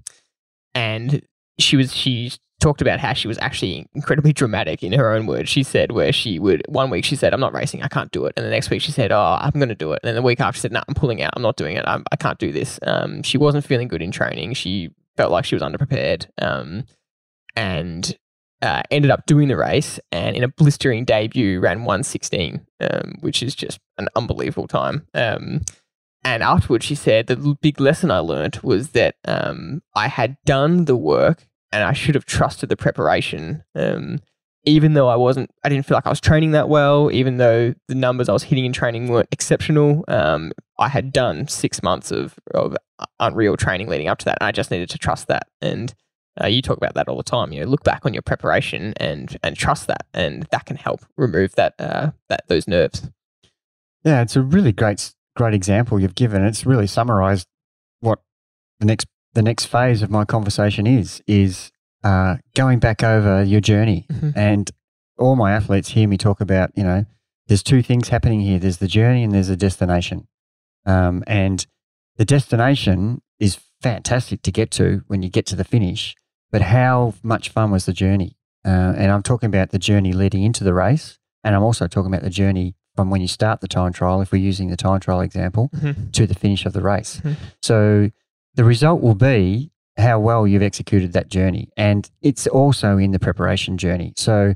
and 0.74 1.22
she 1.58 1.76
was 1.76 1.94
she 1.94 2.32
talked 2.64 2.80
about 2.80 2.98
how 2.98 3.12
she 3.12 3.28
was 3.28 3.38
actually 3.42 3.86
incredibly 3.94 4.32
dramatic 4.32 4.82
in 4.82 4.92
her 4.94 5.12
own 5.12 5.26
words. 5.26 5.50
She 5.50 5.62
said 5.62 5.92
where 5.92 6.12
she 6.12 6.38
would 6.38 6.62
one 6.66 6.88
week 6.88 7.04
she 7.04 7.14
said 7.14 7.34
I'm 7.34 7.40
not 7.40 7.52
racing, 7.52 7.82
I 7.82 7.88
can't 7.88 8.10
do 8.10 8.24
it, 8.24 8.32
and 8.36 8.46
the 8.46 8.50
next 8.50 8.70
week 8.70 8.80
she 8.80 8.90
said 8.90 9.12
oh 9.12 9.38
I'm 9.38 9.52
going 9.52 9.68
to 9.68 9.74
do 9.74 9.92
it, 9.92 10.00
and 10.02 10.08
then 10.08 10.14
the 10.14 10.22
week 10.22 10.40
after 10.40 10.56
she 10.56 10.62
said 10.62 10.72
no 10.72 10.82
I'm 10.88 10.94
pulling 10.94 11.20
out, 11.20 11.34
I'm 11.36 11.42
not 11.42 11.56
doing 11.56 11.76
it, 11.76 11.84
I'm, 11.86 12.04
I 12.10 12.16
can't 12.16 12.38
do 12.38 12.52
this. 12.52 12.80
Um, 12.82 13.22
she 13.22 13.36
wasn't 13.36 13.66
feeling 13.66 13.86
good 13.86 14.00
in 14.00 14.10
training. 14.10 14.54
She 14.54 14.90
felt 15.16 15.30
like 15.30 15.44
she 15.44 15.54
was 15.54 15.62
underprepared. 15.62 16.26
Um, 16.40 16.84
and 17.54 18.16
uh, 18.62 18.82
ended 18.90 19.10
up 19.10 19.26
doing 19.26 19.48
the 19.48 19.56
race 19.56 20.00
and 20.10 20.34
in 20.34 20.42
a 20.42 20.48
blistering 20.48 21.04
debut 21.04 21.60
ran 21.60 21.80
116, 21.80 22.66
um, 22.80 23.14
which 23.20 23.42
is 23.42 23.54
just 23.54 23.78
an 23.98 24.08
unbelievable 24.16 24.66
time. 24.66 25.06
Um, 25.12 25.60
and 26.24 26.42
afterwards, 26.42 26.86
she 26.86 26.94
said 26.94 27.26
the 27.26 27.36
big 27.60 27.78
lesson 27.78 28.10
I 28.10 28.20
learned 28.20 28.60
was 28.62 28.90
that 28.90 29.16
um, 29.26 29.82
I 29.94 30.08
had 30.08 30.38
done 30.46 30.86
the 30.86 30.96
work 30.96 31.46
and 31.74 31.82
I 31.82 31.92
should 31.92 32.14
have 32.14 32.24
trusted 32.24 32.68
the 32.68 32.76
preparation. 32.76 33.64
Um, 33.74 34.20
even 34.64 34.94
though 34.94 35.08
I 35.08 35.16
wasn't, 35.16 35.50
I 35.64 35.68
didn't 35.68 35.86
feel 35.86 35.96
like 35.96 36.06
I 36.06 36.10
was 36.10 36.20
training 36.20 36.52
that 36.52 36.68
well, 36.68 37.10
even 37.10 37.36
though 37.36 37.74
the 37.88 37.94
numbers 37.94 38.28
I 38.28 38.32
was 38.32 38.44
hitting 38.44 38.64
in 38.64 38.72
training 38.72 39.08
weren't 39.08 39.28
exceptional. 39.32 40.04
Um, 40.08 40.52
I 40.78 40.88
had 40.88 41.12
done 41.12 41.48
six 41.48 41.82
months 41.82 42.12
of, 42.12 42.36
of 42.54 42.76
unreal 43.18 43.56
training 43.56 43.88
leading 43.88 44.08
up 44.08 44.18
to 44.18 44.24
that. 44.26 44.38
And 44.40 44.46
I 44.46 44.52
just 44.52 44.70
needed 44.70 44.88
to 44.90 44.98
trust 44.98 45.26
that. 45.26 45.48
And 45.60 45.92
uh, 46.40 46.46
you 46.46 46.62
talk 46.62 46.76
about 46.76 46.94
that 46.94 47.08
all 47.08 47.16
the 47.16 47.24
time. 47.24 47.52
You 47.52 47.60
know, 47.60 47.66
look 47.66 47.82
back 47.82 48.06
on 48.06 48.14
your 48.14 48.22
preparation 48.22 48.94
and 48.96 49.36
and 49.42 49.56
trust 49.56 49.86
that, 49.86 50.06
and 50.12 50.44
that 50.50 50.66
can 50.66 50.76
help 50.76 51.00
remove 51.16 51.54
that 51.54 51.74
uh, 51.78 52.10
that 52.28 52.44
those 52.48 52.66
nerves. 52.66 53.08
Yeah, 54.02 54.20
it's 54.22 54.34
a 54.34 54.42
really 54.42 54.72
great 54.72 55.14
great 55.36 55.54
example 55.54 56.00
you've 56.00 56.16
given. 56.16 56.44
It's 56.44 56.66
really 56.66 56.88
summarized 56.88 57.46
what 58.00 58.20
the 58.80 58.86
next 58.86 59.06
the 59.34 59.42
next 59.42 59.66
phase 59.66 60.02
of 60.02 60.10
my 60.10 60.24
conversation 60.24 60.86
is 60.86 61.22
is 61.26 61.70
uh, 62.02 62.36
going 62.54 62.78
back 62.78 63.02
over 63.02 63.42
your 63.42 63.60
journey. 63.60 64.06
Mhm. 64.12 64.32
And 64.36 64.70
all 65.18 65.36
my 65.36 65.52
athletes 65.52 65.90
hear 65.90 66.06
me 66.08 66.16
talk 66.18 66.40
about, 66.40 66.70
you 66.76 66.82
know, 66.84 67.06
there's 67.48 67.62
two 67.62 67.82
things 67.82 68.08
happening 68.08 68.40
here. 68.40 68.58
There's 68.58 68.78
the 68.78 68.86
journey 68.88 69.22
and 69.24 69.32
there's 69.32 69.48
a 69.48 69.56
destination. 69.56 70.26
Um, 70.86 71.24
and 71.26 71.66
the 72.16 72.24
destination 72.24 73.22
is 73.38 73.58
fantastic 73.80 74.42
to 74.42 74.52
get 74.52 74.70
to 74.72 75.02
when 75.08 75.22
you 75.22 75.30
get 75.30 75.46
to 75.46 75.56
the 75.56 75.64
finish. 75.64 76.14
But 76.52 76.62
how 76.62 77.14
much 77.22 77.48
fun 77.48 77.70
was 77.70 77.86
the 77.86 77.92
journey? 77.92 78.36
Uh, 78.66 78.94
and 78.96 79.10
I'm 79.10 79.22
talking 79.22 79.46
about 79.46 79.70
the 79.70 79.78
journey 79.78 80.12
leading 80.12 80.42
into 80.42 80.62
the 80.64 80.74
race. 80.74 81.18
And 81.42 81.54
I'm 81.54 81.62
also 81.62 81.86
talking 81.86 82.12
about 82.12 82.22
the 82.22 82.30
journey 82.30 82.74
from 82.96 83.10
when 83.10 83.20
you 83.20 83.28
start 83.28 83.60
the 83.60 83.68
time 83.68 83.92
trial, 83.92 84.20
if 84.20 84.30
we're 84.30 84.42
using 84.42 84.68
the 84.68 84.76
time 84.76 85.00
trial 85.00 85.20
example, 85.20 85.68
Mhm. 85.74 86.12
to 86.12 86.26
the 86.26 86.34
finish 86.34 86.64
of 86.66 86.72
the 86.74 86.80
race. 86.80 87.20
Mhm. 87.24 87.36
So 87.62 88.10
the 88.54 88.64
result 88.64 89.00
will 89.00 89.14
be 89.14 89.70
how 89.96 90.18
well 90.18 90.46
you've 90.46 90.62
executed 90.62 91.12
that 91.12 91.28
journey. 91.28 91.70
And 91.76 92.10
it's 92.20 92.46
also 92.46 92.98
in 92.98 93.12
the 93.12 93.18
preparation 93.18 93.78
journey. 93.78 94.12
So 94.16 94.54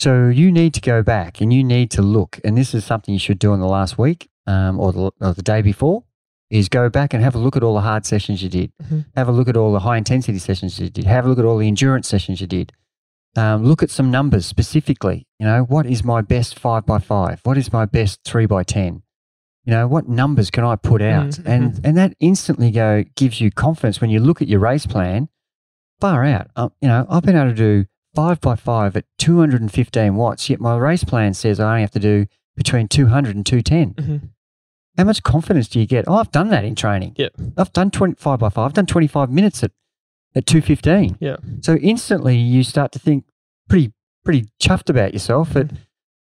so 0.00 0.26
you 0.28 0.50
need 0.50 0.74
to 0.74 0.80
go 0.80 1.02
back 1.02 1.40
and 1.40 1.52
you 1.52 1.62
need 1.62 1.90
to 1.92 2.02
look. 2.02 2.40
And 2.44 2.58
this 2.58 2.74
is 2.74 2.84
something 2.84 3.14
you 3.14 3.20
should 3.20 3.38
do 3.38 3.54
in 3.54 3.60
the 3.60 3.66
last 3.68 3.96
week 3.96 4.28
um, 4.46 4.80
or, 4.80 4.92
the, 4.92 5.10
or 5.20 5.32
the 5.34 5.42
day 5.42 5.62
before 5.62 6.02
is 6.50 6.68
go 6.68 6.88
back 6.88 7.14
and 7.14 7.22
have 7.22 7.34
a 7.34 7.38
look 7.38 7.56
at 7.56 7.62
all 7.62 7.74
the 7.74 7.80
hard 7.80 8.04
sessions 8.04 8.42
you 8.42 8.48
did. 8.48 8.72
Mhm. 8.82 9.06
Have 9.16 9.28
a 9.28 9.32
look 9.32 9.48
at 9.48 9.56
all 9.56 9.72
the 9.72 9.80
high 9.80 9.96
intensity 9.96 10.38
sessions 10.38 10.78
you 10.78 10.90
did. 10.90 11.04
Have 11.04 11.24
a 11.24 11.28
look 11.28 11.38
at 11.38 11.44
all 11.44 11.58
the 11.58 11.68
endurance 11.68 12.08
sessions 12.08 12.40
you 12.40 12.46
did. 12.46 12.72
Um, 13.36 13.64
look 13.64 13.82
at 13.82 13.90
some 13.90 14.10
numbers 14.10 14.46
specifically. 14.46 15.26
You 15.38 15.46
know, 15.46 15.62
what 15.62 15.86
is 15.86 16.04
my 16.04 16.20
best 16.22 16.58
five 16.58 16.84
by 16.84 16.98
five? 16.98 17.40
What 17.44 17.56
is 17.56 17.72
my 17.72 17.86
best 17.86 18.20
three 18.24 18.46
by 18.46 18.62
10? 18.64 19.02
You 19.64 19.70
know, 19.72 19.86
what 19.88 20.08
numbers 20.08 20.50
can 20.50 20.64
I 20.64 20.76
put 20.76 21.00
out? 21.00 21.30
Mhm. 21.30 21.46
And, 21.46 21.80
and 21.84 21.96
that 21.96 22.14
instantly 22.20 22.70
go 22.70 23.04
gives 23.16 23.40
you 23.40 23.50
confidence 23.50 24.00
when 24.00 24.10
you 24.10 24.20
look 24.20 24.42
at 24.42 24.48
your 24.48 24.60
race 24.60 24.86
plan. 24.86 25.28
Far 26.00 26.24
out. 26.24 26.48
Um, 26.56 26.72
you 26.82 26.88
know, 26.88 27.06
I've 27.08 27.22
been 27.22 27.36
able 27.36 27.50
to 27.50 27.54
do 27.56 27.86
five 28.14 28.40
by 28.40 28.56
five 28.56 28.96
at 28.96 29.04
215 29.18 30.16
watts, 30.16 30.50
yet 30.50 30.60
my 30.60 30.76
race 30.76 31.04
plan 31.04 31.34
says 31.34 31.58
I 31.60 31.68
only 31.70 31.80
have 31.80 31.90
to 31.92 31.98
do 32.00 32.26
between 32.56 32.88
200 32.88 33.34
and 33.34 33.44
210. 33.46 33.94
Mhm. 33.94 34.28
How 34.98 35.04
much 35.04 35.22
confidence 35.22 35.66
do 35.68 35.80
you 35.80 35.86
get? 35.86 36.04
Oh, 36.06 36.14
I've 36.16 36.30
done 36.30 36.50
that 36.50 36.64
in 36.64 36.74
training. 36.74 37.14
Yep. 37.16 37.32
I've 37.56 37.72
done 37.72 37.90
25 37.90 38.38
by 38.38 38.48
5. 38.48 38.64
I've 38.66 38.72
done 38.74 38.86
25 38.86 39.30
minutes 39.30 39.64
at, 39.64 39.72
at 40.36 40.46
215. 40.46 41.16
Yeah. 41.20 41.36
So 41.62 41.74
instantly 41.76 42.36
you 42.36 42.62
start 42.62 42.92
to 42.92 42.98
think 42.98 43.24
pretty 43.68 43.92
pretty 44.24 44.46
chuffed 44.62 44.88
about 44.88 45.12
yourself 45.12 45.50
Mhm. 45.54 45.76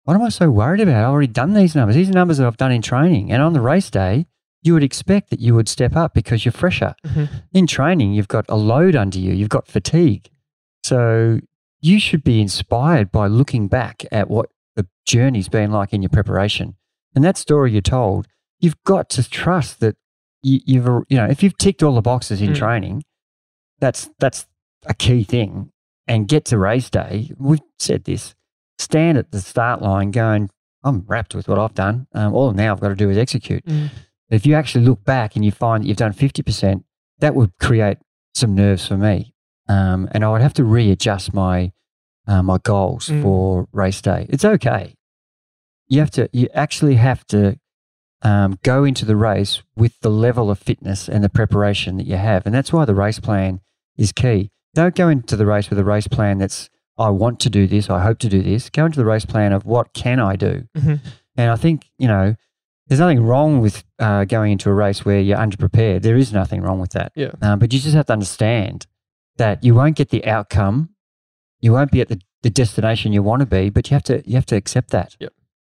What 0.04 0.16
am 0.16 0.22
I 0.24 0.30
so 0.30 0.50
worried 0.50 0.82
about? 0.82 0.96
I've 1.06 1.12
already 1.12 1.28
done 1.28 1.54
these 1.54 1.76
numbers. 1.76 1.96
These 1.96 2.10
are 2.10 2.14
numbers 2.14 2.38
that 2.40 2.48
I've 2.48 2.58
done 2.58 2.72
in 2.72 2.82
training. 2.82 3.32
And 3.32 3.42
on 3.42 3.54
the 3.54 3.62
race 3.62 3.90
day, 3.90 4.26
you 4.64 4.74
would 4.74 4.84
expect 4.84 5.30
that 5.32 5.40
you 5.40 5.56
would 5.56 5.68
step 5.70 5.96
up 5.96 6.14
because 6.14 6.46
you're 6.46 6.52
fresher. 6.52 6.94
Mhm. 7.06 7.30
In 7.54 7.68
training, 7.68 8.14
you've 8.14 8.28
got 8.28 8.46
a 8.50 8.56
load 8.56 8.96
under 8.96 9.18
you, 9.20 9.34
you've 9.34 9.50
got 9.50 9.68
fatigue. 9.68 10.30
So 10.84 11.40
you 11.82 12.00
should 12.00 12.24
be 12.24 12.40
inspired 12.42 13.12
by 13.12 13.28
looking 13.28 13.68
back 13.68 14.04
at 14.12 14.30
what 14.30 14.50
the 14.76 14.88
journey's 15.06 15.50
been 15.50 15.72
like 15.72 15.94
in 15.94 16.02
your 16.02 16.10
preparation. 16.10 16.76
And 17.16 17.24
that 17.24 17.38
story 17.38 17.72
you're 17.72 17.82
told, 17.82 18.28
you've 18.60 18.82
got 18.84 19.10
to 19.12 19.28
trust 19.30 19.80
that 19.80 19.96
you, 20.44 20.60
you've, 20.66 20.86
you 21.10 21.18
know, 21.18 21.26
if 21.26 21.42
you've 21.44 21.58
ticked 21.58 21.84
all 21.84 21.96
the 21.96 22.02
boxes 22.02 22.42
in 22.42 22.52
Mm. 22.52 22.56
training, 22.56 23.04
that's, 23.80 24.10
that's 24.20 24.48
a 24.86 24.94
key 24.94 25.24
thing. 25.24 25.72
And 26.08 26.28
get 26.28 26.46
to 26.46 26.58
race 26.58 26.90
day, 26.90 27.32
we've 27.38 27.62
said 27.80 28.04
this, 28.06 28.36
stand 28.82 29.18
at 29.18 29.32
the 29.32 29.42
start 29.42 29.82
line 29.82 30.12
going, 30.12 30.50
I'm 30.84 31.04
wrapped 31.08 31.36
with 31.36 31.48
what 31.48 31.60
I've 31.60 31.76
done. 31.76 32.08
Um, 32.14 32.34
all 32.34 32.52
now 32.52 32.72
I've 32.74 32.80
got 32.80 32.90
to 32.90 32.96
do 32.96 33.10
is 33.10 33.18
execute. 33.18 33.64
Mm. 33.66 33.90
If 34.30 34.46
you 34.46 34.56
actually 34.56 34.86
look 34.86 35.04
back 35.04 35.36
and 35.36 35.46
you 35.46 35.52
find 35.52 35.84
that 35.84 35.88
you've 35.88 35.98
done 35.98 36.14
50%, 36.14 36.84
that 37.20 37.36
would 37.36 37.52
create 37.60 37.98
some 38.34 38.56
nerves 38.56 38.88
for 38.88 38.98
me. 38.98 39.34
Um, 39.70 40.10
and 40.12 40.24
I 40.26 40.30
would 40.32 40.42
have 40.42 40.54
to 40.56 40.64
readjust 40.64 41.34
my, 41.34 41.72
uh, 42.28 42.42
my 42.42 42.58
goals 42.64 43.10
Mm. 43.10 43.22
for 43.22 43.68
race 43.72 44.02
day. 44.02 44.26
It's 44.30 44.44
okay. 44.46 44.96
You 45.88 46.00
have 46.00 46.12
to, 46.12 46.30
you 46.34 46.48
actually 46.54 46.96
have 46.96 47.26
to 47.28 47.60
um, 48.24 48.58
go 48.64 48.84
into 48.84 49.04
the 49.06 49.16
race 49.16 49.62
with 49.76 50.00
the 50.02 50.10
level 50.10 50.50
of 50.50 50.58
fitness 50.60 51.10
and 51.10 51.24
the 51.24 51.30
preparation 51.30 51.98
that 51.98 52.06
you 52.06 52.16
have. 52.18 52.46
And 52.46 52.56
that's 52.56 52.72
why 52.72 52.86
the 52.86 52.96
race 52.96 53.20
plan 53.20 53.62
is 53.98 54.12
key. 54.12 54.50
Don't 54.74 54.96
go 54.96 55.10
into 55.10 55.36
the 55.36 55.46
race 55.46 55.70
with 55.70 55.78
a 55.80 55.84
race 55.84 56.08
plan 56.08 56.38
that's, 56.38 56.70
I 57.02 57.10
want 57.10 57.40
to 57.42 57.50
do 57.50 57.68
this, 57.68 57.90
I 57.90 58.02
hope 58.02 58.20
to 58.20 58.30
do 58.30 58.42
this. 58.42 58.70
Go 58.70 58.86
into 58.86 59.00
the 59.00 59.06
race 59.06 59.26
plan 59.26 59.54
of 59.54 59.66
what 59.66 59.94
can 59.94 60.20
I 60.20 60.36
do? 60.36 60.68
Mhm. 60.78 61.00
And 61.36 61.52
I 61.52 61.56
think, 61.56 61.90
you 61.98 62.08
know, 62.08 62.36
there's 62.88 63.00
nothing 63.00 63.24
wrong 63.24 63.62
with 63.62 63.84
uh, 64.00 64.26
going 64.26 64.52
into 64.52 64.70
a 64.70 64.74
race 64.74 65.06
where 65.06 65.20
you're 65.20 65.38
underprepared. 65.38 66.02
There 66.02 66.18
is 66.18 66.34
nothing 66.34 66.62
wrong 66.62 66.80
with 66.80 66.92
that. 66.92 67.14
Yeah. 67.16 67.32
Um, 67.42 67.60
but 67.60 67.72
you 67.74 67.80
just 67.80 67.96
have 67.96 68.08
to 68.08 68.14
understand 68.14 68.86
that 69.38 69.64
you 69.64 69.74
won't 69.74 69.96
get 69.96 70.10
the 70.10 70.26
outcome. 70.26 70.90
You 71.62 71.72
won't 71.72 71.92
be 71.92 72.02
at 72.02 72.10
the, 72.10 72.20
the 72.44 72.50
destination 72.50 73.14
you 73.14 73.24
want 73.24 73.40
to 73.40 73.46
be, 73.46 73.70
but 73.70 73.90
you 73.90 73.96
have 73.96 74.04
to 74.04 74.22
you 74.28 74.36
have 74.36 74.46
to 74.48 74.56
accept 74.56 74.90
that. 74.92 75.16
Yep. 75.20 75.34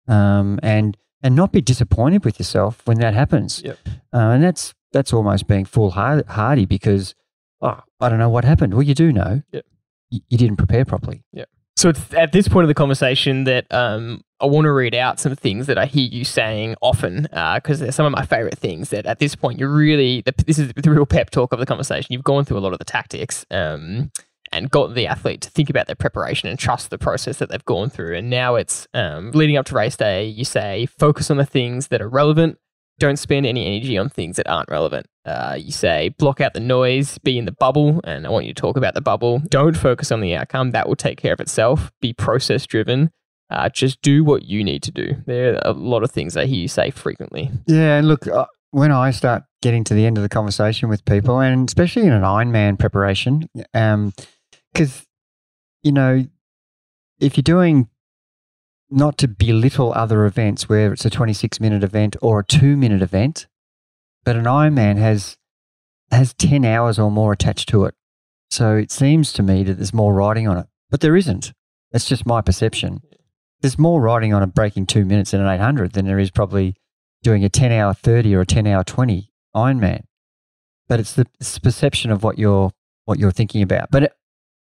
Um, 0.09 0.61
and 0.63 0.97
and 1.23 1.35
not 1.35 1.53
be 1.53 1.61
disappointed 1.61 2.25
with 2.25 2.39
yourself 2.39 2.83
when 2.85 2.99
that 2.99 3.15
happens. 3.15 3.63
Yep. 3.65 3.79
Uh, 4.13 4.19
and 4.35 4.43
that's 4.43 4.75
that's 4.93 5.13
almost 5.13 5.47
being 5.47 5.65
foolhardy 5.65 6.67
because 6.67 7.15
oh, 7.63 7.81
I 8.01 8.09
don't 8.09 8.19
know 8.19 8.29
what 8.29 8.45
happened. 8.45 8.75
Well, 8.75 8.83
you 8.83 8.95
do 8.95 9.13
know. 9.13 9.43
Yep. 9.53 9.65
You 10.11 10.39
didn't 10.39 10.57
prepare 10.57 10.85
properly. 10.85 11.25
Yeah. 11.33 11.45
So 11.77 11.91
it's 11.91 12.15
at 12.15 12.33
this 12.33 12.49
point 12.49 12.65
of 12.65 12.69
the 12.69 12.75
conversation 12.75 13.45
that 13.45 13.67
um, 13.71 14.23
I 14.41 14.47
want 14.47 14.65
to 14.65 14.73
read 14.73 14.95
out 14.95 15.21
some 15.21 15.37
things 15.37 15.67
that 15.67 15.77
I 15.77 15.85
hear 15.85 16.09
you 16.11 16.25
saying 16.25 16.75
often 16.81 17.29
because 17.55 17.81
they're 17.81 17.93
some 17.93 18.07
of 18.07 18.13
my 18.13 18.25
favorite 18.25 18.59
things. 18.59 18.89
That 18.91 19.05
at 19.05 19.19
this 19.19 19.35
point 19.35 19.59
you're 19.59 19.73
really 19.73 20.23
this 20.47 20.59
is 20.59 20.73
the 20.75 20.91
real 20.91 21.07
pep 21.07 21.31
talk 21.31 21.53
of 21.53 21.59
the 21.59 21.67
conversation. 21.67 22.13
You've 22.13 22.25
gone 22.25 22.47
through 22.47 22.59
a 22.59 22.61
lot 22.61 22.73
of 22.73 22.79
the 22.79 22.87
tactics 22.87 23.45
um, 23.51 24.11
and 24.53 24.71
got 24.71 24.95
the 24.95 25.07
athlete 25.07 25.43
to 25.43 25.51
think 25.51 25.69
about 25.69 25.87
their 25.87 25.97
preparation 25.97 26.49
and 26.49 26.59
trust 26.59 26.89
the 26.89 26.99
process 26.99 27.39
that 27.39 27.51
they've 27.51 27.65
gone 27.67 27.91
through. 27.91 28.17
And 28.17 28.31
now 28.31 28.55
it's 28.55 28.89
um, 28.95 29.33
leading 29.33 29.59
up 29.59 29.67
to 29.67 29.75
race 29.75 29.97
day. 29.99 30.25
You 30.25 30.45
say 30.45 30.87
focus 30.87 31.31
on 31.31 31.37
the 31.37 31.45
things 31.45 31.89
that 31.89 32.01
are 32.01 32.09
relevant. 32.09 32.59
Don't 32.99 33.19
spend 33.19 33.45
any 33.45 33.67
energy 33.67 33.99
on 33.99 34.09
things 34.09 34.37
that 34.37 34.49
aren't 34.49 34.71
relevant. 34.71 35.07
Uh, 35.25 35.57
you 35.59 35.71
say 35.71 36.11
block 36.19 36.41
out 36.41 36.55
the 36.55 36.61
noise, 36.61 37.19
be 37.19 37.37
in 37.37 37.45
the 37.45 37.53
bubble, 37.53 38.01
and 38.05 38.27
I 38.27 38.31
want 38.31 38.47
you 38.47 38.55
to 38.55 38.61
talk 38.61 38.77
about 38.77 38.95
the 38.95 39.03
bubble. 39.03 39.41
Don't 39.49 39.77
focus 39.77 40.11
on 40.11 40.21
the 40.21 40.35
outcome; 40.35 40.71
that 40.71 40.89
will 40.89 40.97
take 40.97 41.19
care 41.19 41.33
of 41.33 41.41
itself. 41.41 41.93
Be 42.01 42.13
process 42.13 42.67
driven. 42.67 43.11
Uh, 43.51 43.69
just 43.69 44.01
do 44.03 44.25
what 44.25 44.45
you 44.45 44.65
need 44.65 44.83
to 44.83 44.91
do. 44.91 45.17
There 45.27 45.55
are 45.55 45.71
a 45.71 45.73
lot 45.73 46.03
of 46.03 46.11
things 46.11 46.37
I 46.37 46.47
hear 46.47 46.57
you 46.57 46.69
say 46.69 46.91
frequently. 46.91 47.51
Yeah, 47.67 47.99
and 47.99 48.09
look, 48.09 48.27
uh, 48.27 48.47
when 48.71 48.91
I 48.91 49.11
start 49.11 49.45
getting 49.63 49.85
to 49.85 49.95
the 49.95 50.07
end 50.07 50.17
of 50.17 50.23
the 50.23 50.29
conversation 50.29 50.89
with 50.89 51.05
people, 51.05 51.41
and 51.41 51.69
especially 51.69 52.07
in 52.07 52.13
an 52.13 52.23
Ironman 52.23 52.79
preparation, 52.79 53.49
because 54.73 55.07
you 55.83 55.93
know, 55.93 56.25
if 57.21 57.37
you're 57.37 57.43
doing 57.43 57.89
not 58.91 59.19
to 59.19 59.29
belittle 59.29 59.93
other 59.95 60.27
events 60.27 60.69
where 60.69 60.93
it's 60.93 61.05
a 61.05 61.11
26 61.11 61.61
minute 61.61 61.83
event 61.83 62.17
or 62.23 62.41
a 62.41 62.45
two 62.45 62.77
minute 62.77 63.03
event, 63.03 63.47
but 64.25 64.37
an 64.37 64.45
Ironman 64.45 64.97
has 64.99 65.37
has 66.11 66.35
10 66.35 66.65
hours 66.65 66.99
or 66.99 67.11
more 67.11 67.33
attached 67.33 67.69
to 67.71 67.85
it. 67.85 67.95
So 68.51 68.77
it 68.77 68.93
seems 68.93 69.33
to 69.35 69.43
me 69.43 69.65
that 69.65 69.75
there's 69.75 69.93
more 69.93 70.15
riding 70.15 70.47
on 70.47 70.57
it, 70.57 70.67
but 70.89 71.01
there 71.01 71.17
isn't. 71.17 71.53
That's 71.91 72.07
just 72.07 72.27
my 72.27 72.41
perception. 72.41 73.01
There's 73.61 73.79
more 73.79 74.01
riding 74.01 74.33
on 74.33 74.43
a 74.43 74.47
breaking 74.47 74.87
two 74.87 75.05
minutes 75.05 75.35
in 75.35 75.41
an 75.41 75.49
800 75.49 75.93
than 75.93 76.07
there 76.07 76.19
is 76.19 76.31
probably 76.31 76.77
doing 77.23 77.45
a 77.45 77.49
10 77.49 77.73
hour 77.73 77.93
30 77.93 78.35
or 78.35 78.43
a 78.43 78.47
10 78.47 78.67
hour 78.67 78.85
20 78.85 79.31
Ironman. 79.55 80.03
But 80.89 81.01
it's 81.01 81.15
the, 81.15 81.27
it's 81.41 81.55
the 81.55 81.61
perception 81.61 82.13
of 82.13 82.23
what 82.23 82.39
you're 82.39 82.71
what 83.07 83.19
you're 83.19 83.33
thinking 83.33 83.63
about. 83.63 83.91
But 83.91 84.13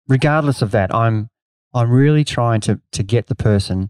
regardless 0.08 0.62
of 0.62 0.72
that, 0.72 0.94
I'm 0.94 1.30
I'm 1.74 1.92
really 1.92 2.24
trying 2.24 2.62
to 2.62 2.80
to 2.94 3.04
get 3.04 3.28
the 3.28 3.36
person 3.36 3.90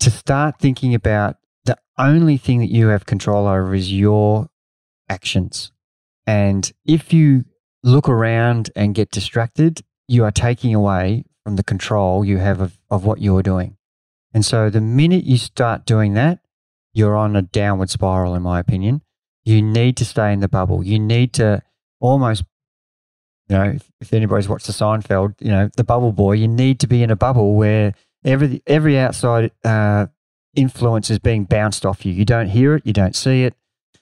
to 0.00 0.10
start 0.10 0.58
thinking 0.58 0.94
about 0.94 1.36
the 1.64 1.76
only 1.98 2.36
thing 2.36 2.58
that 2.60 2.70
you 2.70 2.88
have 2.88 3.06
control 3.06 3.46
over 3.46 3.74
is 3.74 3.92
your 3.92 4.48
actions. 5.08 5.72
And 6.26 6.70
if 6.84 7.12
you 7.12 7.44
look 7.82 8.08
around 8.08 8.70
and 8.74 8.94
get 8.94 9.10
distracted, 9.10 9.82
you 10.08 10.24
are 10.24 10.30
taking 10.30 10.74
away 10.74 11.24
from 11.44 11.56
the 11.56 11.62
control 11.62 12.24
you 12.24 12.38
have 12.38 12.60
of, 12.60 12.78
of 12.90 13.04
what 13.04 13.20
you're 13.20 13.42
doing. 13.42 13.76
And 14.32 14.44
so 14.44 14.70
the 14.70 14.80
minute 14.80 15.24
you 15.24 15.36
start 15.36 15.86
doing 15.86 16.14
that, 16.14 16.40
you're 16.92 17.16
on 17.16 17.36
a 17.36 17.42
downward 17.42 17.90
spiral, 17.90 18.34
in 18.34 18.42
my 18.42 18.58
opinion. 18.58 19.02
You 19.44 19.62
need 19.62 19.96
to 19.98 20.04
stay 20.04 20.32
in 20.32 20.40
the 20.40 20.48
bubble. 20.48 20.84
You 20.84 20.98
need 20.98 21.32
to 21.34 21.62
almost, 22.00 22.44
you 23.48 23.56
know, 23.56 23.64
if, 23.64 23.90
if 24.00 24.12
anybody's 24.12 24.48
watched 24.48 24.66
the 24.66 24.72
Seinfeld, 24.72 25.34
you 25.40 25.50
know, 25.50 25.70
the 25.76 25.84
bubble 25.84 26.12
boy, 26.12 26.32
you 26.32 26.48
need 26.48 26.80
to 26.80 26.86
be 26.86 27.02
in 27.02 27.10
a 27.10 27.16
bubble 27.16 27.54
where 27.54 27.94
every, 28.24 28.62
every 28.66 28.98
outside 28.98 29.50
uh, 29.64 30.06
influence 30.54 31.10
is 31.10 31.18
being 31.18 31.44
bounced 31.44 31.86
off 31.86 32.04
you. 32.04 32.12
You 32.12 32.24
don't 32.24 32.48
hear 32.48 32.74
it, 32.74 32.86
you 32.86 32.92
don't 32.92 33.16
see 33.16 33.44
it. 33.44 33.54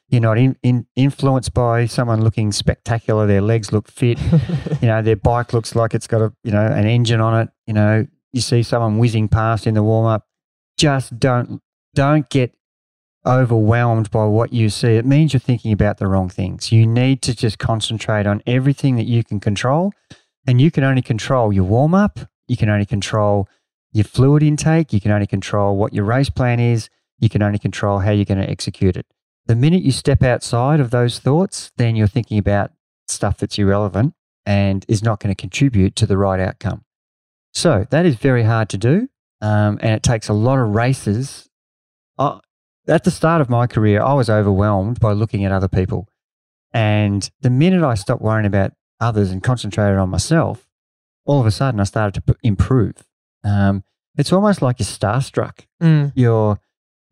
You're 0.08 0.22
not 0.22 0.38
in, 0.38 0.56
in, 0.62 0.86
influenced 0.96 1.52
by 1.52 1.84
someone 1.84 2.22
looking 2.22 2.50
spectacular. 2.50 3.26
Their 3.26 3.42
legs 3.42 3.72
look 3.72 3.88
fit. 3.88 4.18
you 4.80 4.88
know, 4.88 5.02
their 5.02 5.16
bike 5.16 5.52
looks 5.52 5.74
like 5.74 5.92
it's 5.92 6.06
got 6.06 6.22
a, 6.22 6.32
you 6.42 6.50
know, 6.50 6.64
an 6.64 6.86
engine 6.86 7.20
on 7.20 7.42
it. 7.42 7.48
You 7.66 7.74
know, 7.74 8.06
you 8.32 8.40
see 8.40 8.62
someone 8.62 8.96
whizzing 8.96 9.28
past 9.28 9.66
in 9.66 9.74
the 9.74 9.82
warm 9.82 10.06
up. 10.06 10.26
Just 10.78 11.18
don't, 11.18 11.60
don't 11.94 12.28
get 12.30 12.54
overwhelmed 13.26 14.10
by 14.10 14.24
what 14.24 14.52
you 14.52 14.70
see. 14.70 14.92
It 14.92 15.04
means 15.04 15.34
you're 15.34 15.40
thinking 15.40 15.72
about 15.72 15.98
the 15.98 16.06
wrong 16.06 16.30
things. 16.30 16.72
You 16.72 16.86
need 16.86 17.20
to 17.22 17.34
just 17.34 17.58
concentrate 17.58 18.26
on 18.26 18.42
everything 18.46 18.96
that 18.96 19.06
you 19.06 19.22
can 19.22 19.40
control. 19.40 19.92
And 20.46 20.60
you 20.60 20.70
can 20.70 20.84
only 20.84 21.02
control 21.02 21.52
your 21.52 21.64
warm 21.64 21.94
up. 21.94 22.18
You 22.46 22.56
can 22.56 22.70
only 22.70 22.86
control 22.86 23.46
your 23.92 24.04
fluid 24.04 24.42
intake. 24.42 24.92
You 24.92 25.00
can 25.00 25.10
only 25.10 25.26
control 25.26 25.76
what 25.76 25.92
your 25.92 26.04
race 26.04 26.30
plan 26.30 26.60
is. 26.60 26.88
You 27.18 27.28
can 27.28 27.42
only 27.42 27.58
control 27.58 28.00
how 28.00 28.10
you're 28.10 28.24
going 28.24 28.40
to 28.40 28.48
execute 28.48 28.96
it. 28.96 29.06
The 29.46 29.56
minute 29.56 29.82
you 29.82 29.92
step 29.92 30.22
outside 30.22 30.78
of 30.78 30.90
those 30.90 31.18
thoughts, 31.18 31.72
then 31.76 31.96
you're 31.96 32.06
thinking 32.06 32.38
about 32.38 32.72
stuff 33.06 33.38
that's 33.38 33.58
irrelevant 33.58 34.14
and 34.44 34.84
is 34.88 35.02
not 35.02 35.20
going 35.20 35.34
to 35.34 35.40
contribute 35.40 35.96
to 35.96 36.06
the 36.06 36.18
right 36.18 36.40
outcome. 36.40 36.84
So 37.52 37.86
that 37.90 38.06
is 38.06 38.16
very 38.16 38.44
hard 38.44 38.68
to 38.70 38.78
do. 38.78 39.08
Um, 39.40 39.78
and 39.80 39.92
it 39.92 40.02
takes 40.02 40.28
a 40.28 40.32
lot 40.32 40.58
of 40.58 40.74
races. 40.74 41.48
Uh, 42.18 42.40
at 42.86 43.04
the 43.04 43.10
start 43.10 43.40
of 43.40 43.48
my 43.48 43.66
career, 43.66 44.02
I 44.02 44.14
was 44.14 44.30
overwhelmed 44.30 45.00
by 45.00 45.12
looking 45.12 45.44
at 45.44 45.52
other 45.52 45.68
people. 45.68 46.08
And 46.72 47.28
the 47.40 47.50
minute 47.50 47.82
I 47.82 47.94
stopped 47.94 48.22
worrying 48.22 48.46
about 48.46 48.72
others 49.00 49.30
and 49.30 49.42
concentrated 49.42 49.98
on 49.98 50.10
myself, 50.10 50.66
all 51.24 51.40
of 51.40 51.46
a 51.46 51.50
sudden 51.50 51.80
I 51.80 51.84
started 51.84 52.22
to 52.26 52.36
improve. 52.42 53.04
Um, 53.44 53.84
it's 54.16 54.32
almost 54.32 54.62
like 54.62 54.78
you're 54.78 54.86
starstruck. 54.86 55.66
Mm. 55.82 56.12
You're 56.14 56.58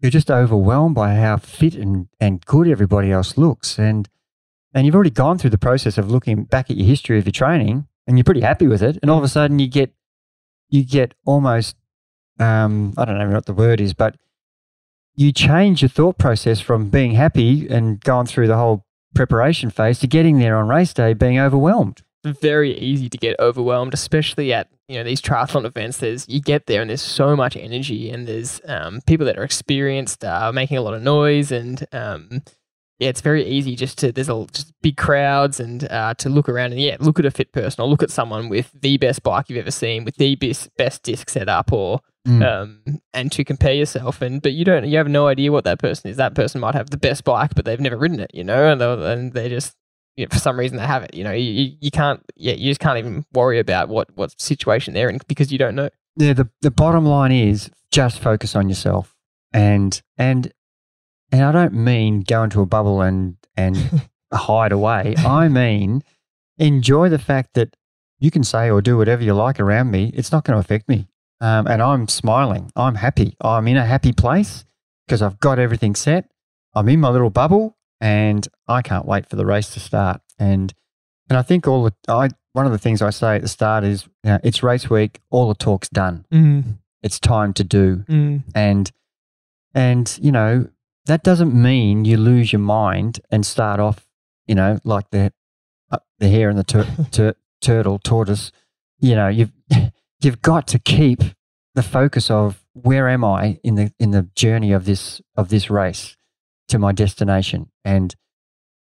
you're 0.00 0.10
just 0.10 0.30
overwhelmed 0.30 0.94
by 0.94 1.14
how 1.14 1.38
fit 1.38 1.74
and, 1.74 2.08
and 2.20 2.44
good 2.44 2.68
everybody 2.68 3.10
else 3.10 3.38
looks. 3.38 3.78
And 3.78 4.08
and 4.74 4.84
you've 4.84 4.94
already 4.94 5.10
gone 5.10 5.38
through 5.38 5.50
the 5.50 5.58
process 5.58 5.96
of 5.96 6.10
looking 6.10 6.44
back 6.44 6.70
at 6.70 6.76
your 6.76 6.86
history 6.86 7.18
of 7.18 7.24
your 7.24 7.32
training 7.32 7.86
and 8.06 8.18
you're 8.18 8.24
pretty 8.24 8.42
happy 8.42 8.66
with 8.66 8.82
it. 8.82 8.98
And 9.00 9.10
all 9.10 9.18
of 9.18 9.24
a 9.24 9.28
sudden 9.28 9.58
you 9.58 9.68
get 9.68 9.94
you 10.68 10.84
get 10.84 11.14
almost 11.24 11.76
um, 12.38 12.92
I 12.98 13.04
don't 13.04 13.18
know 13.18 13.30
what 13.30 13.46
the 13.46 13.54
word 13.54 13.80
is, 13.80 13.94
but 13.94 14.16
you 15.14 15.32
change 15.32 15.80
your 15.80 15.88
thought 15.88 16.18
process 16.18 16.60
from 16.60 16.90
being 16.90 17.12
happy 17.12 17.66
and 17.68 18.00
going 18.00 18.26
through 18.26 18.48
the 18.48 18.56
whole 18.56 18.84
preparation 19.14 19.70
phase 19.70 19.98
to 20.00 20.06
getting 20.06 20.38
there 20.38 20.56
on 20.56 20.68
race 20.68 20.92
day 20.92 21.14
being 21.14 21.38
overwhelmed. 21.38 22.02
Very 22.26 22.76
easy 22.76 23.08
to 23.08 23.16
get 23.18 23.38
overwhelmed, 23.38 23.94
especially 23.94 24.52
at 24.52 24.68
you 24.88 24.96
know 24.96 25.04
these 25.04 25.22
triathlon 25.22 25.64
events. 25.64 25.98
There's 25.98 26.28
you 26.28 26.40
get 26.40 26.66
there 26.66 26.80
and 26.80 26.90
there's 26.90 27.02
so 27.02 27.36
much 27.36 27.56
energy, 27.56 28.10
and 28.10 28.26
there's 28.26 28.60
um, 28.66 29.00
people 29.06 29.26
that 29.26 29.38
are 29.38 29.44
experienced, 29.44 30.24
uh, 30.24 30.50
making 30.52 30.76
a 30.76 30.82
lot 30.82 30.94
of 30.94 31.02
noise, 31.02 31.52
and 31.52 31.86
um, 31.92 32.42
yeah, 32.98 33.10
it's 33.10 33.20
very 33.20 33.44
easy 33.44 33.76
just 33.76 33.98
to 33.98 34.10
there's 34.10 34.28
a 34.28 34.46
just 34.52 34.72
big 34.82 34.96
crowds 34.96 35.60
and 35.60 35.84
uh, 35.90 36.14
to 36.14 36.28
look 36.28 36.48
around 36.48 36.72
and 36.72 36.80
yeah, 36.80 36.96
look 36.98 37.18
at 37.18 37.26
a 37.26 37.30
fit 37.30 37.52
person 37.52 37.82
or 37.82 37.88
look 37.88 38.02
at 38.02 38.10
someone 38.10 38.48
with 38.48 38.72
the 38.74 38.96
best 38.96 39.22
bike 39.22 39.48
you've 39.48 39.58
ever 39.58 39.70
seen, 39.70 40.04
with 40.04 40.16
the 40.16 40.34
best 40.34 40.74
best 40.76 41.02
disc 41.02 41.28
setup, 41.28 41.72
or 41.72 42.00
mm. 42.26 42.42
um, 42.42 43.00
and 43.12 43.30
to 43.32 43.44
compare 43.44 43.74
yourself. 43.74 44.22
And 44.22 44.40
but 44.40 44.52
you 44.52 44.64
don't, 44.64 44.86
you 44.88 44.96
have 44.96 45.08
no 45.08 45.28
idea 45.28 45.52
what 45.52 45.64
that 45.64 45.78
person 45.78 46.10
is. 46.10 46.16
That 46.16 46.34
person 46.34 46.60
might 46.60 46.74
have 46.74 46.90
the 46.90 46.96
best 46.96 47.22
bike, 47.22 47.54
but 47.54 47.64
they've 47.64 47.78
never 47.78 47.96
ridden 47.96 48.18
it, 48.18 48.30
you 48.32 48.42
know, 48.42 48.72
and 48.72 48.80
and 48.82 49.32
they 49.32 49.48
just 49.48 49.76
you 50.16 50.24
know, 50.24 50.28
for 50.30 50.38
some 50.38 50.58
reason 50.58 50.76
they 50.78 50.86
have 50.86 51.02
it. 51.02 51.14
You 51.14 51.24
know, 51.24 51.32
you, 51.32 51.72
you 51.80 51.90
can't, 51.90 52.22
yeah, 52.36 52.54
you 52.54 52.70
just 52.70 52.80
can't 52.80 52.98
even 52.98 53.24
worry 53.32 53.58
about 53.58 53.88
what 53.88 54.08
what 54.16 54.38
situation 54.40 54.94
they're 54.94 55.08
in 55.08 55.18
because 55.28 55.52
you 55.52 55.58
don't 55.58 55.74
know. 55.74 55.90
Yeah, 56.16 56.32
the 56.32 56.48
the 56.62 56.70
bottom 56.70 57.04
line 57.04 57.32
is 57.32 57.70
just 57.90 58.20
focus 58.20 58.56
on 58.56 58.68
yourself, 58.68 59.14
and 59.52 60.00
and 60.16 60.52
and 61.30 61.42
I 61.42 61.52
don't 61.52 61.74
mean 61.74 62.20
go 62.20 62.42
into 62.42 62.60
a 62.60 62.66
bubble 62.66 63.00
and 63.00 63.36
and 63.56 63.76
hide 64.32 64.72
away. 64.72 65.14
I 65.18 65.48
mean 65.48 66.02
enjoy 66.58 67.08
the 67.08 67.18
fact 67.18 67.54
that 67.54 67.76
you 68.18 68.30
can 68.30 68.44
say 68.44 68.70
or 68.70 68.80
do 68.80 68.96
whatever 68.96 69.22
you 69.22 69.34
like 69.34 69.60
around 69.60 69.90
me. 69.90 70.10
It's 70.14 70.32
not 70.32 70.44
going 70.44 70.54
to 70.54 70.60
affect 70.60 70.88
me. 70.88 71.06
Um, 71.40 71.66
and 71.66 71.82
I'm 71.82 72.08
smiling. 72.08 72.72
I'm 72.74 72.94
happy. 72.94 73.36
I'm 73.40 73.68
in 73.68 73.76
a 73.76 73.84
happy 73.84 74.12
place 74.12 74.64
because 75.06 75.20
I've 75.20 75.38
got 75.38 75.58
everything 75.58 75.94
set. 75.94 76.30
I'm 76.74 76.88
in 76.88 77.00
my 77.00 77.10
little 77.10 77.30
bubble, 77.30 77.76
and 78.00 78.46
I 78.68 78.82
can't 78.82 79.06
wait 79.06 79.28
for 79.28 79.36
the 79.36 79.46
race 79.46 79.70
to 79.70 79.80
start. 79.80 80.20
And 80.38 80.72
and 81.28 81.38
I 81.38 81.42
think 81.42 81.66
all 81.66 81.84
the 81.84 81.94
I 82.08 82.28
one 82.52 82.66
of 82.66 82.72
the 82.72 82.78
things 82.78 83.02
I 83.02 83.10
say 83.10 83.36
at 83.36 83.42
the 83.42 83.48
start 83.48 83.84
is 83.84 84.04
you 84.24 84.30
know, 84.30 84.38
it's 84.42 84.62
race 84.62 84.88
week. 84.88 85.20
All 85.30 85.48
the 85.48 85.54
talk's 85.54 85.88
done. 85.88 86.24
Mm. 86.32 86.78
It's 87.02 87.18
time 87.18 87.52
to 87.54 87.64
do. 87.64 88.04
Mm. 88.08 88.42
And 88.54 88.90
and 89.74 90.18
you 90.22 90.32
know 90.32 90.68
that 91.06 91.22
doesn't 91.22 91.54
mean 91.54 92.04
you 92.04 92.16
lose 92.16 92.52
your 92.52 92.60
mind 92.60 93.20
and 93.30 93.46
start 93.46 93.80
off, 93.80 94.06
you 94.46 94.54
know, 94.54 94.78
like 94.84 95.10
the 95.10 95.32
uh, 95.90 95.98
the 96.18 96.28
hare 96.28 96.48
and 96.48 96.58
the 96.58 96.64
tur- 96.64 96.88
tur- 97.10 97.36
turtle 97.60 97.98
tortoise. 97.98 98.52
You 98.98 99.14
know, 99.14 99.28
you've 99.28 99.52
you've 100.20 100.42
got 100.42 100.66
to 100.68 100.78
keep 100.78 101.22
the 101.74 101.82
focus 101.82 102.30
of 102.30 102.64
where 102.72 103.08
am 103.08 103.24
I 103.24 103.58
in 103.62 103.74
the 103.74 103.92
in 103.98 104.10
the 104.10 104.28
journey 104.34 104.72
of 104.72 104.84
this 104.84 105.20
of 105.36 105.48
this 105.48 105.70
race 105.70 106.16
to 106.68 106.78
my 106.78 106.92
destination, 106.92 107.70
and, 107.84 108.14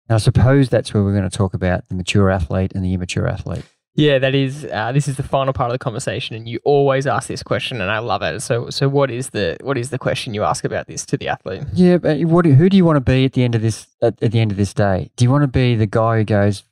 and 0.10 0.16
I 0.16 0.18
suppose 0.18 0.70
that's 0.70 0.94
where 0.94 1.04
we're 1.04 1.16
going 1.16 1.30
to 1.30 1.38
talk 1.38 1.54
about 1.54 1.88
the 1.90 1.96
mature 1.96 2.30
athlete 2.30 2.74
and 2.74 2.84
the 2.84 2.94
immature 2.94 3.28
athlete. 3.28 3.66
Yeah, 3.98 4.20
that 4.20 4.36
is. 4.36 4.66
Uh, 4.66 4.92
this 4.92 5.08
is 5.08 5.16
the 5.16 5.24
final 5.24 5.54
part 5.54 5.72
of 5.72 5.74
the 5.74 5.80
conversation, 5.80 6.36
and 6.36 6.50
you 6.50 6.60
always 6.66 7.08
ask 7.08 7.30
this 7.30 7.42
question, 7.42 7.80
and 7.80 7.90
I 7.90 8.00
love 8.00 8.22
it. 8.24 8.42
So, 8.42 8.70
so 8.70 8.90
what 8.90 9.10
is 9.10 9.30
the 9.30 9.56
what 9.62 9.78
is 9.78 9.90
the 9.90 9.98
question 9.98 10.34
you 10.34 10.44
ask 10.44 10.66
about 10.66 10.88
this 10.88 11.06
to 11.08 11.18
the 11.18 11.30
athlete? 11.30 11.64
Yeah, 11.74 11.98
but 11.98 12.20
what? 12.26 12.46
Who 12.46 12.68
do 12.68 12.76
you 12.76 12.84
want 12.84 12.98
to 12.98 13.02
be 13.02 13.24
at 13.24 13.34
the 13.34 13.44
end 13.44 13.56
of 13.56 13.62
this? 13.62 13.88
At, 14.02 14.22
at 14.22 14.34
the 14.34 14.40
end 14.42 14.52
of 14.52 14.58
this 14.58 14.74
day, 14.74 15.12
do 15.16 15.24
you 15.24 15.32
want 15.32 15.44
to 15.44 15.48
be 15.48 15.76
the 15.76 15.86
guy 15.86 16.18
who 16.18 16.24
goes, 16.26 16.64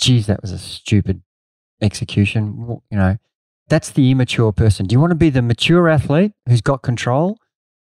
"Geez, 0.00 0.28
that 0.28 0.40
was 0.40 0.52
a 0.52 0.58
stupid 0.58 1.22
execution"? 1.82 2.80
You 2.92 2.96
know, 2.96 3.18
that's 3.68 3.90
the 3.90 4.12
immature 4.12 4.52
person. 4.52 4.86
Do 4.86 4.92
you 4.92 5.00
want 5.00 5.10
to 5.10 5.16
be 5.16 5.30
the 5.30 5.42
mature 5.42 5.88
athlete 5.88 6.32
who's 6.46 6.60
got 6.60 6.82
control, 6.82 7.38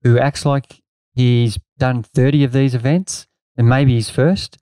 who 0.04 0.20
acts 0.20 0.46
like 0.46 0.84
he's 1.16 1.58
done 1.78 2.04
thirty 2.04 2.44
of 2.44 2.52
these 2.52 2.76
events, 2.76 3.28
and 3.58 3.68
maybe 3.68 3.94
he's 3.94 4.10
first, 4.10 4.58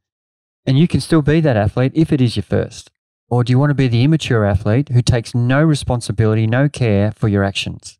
and 0.65 0.77
you 0.77 0.87
can 0.87 1.01
still 1.01 1.21
be 1.21 1.41
that 1.41 1.57
athlete 1.57 1.91
if 1.95 2.13
it 2.13 2.21
is 2.21 2.35
your 2.35 2.43
first 2.43 2.91
or 3.33 3.43
do 3.43 3.49
you 3.49 3.57
want 3.57 3.71
to 3.71 3.73
be 3.73 3.87
the 3.87 4.03
immature 4.03 4.45
athlete 4.45 4.89
who 4.89 5.01
takes 5.01 5.33
no 5.33 5.63
responsibility, 5.63 6.45
no 6.45 6.69
care 6.69 7.11
for 7.13 7.27
your 7.27 7.43
actions? 7.43 7.97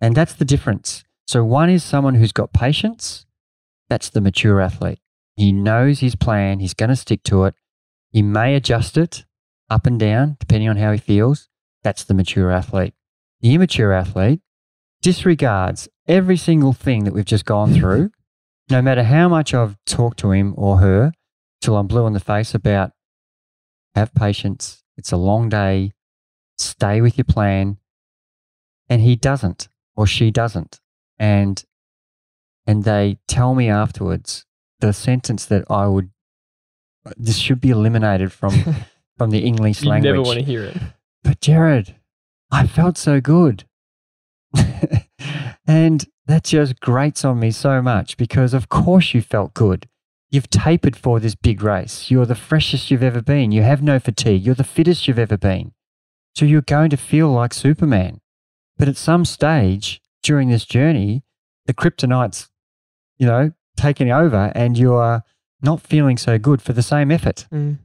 And 0.00 0.16
that's 0.16 0.32
the 0.32 0.46
difference. 0.46 1.04
So, 1.26 1.44
one 1.44 1.68
is 1.68 1.84
someone 1.84 2.14
who's 2.14 2.32
got 2.32 2.54
patience. 2.54 3.26
That's 3.90 4.08
the 4.08 4.22
mature 4.22 4.62
athlete. 4.62 5.00
He 5.36 5.52
knows 5.52 6.00
his 6.00 6.14
plan, 6.14 6.60
he's 6.60 6.72
going 6.72 6.88
to 6.88 6.96
stick 6.96 7.22
to 7.24 7.44
it. 7.44 7.56
He 8.10 8.22
may 8.22 8.54
adjust 8.54 8.96
it 8.96 9.26
up 9.68 9.86
and 9.86 10.00
down 10.00 10.38
depending 10.40 10.70
on 10.70 10.78
how 10.78 10.92
he 10.92 10.98
feels. 10.98 11.50
That's 11.82 12.04
the 12.04 12.14
mature 12.14 12.50
athlete. 12.50 12.94
The 13.42 13.52
immature 13.52 13.92
athlete 13.92 14.40
disregards 15.02 15.88
every 16.06 16.36
single 16.36 16.72
thing 16.72 17.04
that 17.04 17.14
we've 17.14 17.24
just 17.24 17.44
gone 17.44 17.72
through, 17.74 18.10
no 18.70 18.82
matter 18.82 19.04
how 19.04 19.28
much 19.28 19.54
I've 19.54 19.76
talked 19.86 20.18
to 20.20 20.32
him 20.32 20.54
or 20.56 20.78
her 20.78 21.12
till 21.60 21.76
I'm 21.76 21.86
blue 21.86 22.06
in 22.06 22.12
the 22.12 22.20
face 22.20 22.54
about 22.54 22.92
have 23.94 24.14
patience. 24.14 24.82
It's 24.96 25.12
a 25.12 25.16
long 25.16 25.48
day. 25.48 25.92
Stay 26.56 27.00
with 27.00 27.18
your 27.18 27.24
plan. 27.24 27.78
And 28.88 29.02
he 29.02 29.16
doesn't, 29.16 29.68
or 29.96 30.06
she 30.06 30.30
doesn't. 30.30 30.80
And 31.18 31.62
and 32.66 32.84
they 32.84 33.18
tell 33.26 33.54
me 33.54 33.68
afterwards 33.68 34.44
the 34.80 34.92
sentence 34.92 35.44
that 35.46 35.64
I 35.70 35.86
would 35.86 36.10
this 37.16 37.36
should 37.36 37.60
be 37.60 37.70
eliminated 37.70 38.32
from 38.32 38.52
from 39.18 39.30
the 39.30 39.40
English 39.40 39.84
language. 39.84 40.06
you 40.06 40.12
never 40.12 40.22
want 40.22 40.38
to 40.38 40.44
hear 40.44 40.64
it. 40.64 40.76
But 41.22 41.40
Jared, 41.40 41.96
I 42.50 42.66
felt 42.66 42.96
so 42.96 43.20
good. 43.20 43.64
and 45.66 46.06
that 46.26 46.44
just 46.44 46.80
grates 46.80 47.24
on 47.24 47.40
me 47.40 47.50
so 47.50 47.80
much 47.82 48.16
because 48.16 48.54
of 48.54 48.68
course 48.68 49.14
you 49.14 49.22
felt 49.22 49.54
good. 49.54 49.88
You've 50.30 50.50
tapered 50.50 50.94
for 50.94 51.20
this 51.20 51.34
big 51.34 51.62
race. 51.62 52.10
You're 52.10 52.26
the 52.26 52.34
freshest 52.34 52.90
you've 52.90 53.02
ever 53.02 53.22
been. 53.22 53.50
You 53.50 53.62
have 53.62 53.82
no 53.82 53.98
fatigue. 53.98 54.44
You're 54.44 54.54
the 54.54 54.64
fittest 54.64 55.08
you've 55.08 55.18
ever 55.18 55.38
been. 55.38 55.72
So 56.34 56.44
you're 56.44 56.60
going 56.60 56.90
to 56.90 56.98
feel 56.98 57.30
like 57.30 57.54
Superman. 57.54 58.20
But 58.76 58.88
at 58.88 58.96
some 58.98 59.24
stage 59.24 60.02
during 60.22 60.50
this 60.50 60.66
journey, 60.66 61.24
the 61.64 61.74
kryptonite's, 61.74 62.50
you 63.16 63.26
know, 63.26 63.52
taking 63.76 64.12
over 64.12 64.52
and 64.54 64.76
you're 64.76 65.22
not 65.62 65.80
feeling 65.80 66.18
so 66.18 66.38
good 66.38 66.60
for 66.60 66.74
the 66.74 66.82
same 66.82 67.10
effort. 67.10 67.46
Mm. 67.50 67.78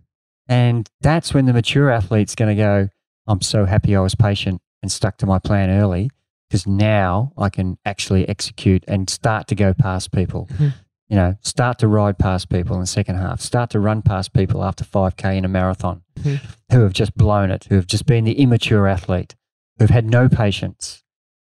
And 0.48 0.90
that's 1.00 1.34
when 1.34 1.46
the 1.46 1.54
mature 1.54 1.90
athlete's 1.90 2.36
going 2.36 2.56
to 2.56 2.62
go, 2.62 2.90
I'm 3.26 3.42
so 3.42 3.66
happy 3.66 3.96
I 3.96 4.02
was 4.02 4.16
patient 4.16 4.62
and 4.82 4.92
stuck 4.92 5.18
to 5.20 5.26
my 5.26 5.40
plan 5.40 5.70
early 5.70 6.10
because 6.54 6.68
now 6.68 7.34
I 7.36 7.50
can 7.50 7.80
actually 7.84 8.30
execute 8.30 8.84
and 8.88 9.10
start 9.10 9.48
to 9.48 9.56
go 9.56 9.74
past 9.74 10.12
people. 10.12 10.48
Mm-hmm 10.54 10.68
you 11.10 11.18
know, 11.18 11.36
start 11.42 11.78
to 11.78 11.88
ride 11.88 12.18
past 12.18 12.50
people 12.50 12.76
in 12.76 12.82
the 12.82 12.88
second 12.88 13.18
half, 13.18 13.40
start 13.40 13.70
to 13.70 13.80
run 13.80 14.02
past 14.02 14.34
people 14.34 14.64
after 14.64 14.84
5K 14.84 15.38
in 15.38 15.46
a 15.46 15.50
marathon 15.50 16.02
mm-hmm. 16.18 16.44
who 16.72 16.82
have 16.82 16.94
just 16.94 17.16
blown 17.16 17.52
it, 17.52 17.66
who 17.66 17.76
have 17.76 17.86
just 17.86 18.08
been 18.08 18.24
the 18.24 18.40
immature 18.40 18.88
athlete, 18.88 19.36
who've 19.78 19.92
had 19.92 20.10
no 20.10 20.28
patience. 20.28 21.04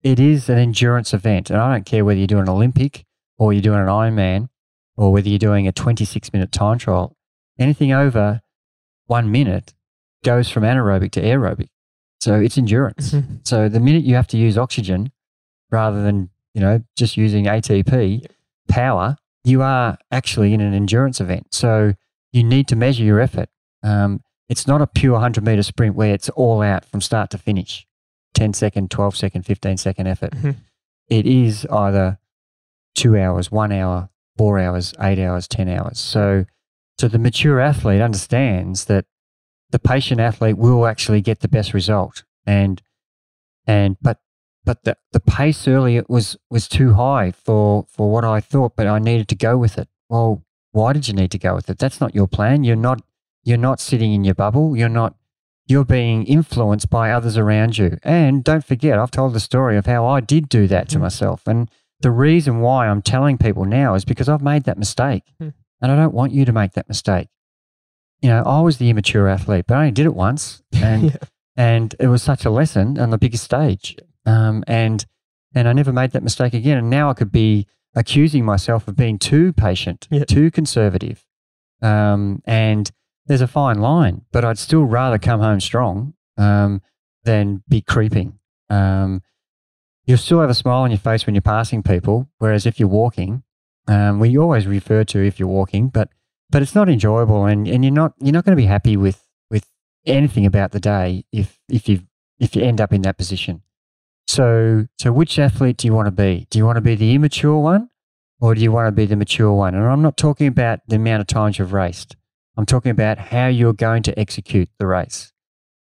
It 0.03 0.19
is 0.19 0.49
an 0.49 0.59
endurance 0.59 1.15
event. 1.15 1.49
And 1.49 1.61
I 1.61 1.71
don't 1.71 1.87
care 1.87 2.05
whether 2.05 2.19
you're 2.19 2.27
doing 2.27 2.45
an 2.45 2.49
Olympic 2.49 3.05
or 3.39 3.53
you're 3.53 3.63
doing 3.63 3.79
an 3.79 3.87
Ironman 3.87 4.49
or 4.97 5.13
whether 5.13 5.29
you're 5.29 5.39
doing 5.39 5.69
a 5.69 5.73
26 5.73 6.33
minute 6.33 6.51
time 6.51 6.79
trial. 6.79 7.15
Anything 7.57 7.93
over 7.93 8.41
one 9.07 9.31
minute 9.31 9.75
goes 10.25 10.49
from 10.49 10.65
anaerobic 10.65 11.13
to 11.13 11.23
aerobic. 11.23 11.69
So 12.23 12.39
it's 12.39 12.57
endurance. 12.57 13.11
Mm-hmm. 13.11 13.39
So 13.43 13.69
the 13.69 13.81
minute 13.81 14.05
you 14.05 14.15
have 14.15 14.29
to 14.29 14.37
use 14.37 14.57
oxygen 14.57 15.11
rather 15.73 16.05
than, 16.05 16.31
you 16.55 16.61
know, 16.61 16.81
just 16.97 17.17
using 17.17 17.47
ATP 17.47 18.23
yep. 18.23 18.33
power, 18.69 19.17
you 19.43 19.61
are 19.61 19.99
actually 20.13 20.55
in 20.55 20.61
an 20.61 20.73
endurance 20.73 21.21
event. 21.21 21.49
So 21.53 21.95
you 22.33 22.45
need 22.45 22.69
to 22.69 22.77
measure 22.77 23.03
your 23.03 23.19
effort. 23.19 23.49
Um, 23.83 24.21
it's 24.49 24.69
not 24.69 24.81
a 24.81 24.87
pure 24.87 25.15
100 25.15 25.43
meter 25.43 25.65
sprint 25.65 25.97
where 25.97 26.15
it's 26.15 26.29
all 26.29 26.63
out 26.63 26.85
from 26.85 27.01
start 27.01 27.29
to 27.31 27.39
finish 27.39 27.89
10 28.35 28.53
second, 28.55 28.93
12 28.93 29.17
second, 29.17 29.43
15 29.45 29.77
second 29.77 30.07
effort. 30.07 30.31
Mm-hmm. 30.31 30.51
It 31.09 31.27
is 31.27 31.67
either 31.73 32.21
two 32.95 33.19
hours, 33.19 33.51
one 33.51 33.73
hour, 33.73 34.11
four 34.39 34.61
hours, 34.61 34.95
eight 35.01 35.19
hours, 35.19 35.49
10 35.49 35.69
hours. 35.69 35.99
So, 35.99 36.45
so 37.01 37.09
the 37.09 37.19
mature 37.19 37.59
athlete 37.59 38.01
understands 38.01 38.85
that 38.85 39.07
the 39.73 39.79
patient 39.79 40.21
athlete 40.21 40.57
will 40.57 40.87
actually 40.87 41.21
get 41.21 41.41
the 41.41 41.49
best 41.49 41.75
result. 41.75 42.25
And, 42.47 42.81
and, 43.67 43.97
but 44.01 44.19
but 44.65 44.85
the, 44.85 44.97
the 45.13 45.21
pace 45.21 45.67
earlier 45.67 46.05
was 46.09 46.37
was 46.51 46.69
too 46.69 46.95
high 46.95 47.33
for 47.33 47.87
for 47.89 48.11
what 48.11 48.25
I 48.25 48.41
thought, 48.41 48.77
but 48.77 48.87
I 48.87 48.99
needed 48.99 49.29
to 49.29 49.35
go 49.35 49.59
with 49.59 49.77
it. 49.79 49.89
Well, 50.09 50.45
why 50.71 50.93
did 50.93 51.09
you 51.09 51.15
need 51.15 51.31
to 51.33 51.39
go 51.39 51.55
with 51.55 51.69
it? 51.69 51.79
That's 51.79 52.01
not 52.01 52.15
your 52.15 52.29
plan. 52.29 52.65
You're 52.65 52.77
not 52.77 53.03
you're 53.43 53.59
not 53.59 53.81
sitting 53.81 54.13
in 54.13 54.25
your 54.25 54.35
bubble. 54.35 54.77
You're 54.77 54.89
not 54.89 55.17
you're 55.67 55.85
being 55.85 56.25
influenced 56.25 56.91
by 56.91 57.11
others 57.11 57.37
around 57.37 57.79
you. 57.79 57.99
And 58.03 58.45
don't 58.45 58.65
forget, 58.65 58.99
I've 58.99 59.11
told 59.11 59.33
the 59.33 59.41
story 59.41 59.77
of 59.77 59.87
how 59.87 60.07
I 60.07 60.21
did 60.21 60.49
do 60.49 60.67
that 60.69 60.89
to 60.91 60.99
mm. 60.99 61.03
myself. 61.03 61.43
And 61.47 61.71
the 62.01 62.11
reason 62.11 62.61
why 62.61 62.89
I'm 62.89 63.03
telling 63.03 63.39
people 63.39 63.65
now 63.65 63.95
is 63.95 64.05
because 64.05 64.29
I've 64.29 64.43
made 64.43 64.65
that 64.65 64.79
mistake 64.79 65.25
Hmm. 65.39 65.51
and 65.81 65.93
I 65.93 65.97
don't 65.97 66.15
want 66.15 66.33
you 66.33 66.45
to 66.45 66.53
make 66.53 66.73
that 66.73 66.89
mistake. 66.89 67.29
You 68.23 68.29
know, 68.31 68.43
I 68.45 68.61
was 68.61 68.79
the 68.79 68.89
immature 68.89 69.29
athlete, 69.29 69.65
but 69.67 69.75
I 69.77 69.81
only 69.81 69.91
did 69.93 70.07
it 70.07 70.15
once 70.15 70.63
and, 70.73 71.05
Yeah. 71.11 71.17
and 71.57 71.95
it 72.01 72.07
was 72.07 72.23
such 72.23 72.45
a 72.45 72.51
lesson 72.51 72.99
on 72.99 73.11
the 73.11 73.19
biggest 73.19 73.45
stage. 73.45 73.97
Um, 74.25 74.63
and, 74.67 75.05
and 75.55 75.69
I 75.69 75.73
never 75.73 75.93
made 75.93 76.13
that 76.13 76.23
mistake 76.23 76.55
again. 76.55 76.79
And 76.79 76.89
now 76.89 77.11
I 77.11 77.15
could 77.15 77.33
be 77.33 77.67
accusing 77.95 78.45
myself 78.45 78.87
of 78.89 78.97
being 78.97 79.19
too 79.19 79.53
patient, 79.53 80.07
Yeah. 80.11 80.25
too 80.25 80.51
conservative. 80.51 81.27
Um, 81.83 82.41
and 82.47 82.91
there's 83.27 83.41
a 83.41 83.47
fine 83.49 83.81
line, 83.81 84.23
but 84.33 84.45
I'd 84.45 84.59
still 84.59 84.85
rather 84.85 85.19
come 85.19 85.41
home 85.41 85.61
strong 85.61 86.15
um, 86.39 86.81
than 87.25 87.63
be 87.69 87.81
creeping. 87.83 88.39
Um, 88.71 89.21
you'll 90.07 90.17
still 90.19 90.41
have 90.41 90.51
a 90.51 90.55
smile 90.55 90.83
on 90.83 90.91
your 90.91 90.99
face 90.99 91.27
when 91.27 91.35
you're 91.35 91.43
passing 91.43 91.83
people, 91.83 92.29
whereas 92.39 92.67
if 92.67 92.79
you're 92.81 92.89
walking, 92.89 93.43
um, 93.89 94.21
we 94.21 94.39
always 94.39 94.67
refer 94.67 95.03
to 95.05 95.19
if 95.27 95.39
you're 95.41 95.49
walking, 95.49 95.89
but 95.89 96.09
but 96.53 96.61
it's 96.61 96.75
not 96.75 96.89
enjoyable, 96.89 97.47
and, 97.47 97.67
and 97.67 97.83
you're 97.83 97.93
not 97.93 98.13
you're 98.21 98.33
not 98.33 98.45
going 98.45 98.57
to 98.57 98.63
be 98.63 98.67
happy 98.67 98.97
with 98.97 99.27
with 99.51 99.67
anything 100.07 100.47
about 100.47 100.71
the 100.71 100.79
day 100.79 101.25
if 101.33 101.59
if 101.69 101.89
you 101.89 102.03
if 102.39 102.55
you 102.55 102.63
end 102.63 102.81
up 102.81 102.93
in 102.93 103.03
that 103.03 103.17
position. 103.17 103.63
So 104.29 104.87
so 105.01 105.11
which 105.11 105.39
athlete 105.39 105.79
do 105.79 105.89
you 105.89 105.95
want 105.95 106.07
to 106.07 106.13
be? 106.13 106.47
Do 106.51 106.59
you 106.59 106.67
want 106.67 106.77
to 106.77 106.83
be 106.83 106.95
the 106.95 107.15
immature 107.15 107.59
one, 107.59 107.89
or 108.39 108.55
do 108.55 108.61
you 108.61 108.71
want 108.71 108.87
to 108.87 108.93
be 108.93 109.07
the 109.07 109.17
mature 109.17 109.53
one? 109.53 109.75
And 109.75 109.85
I'm 109.85 110.03
not 110.03 110.17
talking 110.17 110.47
about 110.47 110.81
the 110.87 110.97
amount 110.97 111.23
of 111.23 111.27
times 111.27 111.59
you've 111.59 111.73
raced. 111.73 112.17
I'm 112.57 112.67
talking 112.67 112.91
about 112.91 113.19
how 113.19 113.47
you're 113.47 113.73
going 113.73 114.03
to 114.03 114.19
execute 114.19 114.69
the 114.79 114.87
race. 114.87 115.33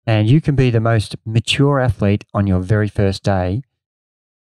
And 0.06 0.30
you 0.30 0.40
can 0.40 0.54
be 0.54 0.70
the 0.70 0.80
most 0.80 1.14
mature 1.26 1.78
athlete 1.78 2.24
on 2.32 2.46
your 2.46 2.60
very 2.60 2.88
first 2.88 3.22
day, 3.22 3.62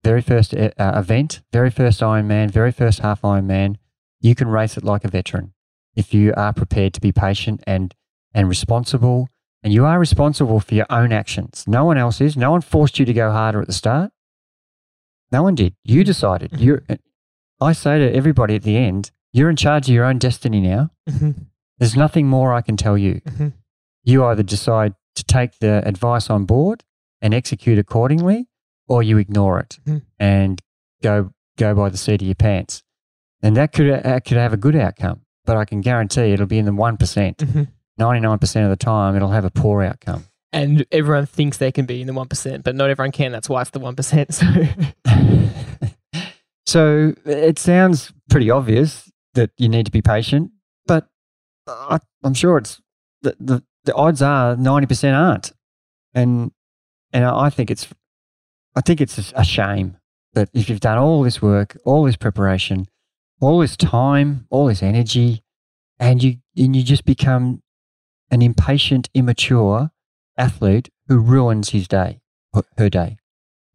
very 0.02 0.22
first 0.22 0.54
uh, 0.54 0.70
event, 0.78 1.42
very 1.52 1.70
first 1.70 2.00
Ironman, 2.00 2.50
very 2.50 2.72
first 2.72 3.00
half 3.00 3.20
Ironman. 3.20 3.76
You 4.20 4.34
can 4.34 4.48
race 4.48 4.78
it 4.78 4.84
like 4.84 5.04
a 5.04 5.08
veteran 5.08 5.52
if 5.97 6.12
you 6.14 6.32
are 6.36 6.53
prepared 6.53 6.94
to 6.94 7.01
be 7.01 7.11
patient 7.12 7.62
and, 7.66 7.94
and 8.34 8.49
responsible. 8.49 9.28
And 9.62 9.72
you 9.72 9.84
are 9.84 9.99
responsible 9.99 10.61
for 10.61 10.74
your 10.74 10.86
own 10.90 11.12
actions. 11.12 11.64
No 11.66 11.84
one 11.84 11.99
else 11.99 12.20
is. 12.20 12.36
No 12.36 12.53
one 12.53 12.61
forced 12.61 12.99
you 13.01 13.05
to 13.07 13.12
go 13.12 13.32
harder 13.32 13.61
at 13.61 13.66
the 13.66 13.72
start. 13.72 14.12
No 15.32 15.42
one 15.42 15.55
did. 15.57 15.74
You 15.82 16.05
decided. 16.05 16.53
You're, 16.61 16.84
I 17.61 17.72
say 17.72 17.99
to 17.99 18.14
everybody 18.14 18.55
at 18.55 18.62
the 18.62 18.76
end, 18.76 19.11
you're 19.32 19.51
in 19.51 19.57
charge 19.57 19.88
of 19.88 19.94
your 19.94 20.05
own 20.05 20.18
destiny 20.18 20.61
now. 20.61 20.90
Mhm. 21.09 21.47
There's 21.78 21.97
nothing 21.97 22.28
more 22.28 22.53
I 22.55 22.61
can 22.61 22.76
tell 22.76 22.97
you. 22.97 23.20
Mhm. 23.22 23.55
You 24.05 24.24
either 24.26 24.42
decide 24.44 24.94
to 25.16 25.24
take 25.24 25.59
the 25.59 25.82
advice 25.86 26.30
on 26.30 26.44
board 26.44 26.84
and 27.20 27.34
execute 27.34 27.78
accordingly, 27.78 28.47
or 28.86 29.03
you 29.03 29.18
ignore 29.18 29.59
it 29.59 29.78
Mhm. 29.84 30.03
and 30.18 30.61
go 31.03 31.32
go 31.59 31.74
by 31.74 31.88
the 31.88 31.97
seat 31.97 32.20
of 32.22 32.28
your 32.28 32.34
pants. 32.36 32.82
And 33.42 33.57
that 33.57 33.72
could 33.72 33.88
that 34.05 34.24
could 34.24 34.36
have 34.36 34.53
a 34.53 34.57
good 34.57 34.76
outcome, 34.76 35.22
but 35.47 35.57
I 35.57 35.64
can 35.64 35.80
guarantee 35.80 36.32
it'll 36.32 36.47
be 36.47 36.59
in 36.59 36.66
the 36.66 36.72
one 36.72 36.97
Mhm. 36.97 37.68
Nine 37.99 38.38
percent 38.38 38.64
of 38.64 38.70
the 38.70 38.84
time, 38.84 39.16
it'll 39.16 39.30
have 39.30 39.47
a 39.47 39.51
poor 39.51 39.82
outcome. 39.82 40.26
And 40.53 40.86
everyone 40.92 41.26
thinks 41.26 41.57
they 41.59 41.72
can 41.72 41.86
be 41.86 42.01
in 42.01 42.07
the 42.07 42.12
1%, 42.12 42.62
but 42.62 42.74
not 42.74 42.90
everyone 42.90 43.12
can. 43.12 43.32
That's 43.32 43.49
why 43.49 43.62
it's 43.62 43.70
the 43.70 43.80
1%. 43.80 44.94
So, 45.07 46.22
so 46.66 47.14
it 47.24 47.59
sounds 47.59 48.12
pretty 48.28 48.51
obvious 48.51 49.11
that 49.34 49.51
you 49.57 49.68
need 49.68 49.86
to 49.86 49.92
be 49.92 50.03
patient, 50.03 50.51
but 50.86 51.09
I, 51.66 51.99
I'm 52.24 52.34
sure 52.34 52.59
it's 52.59 52.80
the, 53.22 53.36
the, 53.38 53.62
the 53.84 53.94
odds 53.94 54.22
are 54.22 54.57
90% 54.57 55.14
aren't. 55.14 55.53
And, 56.14 56.53
and 57.12 57.24
I 57.24 57.51
think 57.51 57.70
it's, 57.70 57.88
I 58.74 58.80
think 58.80 59.01
it's 59.01 59.32
a 59.34 59.44
shame 59.44 59.97
that 60.34 60.49
if 60.55 60.68
you've 60.68 60.80
done 60.80 60.99
all 60.99 61.22
this 61.22 61.40
work, 61.40 61.76
all 61.84 62.05
this 62.05 62.16
preparation, 62.16 62.86
all 63.41 63.59
this 63.61 63.76
time, 63.76 64.47
all 64.51 64.66
this 64.66 64.82
energy, 64.82 65.43
and 65.99 66.22
you, 66.22 66.37
and 66.57 66.74
you 66.74 66.82
just 66.82 67.05
become 67.05 67.62
an 68.30 68.43
impatient, 68.43 69.09
immature 69.14 69.91
athlete 70.37 70.91
who 71.09 71.18
ruins 71.18 71.70
his 71.70 71.89
day, 71.89 72.20
her 72.76 72.91
day. 72.91 73.16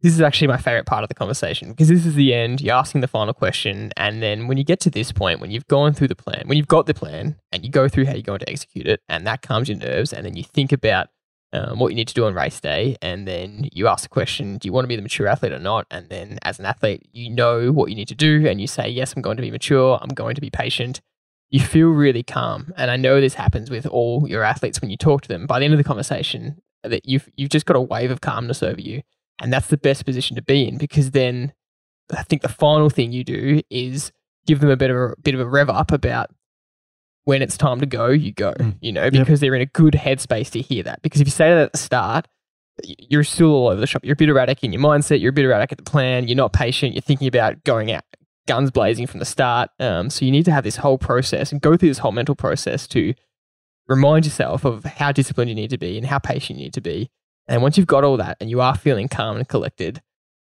this 0.02 0.12
is 0.12 0.20
actually 0.20 0.48
my 0.48 0.56
favorite 0.56 0.86
part 0.86 1.04
of 1.04 1.08
the 1.08 1.14
conversation 1.14 1.70
because 1.70 1.88
this 1.88 2.04
is 2.04 2.14
the 2.14 2.34
end. 2.34 2.60
You're 2.60 2.74
asking 2.74 3.00
the 3.00 3.08
final 3.08 3.32
question. 3.32 3.92
And 3.96 4.22
then 4.22 4.48
when 4.48 4.58
you 4.58 4.64
get 4.64 4.80
to 4.80 4.90
this 4.90 5.12
point, 5.12 5.40
when 5.40 5.50
you've 5.50 5.68
gone 5.68 5.92
through 5.94 6.08
the 6.08 6.16
plan, 6.16 6.42
when 6.46 6.58
you've 6.58 6.68
got 6.68 6.86
the 6.86 6.94
plan 6.94 7.36
and 7.52 7.64
you 7.64 7.70
go 7.70 7.88
through 7.88 8.06
how 8.06 8.12
you're 8.12 8.22
going 8.22 8.40
to 8.40 8.50
execute 8.50 8.86
it, 8.86 9.00
and 9.08 9.26
that 9.26 9.42
calms 9.42 9.68
your 9.68 9.78
nerves, 9.78 10.12
and 10.12 10.26
then 10.26 10.36
you 10.36 10.44
think 10.44 10.72
about 10.72 11.08
um, 11.52 11.78
what 11.78 11.88
you 11.88 11.96
need 11.96 12.08
to 12.08 12.14
do 12.14 12.24
on 12.24 12.34
race 12.34 12.60
day, 12.60 12.96
and 13.02 13.26
then 13.26 13.68
you 13.72 13.86
ask 13.86 14.04
the 14.04 14.08
question, 14.08 14.58
do 14.58 14.66
you 14.66 14.72
want 14.72 14.84
to 14.84 14.88
be 14.88 14.96
the 14.96 15.02
mature 15.02 15.26
athlete 15.26 15.52
or 15.52 15.58
not? 15.58 15.86
And 15.90 16.08
then 16.08 16.38
as 16.42 16.58
an 16.58 16.66
athlete, 16.66 17.08
you 17.12 17.30
know 17.30 17.72
what 17.72 17.90
you 17.90 17.96
need 17.96 18.08
to 18.08 18.14
do, 18.14 18.46
and 18.46 18.60
you 18.60 18.66
say, 18.66 18.88
yes, 18.88 19.14
I'm 19.14 19.22
going 19.22 19.36
to 19.36 19.42
be 19.42 19.50
mature, 19.50 19.98
I'm 20.00 20.08
going 20.08 20.34
to 20.34 20.40
be 20.40 20.50
patient. 20.50 21.00
You 21.50 21.60
feel 21.60 21.88
really 21.88 22.22
calm. 22.22 22.72
And 22.76 22.90
I 22.90 22.96
know 22.96 23.20
this 23.20 23.34
happens 23.34 23.70
with 23.70 23.86
all 23.86 24.26
your 24.26 24.42
athletes 24.42 24.80
when 24.80 24.90
you 24.90 24.96
talk 24.96 25.20
to 25.22 25.28
them. 25.28 25.46
By 25.46 25.58
the 25.58 25.66
end 25.66 25.74
of 25.74 25.78
the 25.78 25.84
conversation, 25.84 26.62
that 26.82 27.06
you've, 27.06 27.28
you've 27.36 27.50
just 27.50 27.66
got 27.66 27.76
a 27.76 27.80
wave 27.80 28.10
of 28.10 28.22
calmness 28.22 28.62
over 28.62 28.80
you. 28.80 29.02
And 29.38 29.52
that's 29.52 29.66
the 29.66 29.76
best 29.76 30.06
position 30.06 30.36
to 30.36 30.42
be 30.42 30.66
in 30.66 30.78
because 30.78 31.10
then 31.10 31.52
I 32.10 32.22
think 32.22 32.42
the 32.42 32.48
final 32.48 32.90
thing 32.90 33.12
you 33.12 33.24
do 33.24 33.60
is 33.70 34.12
give 34.46 34.60
them 34.60 34.70
a 34.70 34.76
bit 34.76 34.90
of 34.90 34.96
a 34.96 35.14
bit 35.22 35.34
of 35.34 35.40
a 35.40 35.46
rev 35.46 35.70
up 35.70 35.92
about 35.92 36.30
when 37.24 37.40
it's 37.42 37.56
time 37.56 37.78
to 37.80 37.86
go, 37.86 38.08
you 38.08 38.32
go, 38.32 38.52
Mm. 38.54 38.76
you 38.80 38.92
know, 38.92 39.10
because 39.10 39.40
they're 39.40 39.54
in 39.54 39.60
a 39.62 39.66
good 39.66 39.94
headspace 39.94 40.50
to 40.50 40.60
hear 40.60 40.82
that. 40.82 41.02
Because 41.02 41.20
if 41.20 41.26
you 41.26 41.30
say 41.32 41.48
that 41.50 41.58
at 41.58 41.72
the 41.72 41.78
start, 41.78 42.26
you're 42.84 43.22
still 43.24 43.50
all 43.52 43.68
over 43.68 43.80
the 43.80 43.86
shop. 43.86 44.04
You're 44.04 44.14
a 44.14 44.16
bit 44.16 44.28
erratic 44.28 44.64
in 44.64 44.72
your 44.72 44.82
mindset. 44.82 45.20
You're 45.20 45.30
a 45.30 45.32
bit 45.32 45.44
erratic 45.44 45.72
at 45.72 45.78
the 45.78 45.84
plan. 45.84 46.26
You're 46.26 46.36
not 46.36 46.52
patient. 46.52 46.94
You're 46.94 47.02
thinking 47.02 47.28
about 47.28 47.62
going 47.64 47.92
out 47.92 48.02
guns 48.48 48.70
blazing 48.72 49.06
from 49.06 49.20
the 49.20 49.24
start. 49.26 49.70
Um, 49.78 50.10
so 50.10 50.24
you 50.24 50.32
need 50.32 50.44
to 50.46 50.52
have 50.52 50.64
this 50.64 50.76
whole 50.76 50.98
process 50.98 51.52
and 51.52 51.60
go 51.60 51.76
through 51.76 51.90
this 51.90 51.98
whole 51.98 52.10
mental 52.12 52.34
process 52.34 52.88
to 52.88 53.14
remind 53.86 54.24
yourself 54.24 54.64
of 54.64 54.84
how 54.84 55.12
disciplined 55.12 55.48
you 55.48 55.54
need 55.54 55.70
to 55.70 55.78
be 55.78 55.96
and 55.96 56.06
how 56.06 56.18
patient 56.18 56.58
you 56.58 56.64
need 56.64 56.74
to 56.74 56.80
be. 56.80 57.10
And 57.46 57.62
once 57.62 57.76
you've 57.76 57.86
got 57.86 58.02
all 58.04 58.16
that 58.16 58.36
and 58.40 58.50
you 58.50 58.60
are 58.60 58.74
feeling 58.76 59.06
calm 59.08 59.36
and 59.36 59.48
collected, 59.48 60.00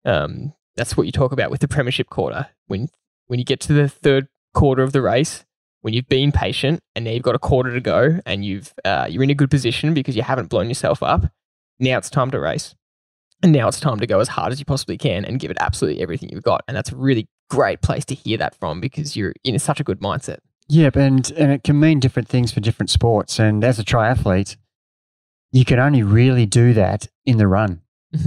um, 0.05 0.53
that's 0.75 0.95
what 0.97 1.05
you 1.07 1.11
talk 1.11 1.31
about 1.31 1.49
with 1.49 1.61
the 1.61 1.67
premiership 1.67 2.09
quarter. 2.09 2.47
When 2.67 2.89
when 3.27 3.39
you 3.39 3.45
get 3.45 3.59
to 3.61 3.73
the 3.73 3.89
third 3.89 4.27
quarter 4.53 4.83
of 4.83 4.91
the 4.93 5.01
race, 5.01 5.43
when 5.81 5.93
you've 5.93 6.09
been 6.09 6.31
patient 6.31 6.79
and 6.95 7.05
now 7.05 7.11
you've 7.11 7.23
got 7.23 7.35
a 7.35 7.39
quarter 7.39 7.73
to 7.73 7.81
go 7.81 8.19
and 8.25 8.43
you've 8.43 8.73
uh, 8.83 9.07
you're 9.09 9.23
in 9.23 9.29
a 9.29 9.35
good 9.35 9.51
position 9.51 9.93
because 9.93 10.15
you 10.15 10.23
haven't 10.23 10.49
blown 10.49 10.67
yourself 10.67 11.01
up. 11.03 11.31
Now 11.79 11.97
it's 11.97 12.09
time 12.09 12.31
to 12.31 12.39
race, 12.39 12.75
and 13.43 13.51
now 13.51 13.67
it's 13.67 13.79
time 13.79 13.99
to 13.99 14.07
go 14.07 14.19
as 14.19 14.29
hard 14.29 14.51
as 14.51 14.59
you 14.59 14.65
possibly 14.65 14.97
can 14.97 15.25
and 15.25 15.39
give 15.39 15.51
it 15.51 15.57
absolutely 15.59 16.01
everything 16.01 16.29
you've 16.29 16.43
got. 16.43 16.63
And 16.67 16.75
that's 16.75 16.91
a 16.91 16.95
really 16.95 17.27
great 17.49 17.81
place 17.81 18.03
to 18.05 18.15
hear 18.15 18.37
that 18.37 18.55
from 18.55 18.81
because 18.81 19.15
you're 19.15 19.33
in 19.43 19.57
such 19.59 19.79
a 19.79 19.83
good 19.83 19.99
mindset. 19.99 20.39
Yep, 20.69 20.95
and 20.95 21.31
and 21.31 21.51
it 21.51 21.63
can 21.63 21.79
mean 21.79 21.99
different 21.99 22.27
things 22.27 22.51
for 22.51 22.59
different 22.59 22.89
sports. 22.89 23.39
And 23.39 23.63
as 23.63 23.79
a 23.79 23.83
triathlete, 23.83 24.57
you 25.51 25.63
can 25.63 25.79
only 25.79 26.03
really 26.03 26.45
do 26.45 26.73
that 26.73 27.07
in 27.25 27.37
the 27.37 27.47
run. 27.47 27.81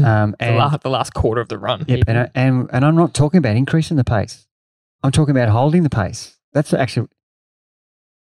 Um, 0.04 0.32
the, 0.38 0.44
and 0.44 0.56
last, 0.56 0.82
the 0.82 0.90
last 0.90 1.14
quarter 1.14 1.40
of 1.40 1.48
the 1.48 1.58
run. 1.58 1.84
yep, 1.88 2.04
and, 2.06 2.30
and 2.34 2.70
and 2.72 2.84
I'm 2.84 2.94
not 2.96 3.14
talking 3.14 3.38
about 3.38 3.56
increasing 3.56 3.96
the 3.96 4.04
pace. 4.04 4.46
I'm 5.02 5.10
talking 5.10 5.34
about 5.36 5.48
holding 5.48 5.82
the 5.82 5.90
pace. 5.90 6.36
That's 6.52 6.72
actually, 6.72 7.08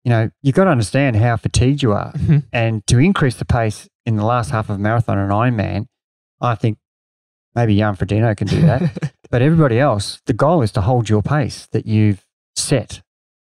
you 0.06 0.10
know, 0.12 0.30
you've 0.42 0.56
got 0.56 0.64
to 0.66 0.70
understand 0.70 1.18
how 1.18 1.36
fatigued 1.36 1.82
you 1.84 1.92
are, 1.92 2.14
Mhm. 2.14 2.44
and 2.54 2.86
to 2.88 3.00
increase 3.00 3.36
the 3.36 3.44
pace 3.46 3.90
in 4.06 4.16
the 4.16 4.24
last 4.24 4.52
half 4.52 4.70
of 4.70 4.76
a 4.78 4.80
marathon 4.80 5.18
and 5.18 5.32
Ironman, 5.32 5.88
I 6.40 6.56
think 6.56 6.78
maybe 7.56 7.76
Jan 7.78 7.96
Frodeno 7.98 8.38
can 8.38 8.48
do 8.48 8.62
that. 8.62 9.12
But 9.32 9.42
everybody 9.42 9.80
else, 9.80 10.22
the 10.28 10.34
goal 10.34 10.62
is 10.62 10.72
to 10.74 10.82
hold 10.82 11.10
your 11.10 11.24
pace 11.24 11.66
that 11.72 11.86
you've 11.88 12.24
set. 12.56 13.02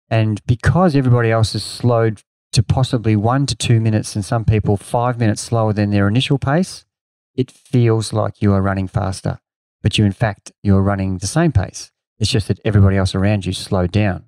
And 0.09 0.39
because 0.45 0.95
everybody 0.95 1.31
else 1.31 1.55
is 1.55 1.63
slowed 1.63 2.21
to 2.51 2.61
possibly 2.61 3.15
one 3.15 3.47
to 3.47 3.55
two 3.55 3.81
minutes, 3.81 4.15
and 4.15 4.23
some 4.23 4.45
people 4.45 4.77
five 4.77 5.17
minutes 5.17 5.41
slower 5.41 5.73
than 5.73 5.89
their 5.89 6.07
initial 6.07 6.37
pace, 6.37 6.85
it 7.35 7.49
feels 7.49 8.13
like 8.13 8.39
you 8.41 8.53
are 8.53 8.61
running 8.61 8.87
faster. 8.87 9.39
But 9.81 9.97
you, 9.97 10.05
in 10.05 10.11
fact, 10.13 10.51
you're 10.61 10.83
running 10.83 11.17
the 11.17 11.27
same 11.27 11.51
pace. 11.51 11.91
It's 12.19 12.29
just 12.29 12.47
that 12.49 12.59
everybody 12.63 12.95
else 12.95 13.15
around 13.15 13.45
you 13.47 13.51
slowed 13.53 13.91
down. 13.91 14.25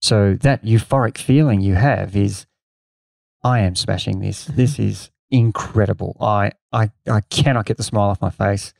So 0.00 0.34
that 0.34 0.64
euphoric 0.64 1.18
feeling 1.18 1.60
you 1.60 1.74
have 1.74 2.16
is, 2.16 2.46
I 3.42 3.60
am 3.60 3.74
smashing 3.76 4.20
this. 4.20 4.44
This 4.46 4.78
is 4.78 5.10
incredible. 5.30 6.16
I, 6.20 6.52
I, 6.72 6.90
I 7.08 7.20
cannot 7.22 7.66
get 7.66 7.76
the 7.76 7.82
smile 7.82 8.10
off 8.10 8.20
my 8.20 8.30
face. 8.30 8.72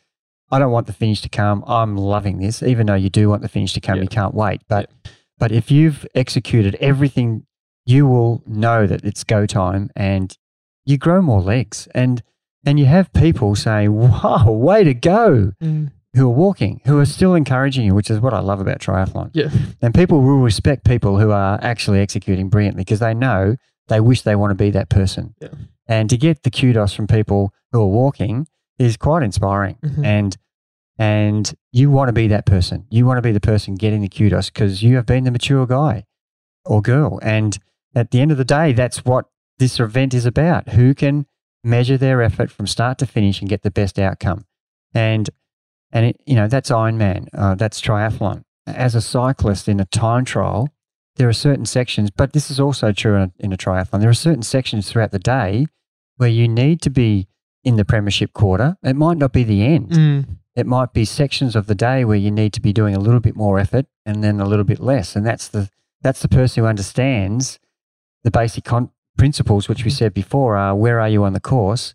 I 0.51 0.59
don't 0.59 0.73
want 0.73 0.87
the 0.87 0.93
finish 0.93 1.21
to 1.23 1.29
come. 1.29 1.63
I'm 1.67 1.97
loving 1.97 2.39
this, 2.39 2.63
even 2.63 2.87
though 2.87 2.95
you 2.95 3.09
do 3.09 3.29
want 3.29 3.43
the 3.43 3.49
finish 3.49 3.73
to 3.75 3.81
come. 3.81 3.97
Yeah. 3.97 4.03
You 4.03 4.09
can't 4.09 4.35
wait. 4.35 4.63
But, 4.69 4.91
but 5.39 5.53
if 5.53 5.71
you've 5.71 6.07
executed 6.15 6.75
everything, 6.81 7.47
you 7.87 8.07
will 8.07 8.43
know 8.47 8.87
that 8.87 9.05
it's 9.05 9.23
go 9.25 9.47
time 9.47 9.91
and 9.95 10.37
you 10.85 10.99
grow 10.99 11.23
more 11.23 11.41
legs. 11.41 11.87
And, 11.95 12.23
and 12.65 12.79
you 12.81 12.87
have 12.87 13.13
people 13.13 13.55
saying, 13.55 13.93
wow, 13.95 14.51
way 14.51 14.85
to 14.85 14.95
go, 14.95 15.53
Mm. 15.63 15.93
Who 16.15 16.27
are 16.27 16.35
walking, 16.35 16.81
who 16.87 16.99
are 16.99 17.05
still 17.07 17.35
encouraging 17.35 17.85
you, 17.87 17.95
which 17.95 18.11
is 18.11 18.19
what 18.21 18.35
I 18.35 18.41
love 18.41 18.61
about 18.61 18.79
triathlon. 18.81 19.31
Yeah. 19.33 19.49
And 19.81 19.95
people 19.95 20.21
will 20.21 20.39
respect 20.41 20.85
people 20.85 21.19
who 21.19 21.31
are 21.31 21.59
actually 21.63 22.01
executing 22.01 22.49
brilliantly 22.49 22.83
because 22.83 23.01
they 23.01 23.15
know 23.15 23.57
they 23.89 24.01
wish 24.01 24.23
they 24.23 24.37
want 24.37 24.51
to 24.51 24.55
be 24.55 24.71
that 24.71 24.89
person. 24.89 25.35
Yeah. 25.41 25.49
And 25.87 26.11
to 26.11 26.17
get 26.17 26.43
the 26.43 26.51
kudos 26.51 26.93
from 26.93 27.07
people 27.07 27.53
who 27.73 27.81
are 27.81 27.87
walking 27.87 28.47
is 28.79 28.97
quite 28.97 29.23
inspiring. 29.23 29.77
Mhm. 29.83 30.05
And 30.05 30.37
And 30.99 31.55
you 31.73 31.91
want 31.91 32.11
to 32.11 32.13
be 32.13 32.29
that 32.29 32.45
person. 32.45 32.85
You 32.91 33.07
want 33.07 33.17
to 33.17 33.23
be 33.23 33.33
the 33.33 33.41
person 33.41 33.75
getting 33.75 34.03
the 34.03 34.09
kudos 34.11 34.51
because 34.51 34.83
you 34.83 34.97
have 34.97 35.07
been 35.07 35.25
the 35.25 35.31
mature 35.31 35.67
guy 35.67 36.05
or 36.67 36.83
girl. 36.83 37.19
And 37.23 37.59
at 37.95 38.11
the 38.11 38.21
end 38.21 38.31
of 38.31 38.37
the 38.37 38.45
day, 38.45 38.75
that's 38.75 39.03
what 39.03 39.25
this 39.59 39.81
event 39.81 40.13
is 40.13 40.27
about. 40.27 40.69
Who 40.71 40.93
can 40.95 41.25
measure 41.65 41.97
their 41.97 42.21
effort 42.21 42.51
from 42.51 42.67
start 42.67 42.99
to 42.99 43.07
finish 43.07 43.41
and 43.41 43.49
get 43.49 43.63
the 43.63 43.71
best 43.71 43.99
outcome? 43.99 44.45
And 44.93 45.31
and 45.93 46.07
it, 46.07 46.21
you 46.27 46.35
know 46.35 46.49
that's 46.49 46.71
Ironman, 46.71 47.29
uh, 47.35 47.55
that's 47.55 47.81
triathlon. 47.81 48.43
As 48.67 48.95
a 48.95 49.01
cyclist 49.01 49.69
in 49.69 49.81
a 49.81 49.85
time 49.87 50.25
trial, 50.25 50.69
there 51.17 51.29
are 51.29 51.33
certain 51.33 51.67
sections, 51.67 52.11
but 52.11 52.33
this 52.33 52.51
is 52.51 52.61
also 52.61 52.93
true 52.93 53.17
in 53.17 53.23
a, 53.23 53.33
in 53.39 53.53
a 53.53 53.57
triathlon. 53.57 54.01
There 54.01 54.11
are 54.11 54.15
certain 54.15 54.43
sections 54.43 54.89
throughout 54.89 55.11
the 55.11 55.19
day 55.19 55.67
where 56.17 56.29
you 56.29 56.47
need 56.49 56.81
to 56.83 56.91
be 56.91 57.27
in 57.65 57.77
the 57.77 57.85
premiership 57.85 58.33
quarter. 58.33 58.77
It 58.83 58.97
might 58.97 59.19
not 59.19 59.33
be 59.33 59.43
the 59.45 59.63
end. 59.65 59.91
Mm. 59.91 60.25
It 60.57 60.67
might 60.67 60.93
be 60.93 61.05
sections 61.05 61.55
of 61.57 61.67
the 61.67 61.75
day 61.75 62.05
where 62.05 62.17
you 62.17 62.31
need 62.31 62.53
to 62.55 62.61
be 62.61 62.73
doing 62.73 62.95
a 62.95 62.99
little 63.01 63.21
bit 63.21 63.37
more 63.37 63.59
effort 63.59 63.87
and 64.07 64.23
then 64.23 64.41
a 64.41 64.47
little 64.47 64.65
bit 64.65 64.81
less. 64.81 65.17
And 65.17 65.27
that's 65.27 65.49
the 65.49 65.69
that's 66.03 66.23
the 66.23 66.29
person 66.29 66.63
who 66.63 66.69
understands 66.69 67.59
the 68.25 68.31
basic 68.31 68.65
con- 68.65 68.91
principles, 69.19 69.69
which 69.69 69.85
we 69.85 69.91
Mhm. 69.91 69.97
said 69.99 70.15
before, 70.15 70.57
are 70.57 70.75
where 70.75 70.99
are 71.01 71.09
you 71.09 71.25
on 71.25 71.35
the 71.35 71.41
course 71.41 71.95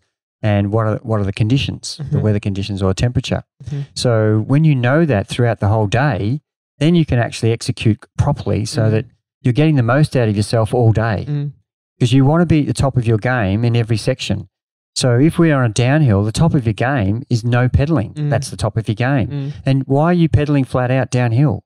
and 0.50 0.72
what 0.74 0.86
are 0.90 0.98
what 1.10 1.18
are 1.22 1.24
the 1.32 1.40
conditions, 1.44 1.84
the 2.12 2.18
Mhm. 2.20 2.22
weather 2.26 2.40
conditions 2.50 2.80
or 2.84 2.94
temperature. 2.94 3.42
Mhm. 3.64 3.82
So 4.04 4.44
when 4.52 4.64
you 4.64 4.76
know 4.86 5.00
that 5.14 5.24
throughout 5.32 5.60
the 5.60 5.70
whole 5.74 5.88
day, 5.88 6.42
then 6.82 6.94
you 7.00 7.06
can 7.06 7.20
actually 7.26 7.52
execute 7.58 8.00
properly 8.24 8.62
so 8.66 8.82
Mhm. 8.84 8.92
that 8.92 9.06
you're 9.42 9.60
getting 9.62 9.76
the 9.82 9.90
most 9.96 10.16
out 10.20 10.28
of 10.30 10.36
yourself 10.36 10.74
all 10.74 10.92
day 10.92 11.26
Mm. 11.28 11.52
because 11.98 12.12
you 12.14 12.26
want 12.26 12.42
to 12.42 12.46
be 12.46 12.60
at 12.62 12.68
the 12.68 12.74
top 12.86 12.96
of 12.98 13.06
your 13.08 13.18
game 13.18 13.60
in 13.68 13.76
every 13.76 13.98
section. 13.98 14.48
So 14.96 15.08
if 15.20 15.38
we 15.40 15.52
are 15.52 15.64
on 15.64 15.72
a 15.72 15.74
downhill, 15.74 16.24
the 16.24 16.32
top 16.44 16.54
of 16.54 16.66
your 16.66 16.74
game 16.74 17.24
is 17.30 17.44
no 17.44 17.68
pedaling. 17.68 18.14
Mm. 18.14 18.30
That's 18.30 18.50
the 18.50 18.58
top 18.66 18.78
of 18.78 18.88
your 18.88 18.96
game. 18.96 19.28
Mm. 19.30 19.52
And 19.66 19.84
why 19.88 20.06
are 20.12 20.14
you 20.24 20.30
pedaling 20.30 20.64
flat 20.66 20.90
out 20.92 21.10
downhill? 21.12 21.64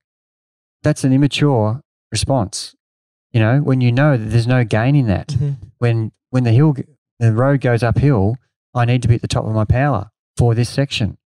That's 0.84 1.04
an 1.04 1.12
immature 1.14 1.82
response. 2.12 2.76
You 3.34 3.40
know, 3.40 3.60
when 3.60 3.82
you 3.82 3.92
know 3.92 4.18
that 4.18 4.30
there's 4.32 4.48
no 4.48 4.64
gain 4.64 4.96
in 4.96 5.08
that. 5.08 5.28
Mhm. 5.30 5.56
When 5.80 6.12
when 6.32 6.44
the 6.44 6.52
hill 6.52 6.76
the 7.20 7.34
road 7.34 7.60
goes 7.62 7.84
uphill, 7.84 8.36
I 8.74 8.86
need 8.86 9.02
to 9.02 9.08
be 9.08 9.16
at 9.16 9.22
the 9.22 9.28
top 9.28 9.46
of 9.46 9.54
my 9.54 9.66
power 9.66 10.12
for 10.38 10.56
this 10.56 10.70
section. 10.70 11.18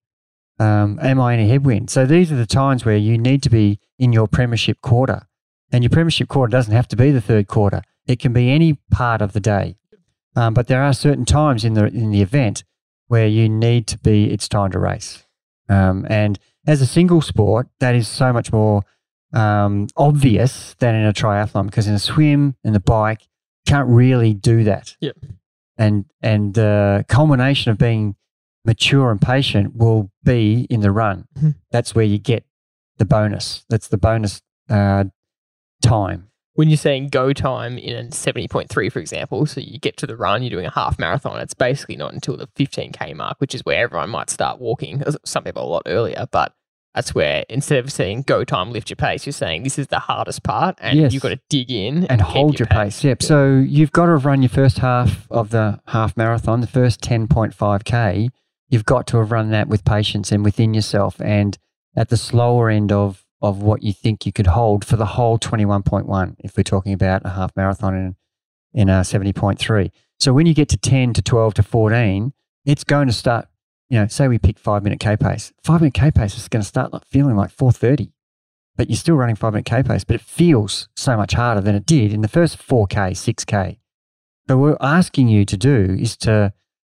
Um, 0.60 1.00
am 1.02 1.20
I 1.20 1.34
in 1.34 1.40
a 1.40 1.48
headwind? 1.48 1.90
So 1.90 2.06
these 2.06 2.32
are 2.32 2.36
the 2.36 2.46
times 2.46 2.86
where 2.86 2.98
you 2.98 3.18
need 3.18 3.44
to 3.44 3.50
be 3.50 3.80
in 3.98 4.14
your 4.14 4.28
premiership 4.28 4.82
quarter. 4.82 5.28
And 5.72 5.84
your 5.84 5.90
premiership 5.90 6.28
quarter 6.28 6.52
doesn't 6.52 6.74
have 6.74 6.88
to 6.90 6.96
be 6.96 7.12
the 7.12 7.22
third 7.22 7.48
quarter. 7.48 7.82
It 8.06 8.20
can 8.20 8.34
be 8.34 8.52
any 8.52 8.74
part 8.92 9.22
of 9.22 9.34
the 9.34 9.40
day. 9.40 9.76
Um, 10.36 10.54
but 10.54 10.68
there 10.68 10.82
are 10.84 10.94
certain 10.94 11.26
times 11.26 11.64
in 11.64 11.74
the 11.74 11.86
in 11.86 12.12
the 12.12 12.22
event 12.22 12.64
where 13.08 13.28
you 13.28 13.50
need 13.50 13.88
to 13.88 14.00
be. 14.00 14.32
It's 14.32 14.48
time 14.48 14.72
to 14.72 14.80
race. 14.80 15.24
Um, 15.70 16.06
and 16.10 16.40
as 16.66 16.82
a 16.82 16.86
single 16.86 17.22
sport, 17.22 17.68
that 17.80 17.96
is 17.96 18.08
so 18.08 18.34
much 18.34 18.52
more 18.52 18.84
um, 19.34 19.88
obvious 19.98 20.76
than 20.80 20.96
in 20.96 21.06
a 21.06 21.14
triathlon 21.14 21.66
because 21.66 21.88
in 21.88 21.94
a 21.94 22.00
swim 22.00 22.56
and 22.64 22.74
the 22.74 22.80
bike, 22.80 23.22
you 23.22 23.72
can't 23.72 23.88
really 23.88 24.34
do 24.34 24.64
that. 24.64 24.96
Yep. 25.02 25.18
And 25.78 26.06
and 26.22 26.54
the 26.54 27.06
culmination 27.08 27.72
of 27.72 27.78
being 27.78 28.16
mature 28.66 29.12
and 29.12 29.20
patient 29.22 29.76
will 29.76 30.12
be 30.24 30.68
in 30.70 30.82
the 30.82 30.92
run. 30.92 31.28
Mhm. 31.38 31.56
That's 31.72 31.94
where 31.96 32.06
you 32.06 32.18
get 32.20 32.46
the 32.98 33.06
bonus. 33.06 33.66
That's 33.70 33.88
the 33.88 33.98
bonus 33.98 34.42
uh, 34.70 35.06
time. 35.82 36.30
When 36.56 36.70
you're 36.70 36.78
saying 36.78 37.08
go 37.10 37.34
time 37.34 37.80
in 37.80 37.96
a 37.96 38.10
70.3, 38.10 38.92
for 38.92 39.00
example, 39.00 39.48
so 39.48 39.60
you 39.60 39.80
get 39.80 39.98
to 39.98 40.06
the 40.08 40.16
run, 40.16 40.44
you're 40.44 40.52
doing 40.52 40.68
a 40.68 40.72
half 40.72 41.00
marathon, 41.00 41.40
it's 41.40 41.56
basically 41.56 41.96
not 41.96 42.14
until 42.14 42.38
the 42.38 42.48
15K 42.56 43.16
mark, 43.16 43.42
which 43.42 43.56
is 43.56 43.66
where 43.66 43.80
everyone 43.84 44.12
might 44.12 44.30
start 44.30 44.62
walking. 44.62 45.04
Some 45.26 45.44
people 45.44 45.64
a 45.64 45.68
lot 45.68 45.82
earlier, 45.88 46.28
but 46.32 46.54
that's 46.96 47.16
where 47.16 47.44
instead 47.50 47.80
of 47.80 47.92
saying 47.92 48.24
go 48.24 48.44
time, 48.44 48.72
lift 48.72 48.90
your 48.90 48.96
pace, 48.98 49.26
you're 49.26 49.34
saying 49.34 49.64
this 49.64 49.80
is 49.80 49.88
the 49.88 50.00
hardest 50.00 50.44
part 50.44 50.78
and 50.80 51.00
Yes. 51.00 51.14
you've 51.14 51.24
got 51.24 51.30
to 51.30 51.40
dig 51.50 51.72
in 51.72 52.06
and 52.06 52.20
keep 52.22 52.28
hold 52.28 52.60
your 52.60 52.68
pace. 52.68 53.04
Yep. 53.04 53.24
So 53.24 53.56
you've 53.56 53.92
got 53.92 54.06
to 54.06 54.12
have 54.14 54.26
run 54.26 54.42
your 54.42 54.50
first 54.50 54.78
half 54.80 55.26
of 55.32 55.50
the 55.50 55.80
half 55.88 56.16
marathon, 56.16 56.62
the 56.62 56.68
first 56.68 57.02
10.5K. 57.02 58.30
You've 58.70 58.86
got 58.86 59.08
to 59.08 59.18
have 59.18 59.32
run 59.32 59.52
that 59.52 59.68
with 59.68 59.84
patience 59.86 60.32
and 60.32 60.44
within 60.44 60.74
yourself 60.74 61.20
and 61.22 61.58
at 61.96 62.10
the 62.10 62.18
slower 62.18 62.70
end 62.70 62.92
of, 62.92 63.24
of 63.42 63.62
what 63.62 63.84
you 63.84 63.94
think 63.94 64.26
you 64.26 64.32
could 64.32 64.48
hold 64.48 64.84
for 64.86 64.96
the 64.96 65.06
whole 65.06 65.38
21.1, 65.38 66.36
if 66.40 66.58
we're 66.58 66.64
talking 66.64 66.94
about 66.94 67.22
a 67.26 67.30
half 67.30 67.52
marathon 67.56 67.96
in, 67.96 68.16
in 68.74 68.90
a 68.90 69.02
70.3. 69.02 69.92
So 70.20 70.34
when 70.34 70.46
you 70.46 70.54
get 70.54 70.70
to 70.70 70.78
10 70.78 71.14
to 71.14 71.22
12 71.22 71.56
to 71.56 71.64
14, 71.64 72.34
it's 72.66 72.84
going 72.84 73.08
to 73.08 73.14
start, 73.14 73.48
you 73.94 74.00
know, 74.00 74.08
say 74.08 74.28
we 74.28 74.40
pick 74.40 74.58
five 74.58 74.84
minute 74.84 75.00
K 75.00 75.16
pace. 75.16 75.54
Five 75.64 75.82
minute 75.82 75.94
K 75.94 76.10
pace 76.12 76.36
is 76.36 76.48
going 76.48 76.62
to 76.62 76.68
start 76.68 76.92
like 76.92 77.06
feeling 77.06 77.36
like 77.36 77.52
430 77.52 78.12
but 78.76 78.90
you're 78.90 78.98
still 78.98 79.16
running 79.16 79.36
five 79.36 79.54
minute 79.54 79.66
K 79.66 79.84
pace, 79.84 80.04
but 80.04 80.16
it 80.16 80.22
feels 80.22 80.90
so 80.96 81.16
much 81.16 81.34
harder 81.34 81.62
than 81.62 81.76
it 81.76 81.86
did 81.86 82.14
in 82.14 82.22
the 82.22 82.28
first 82.28 82.58
4K, 82.58 83.12
6K. 83.12 83.78
But 84.48 84.58
what 84.58 84.72
we're 84.72 84.88
asking 84.88 85.28
you 85.28 85.46
to 85.46 85.58
do 85.58 85.96
is 86.00 86.18
to 86.18 86.54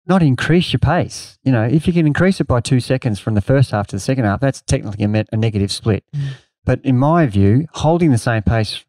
not 0.06 0.22
increase 0.22 0.72
your 0.72 0.80
pace. 0.80 1.38
You 1.44 1.52
know, 1.52 1.64
if 1.64 1.88
you 1.88 1.94
can 1.94 2.06
increase 2.06 2.40
it 2.40 2.48
by 2.48 2.60
two 2.60 2.80
seconds 2.80 3.20
from 3.20 3.36
the 3.36 3.42
first 3.42 3.72
half 3.72 3.88
to 3.88 3.96
the 3.96 4.02
second 4.02 4.26
half, 4.26 4.40
that's 4.40 4.62
technically 4.62 5.04
a, 5.04 5.08
met, 5.08 5.28
a 5.32 5.38
negative 5.38 5.72
split. 5.72 6.04
Mm. 6.16 6.28
But 6.66 6.82
in 6.84 6.98
my 6.98 7.26
view, 7.26 7.68
holding 7.74 8.12
the 8.12 8.18
same 8.18 8.44
pace 8.44 8.84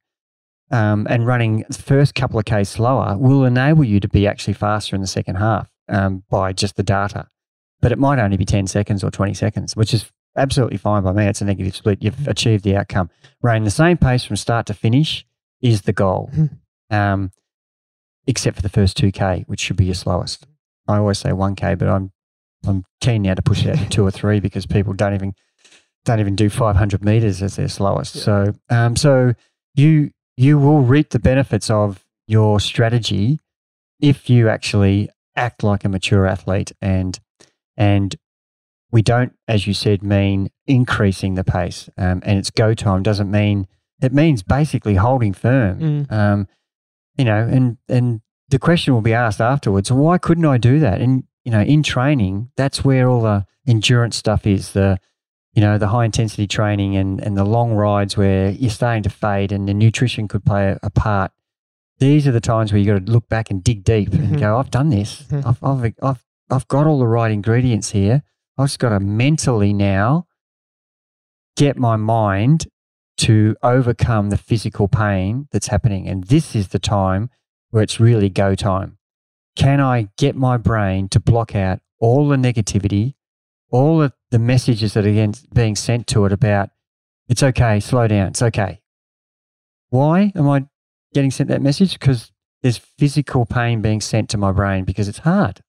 um, 0.70 1.06
and 1.08 1.26
running 1.26 1.64
the 1.68 1.82
first 1.82 2.14
couple 2.14 2.38
of 2.38 2.44
Ks 2.44 2.68
slower 2.70 3.16
will 3.16 3.44
enable 3.44 3.84
you 3.84 4.00
to 4.00 4.08
be 4.08 4.26
actually 4.26 4.54
faster 4.54 4.94
in 4.94 5.02
the 5.02 5.08
second 5.08 5.36
half 5.36 5.70
um, 5.88 6.24
by 6.30 6.52
just 6.52 6.76
the 6.76 6.82
data. 6.82 7.28
But 7.84 7.92
it 7.92 7.98
might 7.98 8.18
only 8.18 8.38
be 8.38 8.46
10 8.46 8.66
seconds 8.66 9.04
or 9.04 9.10
20 9.10 9.34
seconds, 9.34 9.76
which 9.76 9.92
is 9.92 10.10
absolutely 10.38 10.78
fine 10.78 11.02
by 11.02 11.12
me. 11.12 11.26
It's 11.26 11.42
a 11.42 11.44
negative 11.44 11.76
split. 11.76 12.02
You've 12.02 12.26
achieved 12.26 12.64
the 12.64 12.76
outcome. 12.76 13.10
Running 13.42 13.64
the 13.64 13.70
same 13.70 13.98
pace 13.98 14.24
from 14.24 14.36
start 14.36 14.64
to 14.68 14.72
finish 14.74 15.26
is 15.60 15.82
the 15.82 15.92
goal, 15.92 16.30
Mhm. 16.34 16.50
um, 16.88 17.30
except 18.26 18.56
for 18.56 18.62
the 18.62 18.70
first 18.70 18.96
2K, 18.96 19.44
which 19.48 19.60
should 19.60 19.76
be 19.76 19.84
your 19.84 19.94
slowest. 19.94 20.46
I 20.88 20.96
always 20.96 21.18
say 21.18 21.32
1K, 21.32 21.74
but 21.74 21.88
I'm 21.88 22.10
I'm 22.66 22.84
keen 23.02 23.20
now 23.20 23.34
to 23.34 23.42
push 23.42 23.66
it 23.66 23.78
out 23.78 23.84
to 23.84 23.88
two 23.90 24.06
or 24.06 24.10
three 24.10 24.40
because 24.40 24.64
people 24.64 24.94
don't 24.94 25.12
even 25.12 25.34
don't 26.06 26.20
even 26.20 26.34
do 26.36 26.48
500 26.48 27.04
meters 27.04 27.42
as 27.42 27.56
their 27.56 27.68
slowest. 27.68 28.14
Yeah. 28.16 28.22
So 28.22 28.54
um, 28.70 28.96
so 28.96 29.34
you 29.74 30.10
you 30.38 30.58
will 30.58 30.80
reap 30.80 31.10
the 31.10 31.18
benefits 31.18 31.68
of 31.68 32.02
your 32.26 32.60
strategy 32.60 33.40
if 34.00 34.30
you 34.30 34.48
actually 34.48 35.10
act 35.36 35.62
like 35.62 35.84
a 35.84 35.90
mature 35.90 36.26
athlete 36.26 36.72
and 36.80 37.20
and 37.76 38.14
we 38.90 39.02
don't, 39.02 39.32
as 39.48 39.66
you 39.66 39.74
said, 39.74 40.02
mean 40.02 40.50
increasing 40.66 41.34
the 41.34 41.44
pace. 41.44 41.88
Um, 41.98 42.20
and 42.24 42.38
it's 42.38 42.50
go 42.50 42.74
time 42.74 43.02
doesn't 43.02 43.30
mean 43.30 43.66
it 44.02 44.12
means 44.12 44.42
basically 44.42 44.94
holding 44.96 45.32
firm. 45.32 45.78
Mm. 45.80 46.12
Um, 46.12 46.48
you 47.16 47.24
know, 47.24 47.38
and 47.46 47.78
and 47.88 48.20
the 48.48 48.58
question 48.58 48.94
will 48.94 49.00
be 49.00 49.14
asked 49.14 49.40
afterwards: 49.40 49.90
Why 49.90 50.18
couldn't 50.18 50.44
I 50.44 50.58
do 50.58 50.78
that? 50.80 51.00
And 51.00 51.24
you 51.44 51.50
know, 51.52 51.60
in 51.62 51.82
training, 51.82 52.50
that's 52.56 52.84
where 52.84 53.08
all 53.08 53.22
the 53.22 53.46
endurance 53.66 54.16
stuff 54.16 54.46
is. 54.46 54.72
The 54.72 54.98
you 55.54 55.60
know 55.62 55.78
the 55.78 55.88
high 55.88 56.04
intensity 56.04 56.46
training 56.46 56.96
and 56.96 57.20
and 57.20 57.36
the 57.36 57.44
long 57.44 57.72
rides 57.74 58.16
where 58.16 58.50
you're 58.50 58.70
starting 58.70 59.02
to 59.04 59.10
fade, 59.10 59.52
and 59.52 59.68
the 59.68 59.74
nutrition 59.74 60.28
could 60.28 60.44
play 60.44 60.68
a, 60.70 60.78
a 60.82 60.90
part. 60.90 61.32
These 61.98 62.26
are 62.26 62.32
the 62.32 62.40
times 62.40 62.72
where 62.72 62.80
you've 62.80 62.92
got 62.98 63.06
to 63.06 63.12
look 63.12 63.28
back 63.28 63.50
and 63.50 63.62
dig 63.62 63.84
deep 63.84 64.10
Mhm. 64.10 64.18
and 64.18 64.38
go, 64.40 64.58
"I've 64.58 64.70
done 64.70 64.90
this. 64.90 65.22
Mhm. 65.30 65.46
I've, 65.46 65.62
I've 65.64 65.94
I've 66.02 66.23
I've 66.50 66.68
got 66.68 66.86
all 66.86 66.98
the 66.98 67.06
right 67.06 67.30
ingredients 67.30 67.90
here. 67.90 68.22
I've 68.58 68.66
just 68.66 68.78
got 68.78 68.90
to 68.90 69.00
mentally 69.00 69.72
now 69.72 70.26
get 71.56 71.76
my 71.76 71.96
mind 71.96 72.66
to 73.16 73.56
overcome 73.62 74.30
the 74.30 74.36
physical 74.36 74.88
pain 74.88 75.48
that's 75.52 75.68
happening. 75.68 76.08
And 76.08 76.24
this 76.24 76.54
is 76.54 76.68
the 76.68 76.78
time 76.78 77.30
where 77.70 77.82
it's 77.82 78.00
really 78.00 78.28
go 78.28 78.54
time. 78.54 78.98
Can 79.56 79.80
I 79.80 80.08
get 80.18 80.34
my 80.34 80.56
brain 80.56 81.08
to 81.10 81.20
block 81.20 81.54
out 81.54 81.80
all 82.00 82.28
the 82.28 82.36
negativity, 82.36 83.14
all 83.70 84.02
of 84.02 84.12
the 84.30 84.38
messages 84.38 84.94
that 84.94 85.06
are 85.06 85.32
being 85.54 85.76
sent 85.76 86.06
to 86.08 86.24
it 86.24 86.32
about 86.32 86.70
it's 87.28 87.42
okay, 87.42 87.80
slow 87.80 88.06
down, 88.06 88.28
it's 88.28 88.42
okay. 88.42 88.82
Why 89.88 90.32
am 90.34 90.48
I 90.48 90.66
getting 91.14 91.30
sent 91.30 91.48
that 91.48 91.62
message? 91.62 91.98
Because 91.98 92.32
there's 92.62 92.76
physical 92.76 93.46
pain 93.46 93.80
being 93.80 94.00
sent 94.00 94.28
to 94.30 94.38
my 94.38 94.52
brain 94.52 94.84
because 94.84 95.08
it's 95.08 95.18
hard. 95.18 95.62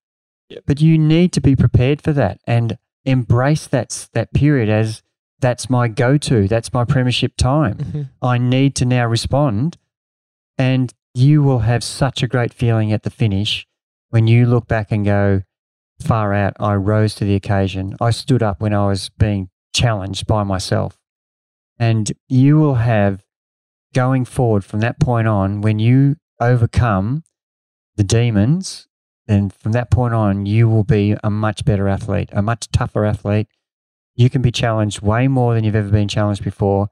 Yep. 0.49 0.63
But 0.65 0.81
you 0.81 0.97
need 0.97 1.31
to 1.33 1.41
be 1.41 1.55
prepared 1.55 2.01
for 2.01 2.13
that 2.13 2.39
and 2.45 2.77
embrace 3.03 3.67
that, 3.67 4.07
that 4.13 4.33
period 4.33 4.69
as 4.69 5.01
that's 5.39 5.69
my 5.69 5.87
go 5.87 6.17
to, 6.17 6.47
that's 6.47 6.73
my 6.73 6.85
premiership 6.85 7.35
time. 7.37 7.77
Mhm. 7.77 8.09
I 8.21 8.37
need 8.37 8.75
to 8.75 8.85
now 8.85 9.05
respond. 9.05 9.77
And 10.57 10.93
you 11.13 11.43
will 11.43 11.59
have 11.59 11.83
such 11.83 12.23
a 12.23 12.27
great 12.27 12.53
feeling 12.53 12.91
at 12.91 13.03
the 13.03 13.09
finish 13.09 13.67
when 14.09 14.27
you 14.27 14.45
look 14.45 14.67
back 14.67 14.91
and 14.91 15.03
go, 15.05 15.41
far 15.99 16.33
out, 16.33 16.53
I 16.59 16.75
rose 16.75 17.15
to 17.15 17.25
the 17.25 17.35
occasion. 17.35 17.95
I 18.01 18.11
stood 18.11 18.43
up 18.43 18.61
when 18.61 18.73
I 18.73 18.87
was 18.87 19.09
being 19.09 19.49
challenged 19.73 20.25
by 20.27 20.43
myself. 20.43 20.97
And 21.77 22.11
you 22.29 22.57
will 22.57 22.75
have 22.75 23.23
going 23.93 24.25
forward 24.25 24.63
from 24.63 24.79
that 24.81 24.99
point 24.99 25.27
on, 25.27 25.61
when 25.61 25.79
you 25.79 26.15
overcome 26.39 27.23
the 27.95 28.03
demons, 28.03 28.87
then 29.27 29.49
from 29.49 29.71
that 29.73 29.91
point 29.91 30.13
on, 30.13 30.45
you 30.45 30.69
will 30.69 30.83
be 30.83 31.15
a 31.23 31.29
much 31.29 31.65
better 31.65 31.87
athlete, 31.87 32.29
a 32.31 32.41
much 32.41 32.69
tougher 32.71 33.05
athlete. 33.05 33.47
You 34.13 34.29
can 34.29 34.41
be 34.41 34.51
challenged 34.51 35.01
way 35.01 35.27
more 35.27 35.53
than 35.53 35.63
you've 35.63 35.75
ever 35.75 35.89
been 35.89 36.07
challenged 36.07 36.43
before. 36.43 36.89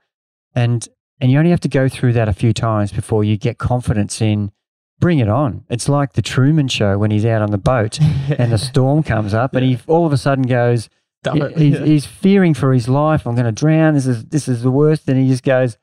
And 0.55 0.87
and 1.21 1.31
you 1.31 1.37
only 1.37 1.51
have 1.51 1.61
to 1.61 1.69
go 1.69 1.87
through 1.87 2.13
that 2.13 2.27
a 2.27 2.33
few 2.33 2.53
times 2.53 2.91
before 2.91 3.23
you 3.23 3.37
get 3.37 3.57
confidence 3.57 4.21
in 4.21 4.51
bring 4.99 5.19
it 5.19 5.29
on. 5.29 5.63
It's 5.69 5.87
like 5.87 6.13
the 6.13 6.21
Truman 6.21 6.67
show 6.67 6.97
when 6.97 7.11
he's 7.11 7.25
out 7.25 7.41
on 7.41 7.51
the 7.51 7.57
boat 7.57 7.99
and 8.37 8.51
the 8.51 8.57
storm 8.57 9.03
comes 9.03 9.33
up 9.33 9.53
and 9.53 9.63
he 9.63 9.79
all 9.87 10.05
of 10.05 10.13
a 10.13 10.17
sudden 10.17 10.45
goes 10.45 10.89
he's, 11.31 11.79
he's 11.79 12.05
fearing 12.05 12.53
for 12.53 12.73
his 12.73 12.87
life. 12.87 13.25
I'm 13.25 13.35
going 13.35 13.45
to 13.45 13.51
drown. 13.51 13.93
This 13.93 14.07
is 14.07 14.25
this 14.25 14.47
is 14.47 14.63
the 14.63 14.71
worst. 14.71 15.07
And 15.07 15.17
he 15.17 15.27
just 15.27 15.43
goes, 15.43 15.77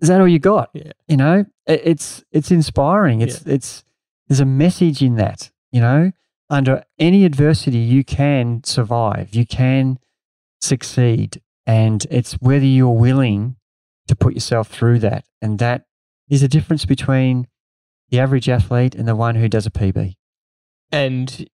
"Is 0.00 0.08
that 0.08 0.20
all 0.20 0.28
you 0.28 0.38
got?" 0.38 0.70
Yeah. 0.72 0.92
You 1.06 1.16
know, 1.16 1.44
it, 1.66 1.82
it's 1.84 2.24
it's 2.32 2.50
inspiring. 2.50 3.20
It's 3.20 3.44
yeah. 3.46 3.54
it's 3.54 3.84
there's 4.28 4.40
a 4.40 4.46
message 4.46 5.02
in 5.02 5.16
that. 5.16 5.50
You 5.76 5.82
know, 5.82 6.12
under 6.48 6.82
any 6.98 7.26
adversity, 7.26 7.76
you 7.76 8.02
can 8.02 8.64
survive. 8.64 9.34
You 9.34 9.44
can 9.44 9.98
succeed, 10.58 11.42
and 11.66 12.06
it's 12.10 12.32
whether 12.40 12.64
you're 12.64 12.88
willing 12.88 13.56
to 14.08 14.16
put 14.16 14.32
yourself 14.32 14.68
through 14.68 15.00
that, 15.00 15.26
and 15.42 15.58
that 15.58 15.84
is 16.30 16.42
a 16.42 16.48
difference 16.48 16.86
between 16.86 17.46
the 18.08 18.18
average 18.18 18.48
athlete 18.48 18.94
and 18.94 19.06
the 19.06 19.14
one 19.14 19.34
who 19.34 19.50
does 19.50 19.66
a 19.66 19.70
PB. 19.70 20.14
And 20.90 21.46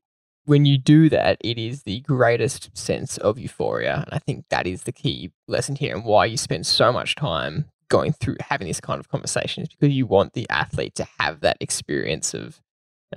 when 0.44 0.66
you 0.66 0.78
do 0.78 1.08
that, 1.08 1.38
it 1.40 1.58
is 1.58 1.82
the 1.82 1.98
greatest 2.02 2.70
sense 2.78 3.18
of 3.18 3.40
euphoria. 3.40 4.04
And 4.06 4.14
I 4.14 4.20
think 4.20 4.44
that 4.50 4.68
is 4.68 4.84
the 4.84 4.92
key 4.92 5.32
lesson 5.48 5.74
here 5.74 5.96
and 5.96 6.04
why 6.04 6.26
you 6.26 6.36
spend 6.36 6.64
so 6.64 6.92
much 6.92 7.16
time 7.16 7.64
going 7.88 8.12
through 8.12 8.36
having 8.38 8.68
this 8.68 8.80
kind 8.80 9.00
of 9.00 9.08
conversation 9.08 9.64
is 9.64 9.68
because 9.68 9.92
you 9.92 10.06
want 10.06 10.34
the 10.34 10.46
athlete 10.48 10.94
to 10.94 11.08
have 11.18 11.40
that 11.40 11.56
experience 11.60 12.34
of 12.34 12.60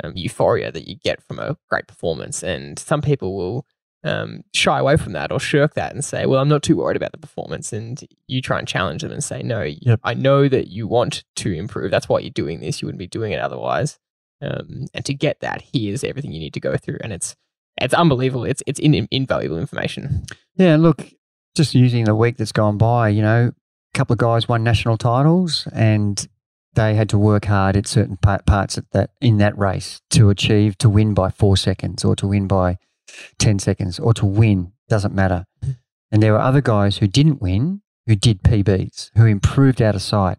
um, 0.04 0.14
euphoria 0.16 0.72
that 0.72 0.88
you 0.88 0.96
get 0.96 1.22
from 1.24 1.40
a 1.40 1.58
great 1.70 1.88
performance. 1.88 2.44
And 2.44 2.78
some 2.78 3.02
people 3.02 3.36
will 3.36 3.66
um, 4.04 4.44
shy 4.54 4.80
away 4.80 4.98
from 4.98 5.14
that 5.14 5.32
or 5.32 5.40
shirk 5.40 5.74
that 5.74 5.94
and 5.94 6.04
say, 6.04 6.26
well, 6.26 6.40
I'm 6.40 6.50
not 6.50 6.64
too 6.64 6.78
worried 6.78 6.98
about 6.98 7.12
the 7.12 7.18
performance. 7.18 7.74
And 7.74 8.02
you 8.28 8.42
try 8.42 8.60
and 8.60 8.68
challenge 8.68 9.02
them 9.02 9.12
and 9.12 9.24
say, 9.24 9.42
no, 9.42 9.64
yep. 9.64 10.00
I 10.04 10.14
know 10.14 10.48
that 10.48 10.68
you 10.68 10.88
want 10.88 11.24
to 11.38 11.52
improve. 11.52 11.92
That's 11.92 12.08
why 12.08 12.20
you're 12.20 12.30
doing 12.30 12.60
this. 12.60 12.82
You 12.82 12.88
wouldn't 12.88 13.00
be 13.00 13.08
doing 13.08 13.32
it 13.32 13.40
otherwise. 13.40 13.98
Um, 14.42 14.88
and 14.94 15.06
to 15.06 15.14
get 15.14 15.40
that, 15.40 15.64
here's 15.74 16.04
everything 16.04 16.32
you 16.32 16.40
need 16.40 16.54
to 16.54 16.60
go 16.60 16.78
through, 16.78 16.98
and 17.02 17.14
it's 17.14 17.36
it's 17.82 17.94
unbelievable. 17.94 18.46
It's 18.46 18.62
it's 18.68 18.80
in, 18.80 18.94
in, 18.94 19.08
invaluable 19.12 19.58
information. 19.58 20.26
Yeah, 20.56 20.76
look, 20.76 21.10
just 21.56 21.74
using 21.74 22.06
the 22.06 22.16
week 22.16 22.38
that's 22.38 22.52
gone 22.52 22.78
by, 22.78 23.10
you 23.10 23.22
know, 23.22 23.52
a 23.54 23.98
couple 23.98 24.14
of 24.14 24.20
guys 24.20 24.48
won 24.48 24.64
national 24.64 24.98
titles, 24.98 25.68
and 25.74 26.28
they 26.76 26.96
had 26.96 27.10
to 27.10 27.18
work 27.18 27.46
hard 27.46 27.76
at 27.76 27.88
certain 27.88 28.18
parts 28.18 28.78
of 28.78 28.86
that 28.92 29.12
in 29.20 29.38
that 29.38 29.58
race 29.58 30.02
to 30.12 30.30
achieve 30.30 30.78
to 30.80 30.90
win 30.90 31.14
by 31.14 31.30
four 31.30 31.58
seconds, 31.58 32.06
or 32.06 32.16
to 32.18 32.28
win 32.28 32.48
by 32.48 32.78
ten 33.40 33.60
seconds, 33.60 34.00
or 34.00 34.14
to 34.14 34.26
win 34.26 34.74
doesn't 34.88 35.14
matter. 35.14 35.46
And 36.12 36.22
there 36.22 36.34
were 36.34 36.40
other 36.40 36.62
guys 36.62 36.98
who 36.98 37.08
didn't 37.08 37.42
win, 37.42 37.82
who 38.06 38.16
did 38.16 38.44
PBs, 38.44 39.12
who 39.18 39.26
improved 39.26 39.82
out 39.82 39.96
of 39.96 40.02
sight. 40.02 40.38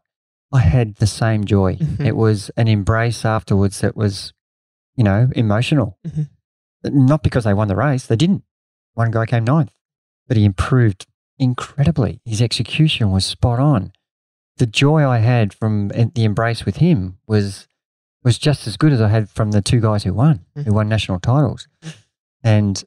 I 0.52 0.60
had 0.60 0.96
the 0.96 1.06
same 1.06 1.44
joy. 1.44 1.74
Mm-hmm. 1.74 2.06
It 2.06 2.16
was 2.16 2.50
an 2.56 2.68
embrace 2.68 3.24
afterwards 3.24 3.80
that 3.80 3.96
was, 3.96 4.32
you 4.94 5.02
know, 5.02 5.28
emotional. 5.34 5.98
Mm-hmm. 6.06 7.06
Not 7.06 7.22
because 7.22 7.44
they 7.44 7.54
won 7.54 7.68
the 7.68 7.76
race, 7.76 8.06
they 8.06 8.16
didn't. 8.16 8.44
One 8.94 9.10
guy 9.10 9.26
came 9.26 9.44
ninth, 9.44 9.72
but 10.28 10.36
he 10.36 10.44
improved 10.44 11.06
incredibly. 11.38 12.20
His 12.24 12.40
execution 12.40 13.10
was 13.10 13.26
spot 13.26 13.58
on. 13.58 13.92
The 14.58 14.66
joy 14.66 15.06
I 15.06 15.18
had 15.18 15.52
from 15.52 15.88
the 15.88 16.24
embrace 16.24 16.64
with 16.64 16.76
him 16.76 17.18
was 17.26 17.68
was 18.24 18.38
just 18.38 18.66
as 18.66 18.76
good 18.76 18.92
as 18.92 19.00
I 19.00 19.08
had 19.08 19.28
from 19.30 19.52
the 19.52 19.62
two 19.62 19.80
guys 19.80 20.02
who 20.02 20.12
won, 20.12 20.44
mm-hmm. 20.56 20.62
who 20.62 20.74
won 20.74 20.88
national 20.88 21.20
titles. 21.20 21.68
Mm-hmm. 21.84 21.98
And 22.42 22.84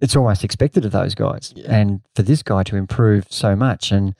it's 0.00 0.14
almost 0.14 0.44
expected 0.44 0.84
of 0.84 0.92
those 0.92 1.14
guys. 1.14 1.54
Yeah. 1.56 1.74
And 1.74 2.02
for 2.14 2.22
this 2.22 2.42
guy 2.42 2.62
to 2.64 2.76
improve 2.76 3.26
so 3.30 3.56
much 3.56 3.90
and 3.90 4.14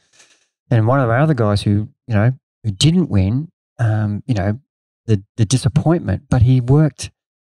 and 0.71 0.87
one 0.87 1.01
of 1.01 1.09
our 1.09 1.19
other 1.19 1.35
guys 1.35 1.63
who, 1.63 1.89
you 2.07 2.15
know, 2.15 2.33
who 2.65 2.71
didn't 2.71 3.09
win, 3.09 3.51
um, 3.79 4.23
you 4.27 4.35
know, 4.35 4.59
the, 5.07 5.23
the 5.37 5.45
disappointment, 5.45 6.25
but 6.29 6.43
he 6.43 6.61
worked 6.61 7.11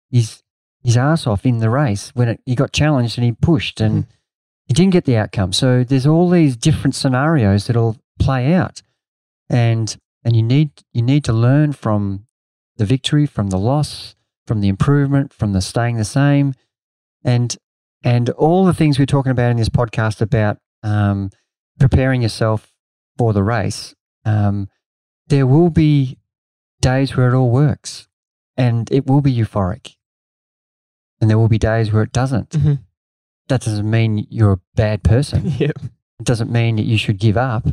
his, 0.09 0.41
his 0.81 0.97
ass 0.97 1.27
off 1.27 1.45
in 1.45 1.59
the 1.59 1.69
race 1.69 2.11
when 2.15 2.29
it, 2.29 2.41
he 2.45 2.55
got 2.55 2.71
challenged 2.71 3.17
and 3.17 3.25
he 3.25 3.31
pushed 3.31 3.79
and 3.79 4.05
mm. 4.05 4.07
he 4.65 4.73
didn't 4.73 4.93
get 4.93 5.05
the 5.05 5.17
outcome. 5.17 5.53
So 5.53 5.83
there's 5.83 6.07
all 6.07 6.29
these 6.29 6.57
different 6.57 6.95
scenarios 6.95 7.67
that'll 7.67 7.97
play 8.19 8.53
out. 8.53 8.81
And, 9.53 9.95
and 10.25 10.35
you 10.35 10.41
need, 10.41 10.71
you 10.93 11.03
need 11.03 11.23
to 11.25 11.33
learn 11.33 11.73
from 11.73 12.25
the 12.77 12.85
victory, 12.85 13.27
from 13.27 13.51
the 13.51 13.57
loss, 13.57 14.15
from 14.47 14.61
the 14.61 14.67
improvement, 14.67 15.31
from 15.31 15.53
the 15.53 15.61
staying 15.61 15.97
the 15.97 16.03
same. 16.03 16.55
And, 17.23 17.55
and 18.03 18.31
all 18.31 18.65
the 18.65 18.73
things 18.73 18.97
we're 18.97 19.05
talking 19.05 19.31
about 19.31 19.51
in 19.51 19.57
this 19.57 19.69
podcast 19.69 20.21
about 20.21 20.57
um, 20.81 21.29
preparing 21.79 22.23
yourself 22.23 22.73
for 23.17 23.31
the 23.31 23.43
race, 23.43 23.93
um, 24.25 24.69
there 25.27 25.45
will 25.45 25.69
be 25.69 26.17
days 26.81 27.15
where 27.15 27.29
it 27.29 27.37
all 27.37 27.51
works 27.51 28.07
and 28.57 28.91
it 28.91 29.05
will 29.05 29.21
be 29.21 29.33
euphoric. 29.33 29.95
And 31.21 31.29
there 31.29 31.37
will 31.37 31.47
be 31.47 31.59
days 31.59 31.93
where 31.93 32.03
it 32.03 32.11
doesn't. 32.11 32.49
Mm-hmm. 32.49 32.73
That 33.47 33.61
doesn't 33.61 33.89
mean 33.89 34.25
you're 34.29 34.53
a 34.53 34.61
bad 34.75 35.03
person. 35.03 35.51
Yep. 35.57 35.77
It 36.19 36.25
doesn't 36.25 36.51
mean 36.51 36.77
that 36.77 36.85
you 36.85 36.97
should 36.97 37.17
give 37.17 37.37
up. 37.37 37.67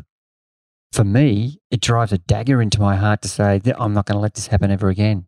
For 0.92 1.04
me, 1.04 1.60
it 1.70 1.80
drives 1.80 2.12
a 2.12 2.18
dagger 2.18 2.60
into 2.60 2.80
my 2.80 2.96
heart 2.96 3.22
to 3.22 3.28
say 3.28 3.58
that 3.58 3.80
I'm 3.80 3.94
not 3.94 4.06
going 4.06 4.16
to 4.16 4.20
let 4.20 4.34
this 4.34 4.48
happen 4.48 4.70
ever 4.70 4.88
again. 4.88 5.26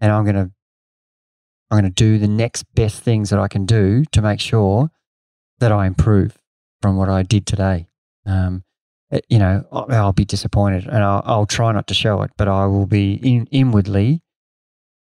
And 0.00 0.12
I'm 0.12 0.24
going 0.24 0.36
to 0.36 0.50
I'm 1.70 1.80
going 1.80 1.84
to 1.84 1.90
do 1.90 2.18
the 2.18 2.28
next 2.28 2.64
best 2.74 3.02
things 3.02 3.30
that 3.30 3.40
I 3.40 3.48
can 3.48 3.66
do 3.66 4.04
to 4.12 4.22
make 4.22 4.40
sure 4.40 4.90
that 5.58 5.72
I 5.72 5.86
improve 5.86 6.38
from 6.80 6.96
what 6.96 7.08
I 7.08 7.22
did 7.22 7.46
today. 7.46 7.88
Um, 8.24 8.62
uh, 9.10 9.18
you 9.28 9.38
know, 9.38 9.64
I'll 9.72 10.12
be 10.12 10.24
disappointed 10.24 10.86
and 10.86 11.02
I'll, 11.02 11.22
I'll, 11.24 11.46
try 11.46 11.72
not 11.72 11.86
to 11.88 11.94
show 11.94 12.22
it, 12.22 12.30
but 12.36 12.48
I 12.48 12.66
will 12.66 12.86
be 12.86 13.14
in, 13.14 13.46
inwardly 13.50 14.22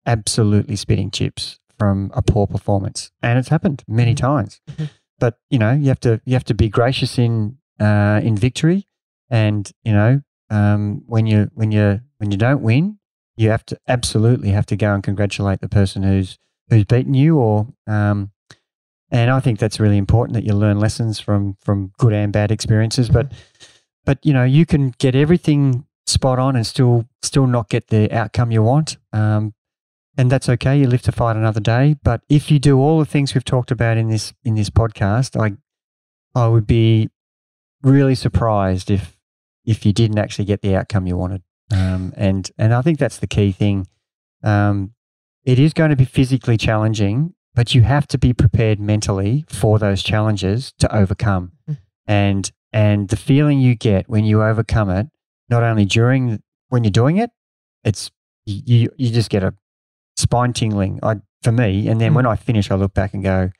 absolutely 0.06 0.76
spitting 0.76 1.10
chips 1.10 1.58
from 1.78 2.10
a 2.14 2.22
poor 2.22 2.46
performance. 2.46 3.10
And 3.22 3.38
it's 3.38 3.48
happened 3.48 3.84
many 3.86 4.14
mm-hmm. 4.14 4.26
times. 4.26 4.60
Mm-hmm. 4.70 4.84
But, 5.18 5.38
you 5.50 5.58
know, 5.58 5.72
you 5.72 5.88
have 5.88 6.00
to, 6.00 6.20
you 6.24 6.34
have 6.34 6.44
to 6.44 6.54
be 6.54 6.68
gracious 6.68 7.18
in, 7.18 7.58
uh, 7.78 8.20
in 8.22 8.36
victory. 8.36 8.86
And, 9.30 9.70
you 9.84 9.92
know, 9.92 10.22
um, 10.50 11.02
when 11.06 11.26
you, 11.26 11.50
when 11.54 11.70
you, 11.72 12.00
when 12.18 12.30
you 12.30 12.36
don't 12.36 12.62
win, 12.62 12.98
you 13.36 13.50
have 13.50 13.64
to 13.66 13.78
absolutely 13.88 14.50
have 14.50 14.66
to 14.66 14.76
go 14.76 14.92
and 14.92 15.02
congratulate 15.02 15.60
the 15.60 15.68
person 15.68 16.02
who's, 16.02 16.38
who's 16.68 16.84
beaten 16.84 17.14
you 17.14 17.38
or, 17.38 17.68
um, 17.86 18.32
and 19.12 19.30
I 19.30 19.40
think 19.40 19.58
that's 19.58 19.80
really 19.80 19.98
important 19.98 20.34
that 20.34 20.44
you 20.44 20.54
learn 20.54 20.78
lessons 20.78 21.18
from 21.18 21.56
from 21.60 21.90
good 21.98 22.12
and 22.12 22.32
bad 22.32 22.52
experiences. 22.52 23.08
But 23.08 23.30
mm-hmm 23.30 23.64
but 24.04 24.18
you 24.24 24.32
know 24.32 24.44
you 24.44 24.66
can 24.66 24.92
get 24.98 25.14
everything 25.14 25.86
spot 26.06 26.38
on 26.38 26.56
and 26.56 26.66
still 26.66 27.06
still 27.22 27.46
not 27.46 27.68
get 27.68 27.88
the 27.88 28.10
outcome 28.12 28.50
you 28.50 28.62
want. 28.62 28.96
Um, 29.12 29.54
and 30.18 30.30
that's 30.30 30.48
okay. 30.48 30.78
You 30.78 30.88
live 30.88 31.02
to 31.02 31.12
fight 31.12 31.36
another 31.36 31.60
day. 31.60 31.96
But 32.02 32.22
if 32.28 32.50
you 32.50 32.58
do 32.58 32.78
all 32.78 32.98
the 32.98 33.04
things 33.04 33.32
we've 33.32 33.44
talked 33.44 33.70
about 33.70 33.96
in 33.96 34.08
this 34.08 34.32
in 34.44 34.54
this 34.54 34.70
podcast, 34.70 35.40
I 35.40 35.56
I 36.38 36.48
would 36.48 36.66
be 36.66 37.10
really 37.82 38.14
surprised 38.14 38.90
if 38.90 39.16
if 39.70 39.86
you 39.86 39.92
didn't 39.92 40.18
actually 40.18 40.44
get 40.44 40.62
the 40.62 40.74
outcome 40.74 41.06
you 41.06 41.16
wanted. 41.16 41.42
Um, 41.70 42.12
and 42.16 42.50
and 42.58 42.74
I 42.74 42.82
think 42.82 42.98
that's 42.98 43.18
the 43.18 43.28
key 43.28 43.52
thing. 43.52 43.86
Um, 44.42 44.94
it 45.44 45.60
is 45.60 45.72
going 45.72 45.90
to 45.90 45.96
be 45.96 46.04
physically 46.04 46.56
challenging, 46.56 47.34
but 47.54 47.72
you 47.72 47.82
have 47.82 48.08
to 48.08 48.18
be 48.18 48.32
prepared 48.32 48.80
mentally 48.80 49.44
for 49.48 49.78
those 49.78 50.02
challenges 50.02 50.72
to 50.80 50.92
overcome. 50.94 51.52
Mm. 51.68 51.78
And 52.08 52.52
and 52.72 53.08
the 53.08 53.16
feeling 53.16 53.60
you 53.60 53.76
get 53.76 54.08
when 54.08 54.24
you 54.24 54.42
overcome 54.42 54.90
it, 54.90 55.06
not 55.48 55.62
only 55.62 55.84
during 55.84 56.42
when 56.68 56.82
you're 56.82 56.90
doing 56.90 57.18
it, 57.18 57.30
it's 57.84 58.10
you 58.46 58.88
you 58.96 59.10
just 59.10 59.30
get 59.30 59.44
a 59.44 59.54
spine 60.16 60.52
tingling. 60.52 60.98
I 61.04 61.20
for 61.42 61.52
me, 61.52 61.86
and 61.86 62.00
then 62.00 62.12
mm. 62.12 62.16
when 62.16 62.26
I 62.26 62.34
finish, 62.34 62.72
I 62.72 62.74
look 62.74 62.92
back 62.92 63.14
and 63.14 63.22
go, 63.22 63.50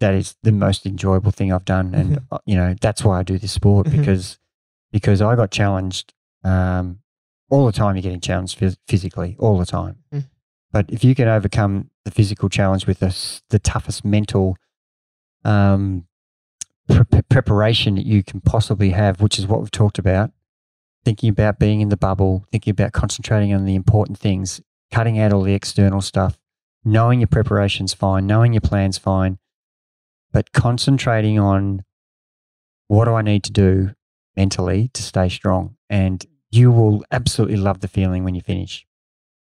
that 0.00 0.12
is 0.12 0.36
the 0.42 0.52
most 0.52 0.84
enjoyable 0.84 1.32
thing 1.32 1.50
I've 1.50 1.64
done, 1.64 1.94
and 1.94 2.18
mm-hmm. 2.18 2.36
you 2.44 2.56
know 2.56 2.74
that's 2.78 3.02
why 3.02 3.20
I 3.20 3.22
do 3.22 3.38
this 3.38 3.52
sport 3.52 3.86
mm-hmm. 3.86 3.98
because 3.98 4.38
because 4.92 5.20
I 5.20 5.34
got 5.34 5.50
challenged 5.50 6.12
um, 6.44 7.00
all 7.50 7.66
the 7.66 7.72
time. 7.72 7.96
You're 7.96 8.02
getting 8.02 8.20
challenged 8.20 8.60
phys- 8.60 8.76
physically 8.86 9.36
all 9.38 9.58
the 9.58 9.66
time, 9.66 9.96
mm. 10.12 10.26
but 10.70 10.86
if 10.90 11.02
you 11.02 11.14
can 11.14 11.26
overcome 11.26 11.90
the 12.04 12.10
physical 12.10 12.48
challenge 12.48 12.86
with 12.86 13.00
the 13.00 13.40
the 13.48 13.58
toughest 13.58 14.04
mental 14.04 14.56
um, 15.44 16.06
pre- 16.88 17.22
preparation 17.28 17.96
that 17.96 18.06
you 18.06 18.22
can 18.22 18.40
possibly 18.40 18.90
have, 18.90 19.20
which 19.20 19.38
is 19.38 19.46
what 19.46 19.60
we've 19.60 19.70
talked 19.70 19.98
about. 19.98 20.30
Thinking 21.04 21.30
about 21.30 21.58
being 21.58 21.80
in 21.80 21.88
the 21.88 21.96
bubble, 21.96 22.46
thinking 22.52 22.70
about 22.70 22.92
concentrating 22.92 23.52
on 23.52 23.64
the 23.64 23.74
important 23.74 24.18
things, 24.18 24.60
cutting 24.92 25.18
out 25.18 25.32
all 25.32 25.42
the 25.42 25.54
external 25.54 26.00
stuff, 26.00 26.38
knowing 26.84 27.18
your 27.18 27.26
preparation's 27.26 27.92
fine, 27.92 28.24
knowing 28.24 28.52
your 28.52 28.60
plan's 28.60 28.98
fine, 28.98 29.38
but 30.32 30.52
concentrating 30.52 31.40
on 31.40 31.82
what 32.86 33.06
do 33.06 33.14
I 33.14 33.22
need 33.22 33.42
to 33.44 33.52
do 33.52 33.94
mentally 34.36 34.88
to 34.94 35.02
stay 35.02 35.28
strong. 35.28 35.76
And 35.88 36.24
you 36.50 36.70
will 36.70 37.04
absolutely 37.10 37.56
love 37.56 37.80
the 37.80 37.88
feeling 37.88 38.24
when 38.24 38.34
you 38.34 38.40
finish. 38.40 38.86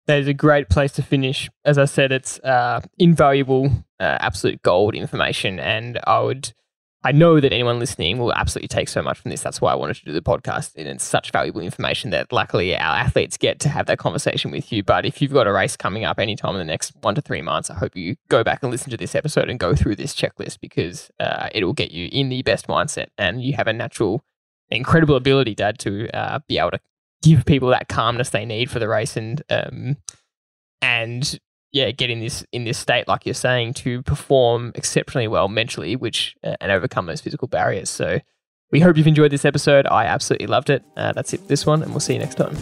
That 0.06 0.18
is 0.18 0.28
a 0.28 0.34
great 0.34 0.68
place 0.68 0.92
to 0.92 1.02
finish. 1.02 1.48
As 1.64 1.78
I 1.78 1.86
said, 1.86 2.12
it's 2.12 2.38
uh, 2.40 2.82
invaluable, 2.98 3.70
uh, 3.98 4.18
absolute 4.20 4.62
gold 4.62 4.94
information. 4.94 5.58
And 5.58 5.98
I 6.06 6.20
would 6.20 6.52
I 7.06 7.12
know 7.12 7.38
that 7.38 7.52
anyone 7.52 7.78
listening 7.78 8.16
will 8.16 8.32
absolutely 8.32 8.68
take 8.68 8.88
so 8.88 9.02
much 9.02 9.18
from 9.18 9.30
this. 9.30 9.42
That's 9.42 9.60
why 9.60 9.72
I 9.72 9.74
wanted 9.74 9.96
to 9.96 10.06
do 10.06 10.12
the 10.12 10.22
podcast. 10.22 10.74
And 10.74 10.88
it's 10.88 11.04
such 11.04 11.32
valuable 11.32 11.60
information 11.60 12.08
that 12.10 12.32
luckily 12.32 12.74
our 12.74 12.96
athletes 12.96 13.36
get 13.36 13.60
to 13.60 13.68
have 13.68 13.84
that 13.86 13.98
conversation 13.98 14.50
with 14.50 14.72
you. 14.72 14.82
But 14.82 15.04
if 15.04 15.20
you've 15.20 15.32
got 15.32 15.46
a 15.46 15.52
race 15.52 15.76
coming 15.76 16.06
up 16.06 16.18
anytime 16.18 16.54
in 16.54 16.60
the 16.60 16.64
next 16.64 16.94
one 17.02 17.14
to 17.14 17.20
three 17.20 17.42
months, 17.42 17.68
I 17.68 17.74
hope 17.74 17.94
you 17.94 18.16
go 18.28 18.42
back 18.42 18.62
and 18.62 18.72
listen 18.72 18.90
to 18.90 18.96
this 18.96 19.14
episode 19.14 19.50
and 19.50 19.60
go 19.60 19.74
through 19.74 19.96
this 19.96 20.14
checklist 20.14 20.60
because 20.60 21.10
uh, 21.20 21.50
it 21.52 21.64
will 21.64 21.74
get 21.74 21.90
you 21.90 22.08
in 22.10 22.30
the 22.30 22.40
best 22.40 22.68
mindset. 22.68 23.08
And 23.18 23.42
you 23.42 23.52
have 23.52 23.66
a 23.66 23.74
natural, 23.74 24.24
incredible 24.70 25.16
ability, 25.16 25.54
Dad, 25.54 25.78
to 25.80 26.08
uh, 26.16 26.40
be 26.48 26.58
able 26.58 26.72
to 26.72 26.80
give 27.22 27.44
people 27.46 27.70
that 27.70 27.88
calmness 27.88 28.30
they 28.30 28.44
need 28.44 28.70
for 28.70 28.78
the 28.78 28.88
race 28.88 29.16
and 29.16 29.42
um, 29.50 29.96
and 30.82 31.38
yeah, 31.72 31.90
get 31.90 32.08
in 32.08 32.20
this 32.20 32.44
in 32.52 32.64
this 32.64 32.78
state, 32.78 33.08
like 33.08 33.26
you're 33.26 33.34
saying, 33.34 33.74
to 33.74 34.02
perform 34.02 34.72
exceptionally 34.74 35.26
well 35.26 35.48
mentally, 35.48 35.96
which 35.96 36.36
uh, 36.44 36.56
and 36.60 36.70
overcome 36.70 37.06
those 37.06 37.20
physical 37.20 37.48
barriers. 37.48 37.90
So 37.90 38.20
we 38.70 38.80
hope 38.80 38.96
you've 38.96 39.06
enjoyed 39.06 39.32
this 39.32 39.44
episode. 39.44 39.86
I 39.86 40.04
absolutely 40.04 40.46
loved 40.46 40.70
it. 40.70 40.84
Uh, 40.96 41.12
that's 41.12 41.32
it 41.32 41.40
for 41.40 41.46
this 41.46 41.66
one, 41.66 41.82
and 41.82 41.90
we'll 41.90 42.00
see 42.00 42.14
you 42.14 42.20
next 42.20 42.36
time. 42.36 42.56